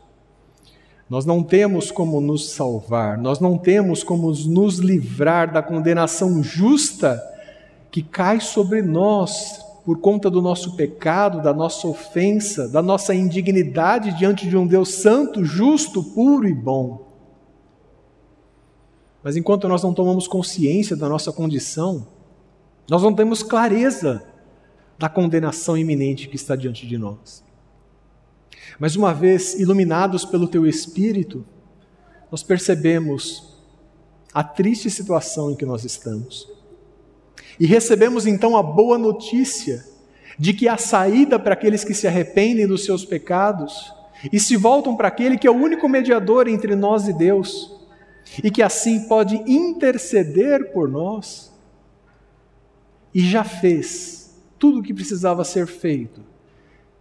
Nós 1.08 1.28
não 1.28 1.44
temos 1.44 1.92
como 1.92 2.20
nos 2.20 2.50
salvar, 2.50 3.20
nós 3.20 3.40
não 3.40 3.56
temos 3.56 4.04
como 4.04 4.32
nos 4.32 4.80
livrar 4.80 5.54
da 5.54 5.62
condenação 5.62 6.42
justa 6.42 7.22
que 7.92 8.02
cai 8.02 8.40
sobre 8.40 8.82
nós 8.82 9.64
por 9.86 10.00
conta 10.00 10.28
do 10.28 10.42
nosso 10.42 10.76
pecado, 10.76 11.44
da 11.44 11.54
nossa 11.54 11.88
ofensa, 11.88 12.68
da 12.68 12.82
nossa 12.82 13.14
indignidade 13.14 14.18
diante 14.18 14.50
de 14.50 14.58
um 14.58 14.66
Deus 14.66 14.96
santo, 14.96 15.46
justo, 15.46 16.04
puro 16.04 16.48
e 16.48 16.54
bom. 16.56 17.06
Mas 19.24 19.38
enquanto 19.38 19.68
nós 19.68 19.84
não 19.84 19.94
tomamos 19.94 20.28
consciência 20.28 20.96
da 20.96 21.08
nossa 21.08 21.32
condição, 21.32 22.08
nós 22.90 23.04
não 23.04 23.14
temos 23.14 23.44
clareza 23.44 24.31
da 25.02 25.10
condenação 25.10 25.76
iminente 25.76 26.28
que 26.28 26.36
está 26.36 26.56
diante 26.56 26.86
de 26.86 26.96
nós. 26.96 27.44
Mas 28.80 28.96
uma 28.96 29.12
vez 29.12 29.56
iluminados 29.56 30.24
pelo 30.24 30.48
teu 30.48 30.68
Espírito, 30.68 31.44
nós 32.30 32.44
percebemos 32.44 33.58
a 34.32 34.44
triste 34.44 34.92
situação 34.92 35.50
em 35.50 35.56
que 35.56 35.66
nós 35.66 35.84
estamos. 35.84 36.48
E 37.60 37.66
recebemos 37.66 38.28
então 38.28 38.56
a 38.56 38.62
boa 38.62 38.96
notícia 38.96 39.84
de 40.38 40.54
que 40.54 40.68
há 40.68 40.78
saída 40.78 41.40
para 41.40 41.54
aqueles 41.54 41.84
que 41.84 41.96
se 41.96 42.08
arrependem 42.08 42.68
dos 42.68 42.86
seus 42.86 43.04
pecados 43.04 43.92
e 44.32 44.40
se 44.40 44.56
voltam 44.56 44.96
para 44.96 45.08
aquele 45.08 45.36
que 45.36 45.48
é 45.48 45.52
o 45.52 45.56
único 45.56 45.90
mediador 45.90 46.48
entre 46.48 46.76
nós 46.76 47.08
e 47.08 47.14
Deus, 47.14 47.76
e 48.44 48.52
que 48.52 48.62
assim 48.62 49.08
pode 49.08 49.36
interceder 49.52 50.72
por 50.72 50.88
nós, 50.88 51.52
e 53.12 53.20
já 53.20 53.44
fez 53.44 54.21
tudo 54.62 54.80
o 54.80 54.84
que 54.84 54.94
precisava 54.94 55.44
ser 55.44 55.66
feito 55.66 56.22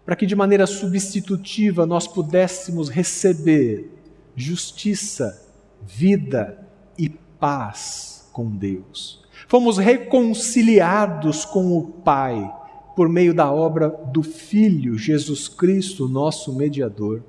para 0.03 0.17
que 0.17 0.25
de 0.25 0.35
maneira 0.35 0.67
substitutiva 0.67 1.85
nós 1.85 2.09
pudéssemos 2.09 2.89
receber 2.89 3.93
justiça, 4.35 5.47
vida 5.83 6.67
e 6.97 7.11
paz 7.11 8.29
com 8.33 8.51
Deus. 8.51 9.23
Fomos 9.47 9.77
reconciliados 9.77 11.45
com 11.45 11.77
o 11.77 11.83
Pai 11.83 12.51
por 12.97 13.11
meio 13.11 13.35
da 13.35 13.53
obra 13.53 13.91
do 13.91 14.23
Filho 14.23 14.97
Jesus 14.97 15.47
Cristo, 15.47 16.09
nosso 16.09 16.55
mediador. 16.55 17.23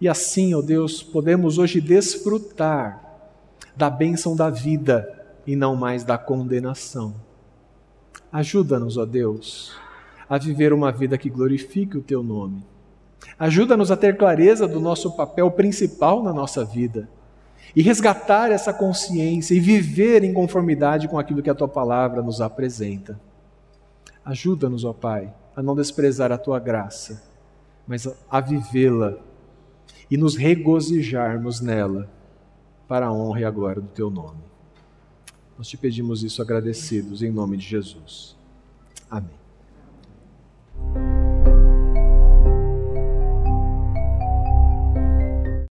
E 0.00 0.08
assim, 0.08 0.52
ó 0.52 0.60
Deus, 0.60 1.00
podemos 1.00 1.58
hoje 1.58 1.80
desfrutar 1.80 3.02
da 3.76 3.88
bênção 3.88 4.34
da 4.34 4.50
vida 4.50 5.08
e 5.46 5.54
não 5.54 5.76
mais 5.76 6.02
da 6.02 6.18
condenação. 6.18 7.29
Ajuda-nos, 8.32 8.96
ó 8.96 9.04
Deus, 9.04 9.76
a 10.28 10.38
viver 10.38 10.72
uma 10.72 10.92
vida 10.92 11.18
que 11.18 11.28
glorifique 11.28 11.98
o 11.98 12.02
Teu 12.02 12.22
nome. 12.22 12.64
Ajuda-nos 13.38 13.90
a 13.90 13.96
ter 13.96 14.16
clareza 14.16 14.68
do 14.68 14.78
nosso 14.78 15.16
papel 15.16 15.50
principal 15.50 16.22
na 16.22 16.32
nossa 16.32 16.64
vida 16.64 17.08
e 17.74 17.82
resgatar 17.82 18.50
essa 18.50 18.72
consciência 18.72 19.54
e 19.54 19.60
viver 19.60 20.24
em 20.24 20.32
conformidade 20.32 21.08
com 21.08 21.18
aquilo 21.18 21.42
que 21.42 21.50
a 21.50 21.54
tua 21.54 21.68
palavra 21.68 22.22
nos 22.22 22.40
apresenta. 22.40 23.20
Ajuda-nos, 24.24 24.84
ó 24.84 24.92
Pai, 24.92 25.32
a 25.54 25.62
não 25.62 25.74
desprezar 25.74 26.32
a 26.32 26.38
tua 26.38 26.58
graça, 26.58 27.22
mas 27.86 28.08
a 28.30 28.40
vivê-la 28.40 29.16
e 30.10 30.16
nos 30.16 30.36
regozijarmos 30.36 31.60
nela 31.60 32.08
para 32.86 33.06
a 33.06 33.12
honra 33.12 33.40
e 33.40 33.44
a 33.44 33.50
glória 33.50 33.80
do 33.80 33.88
teu 33.88 34.10
nome. 34.10 34.49
Nós 35.60 35.68
te 35.68 35.76
pedimos 35.76 36.22
isso 36.22 36.40
agradecidos 36.40 37.22
em 37.22 37.30
nome 37.30 37.58
de 37.58 37.66
Jesus. 37.66 38.34
Amém. 39.10 39.28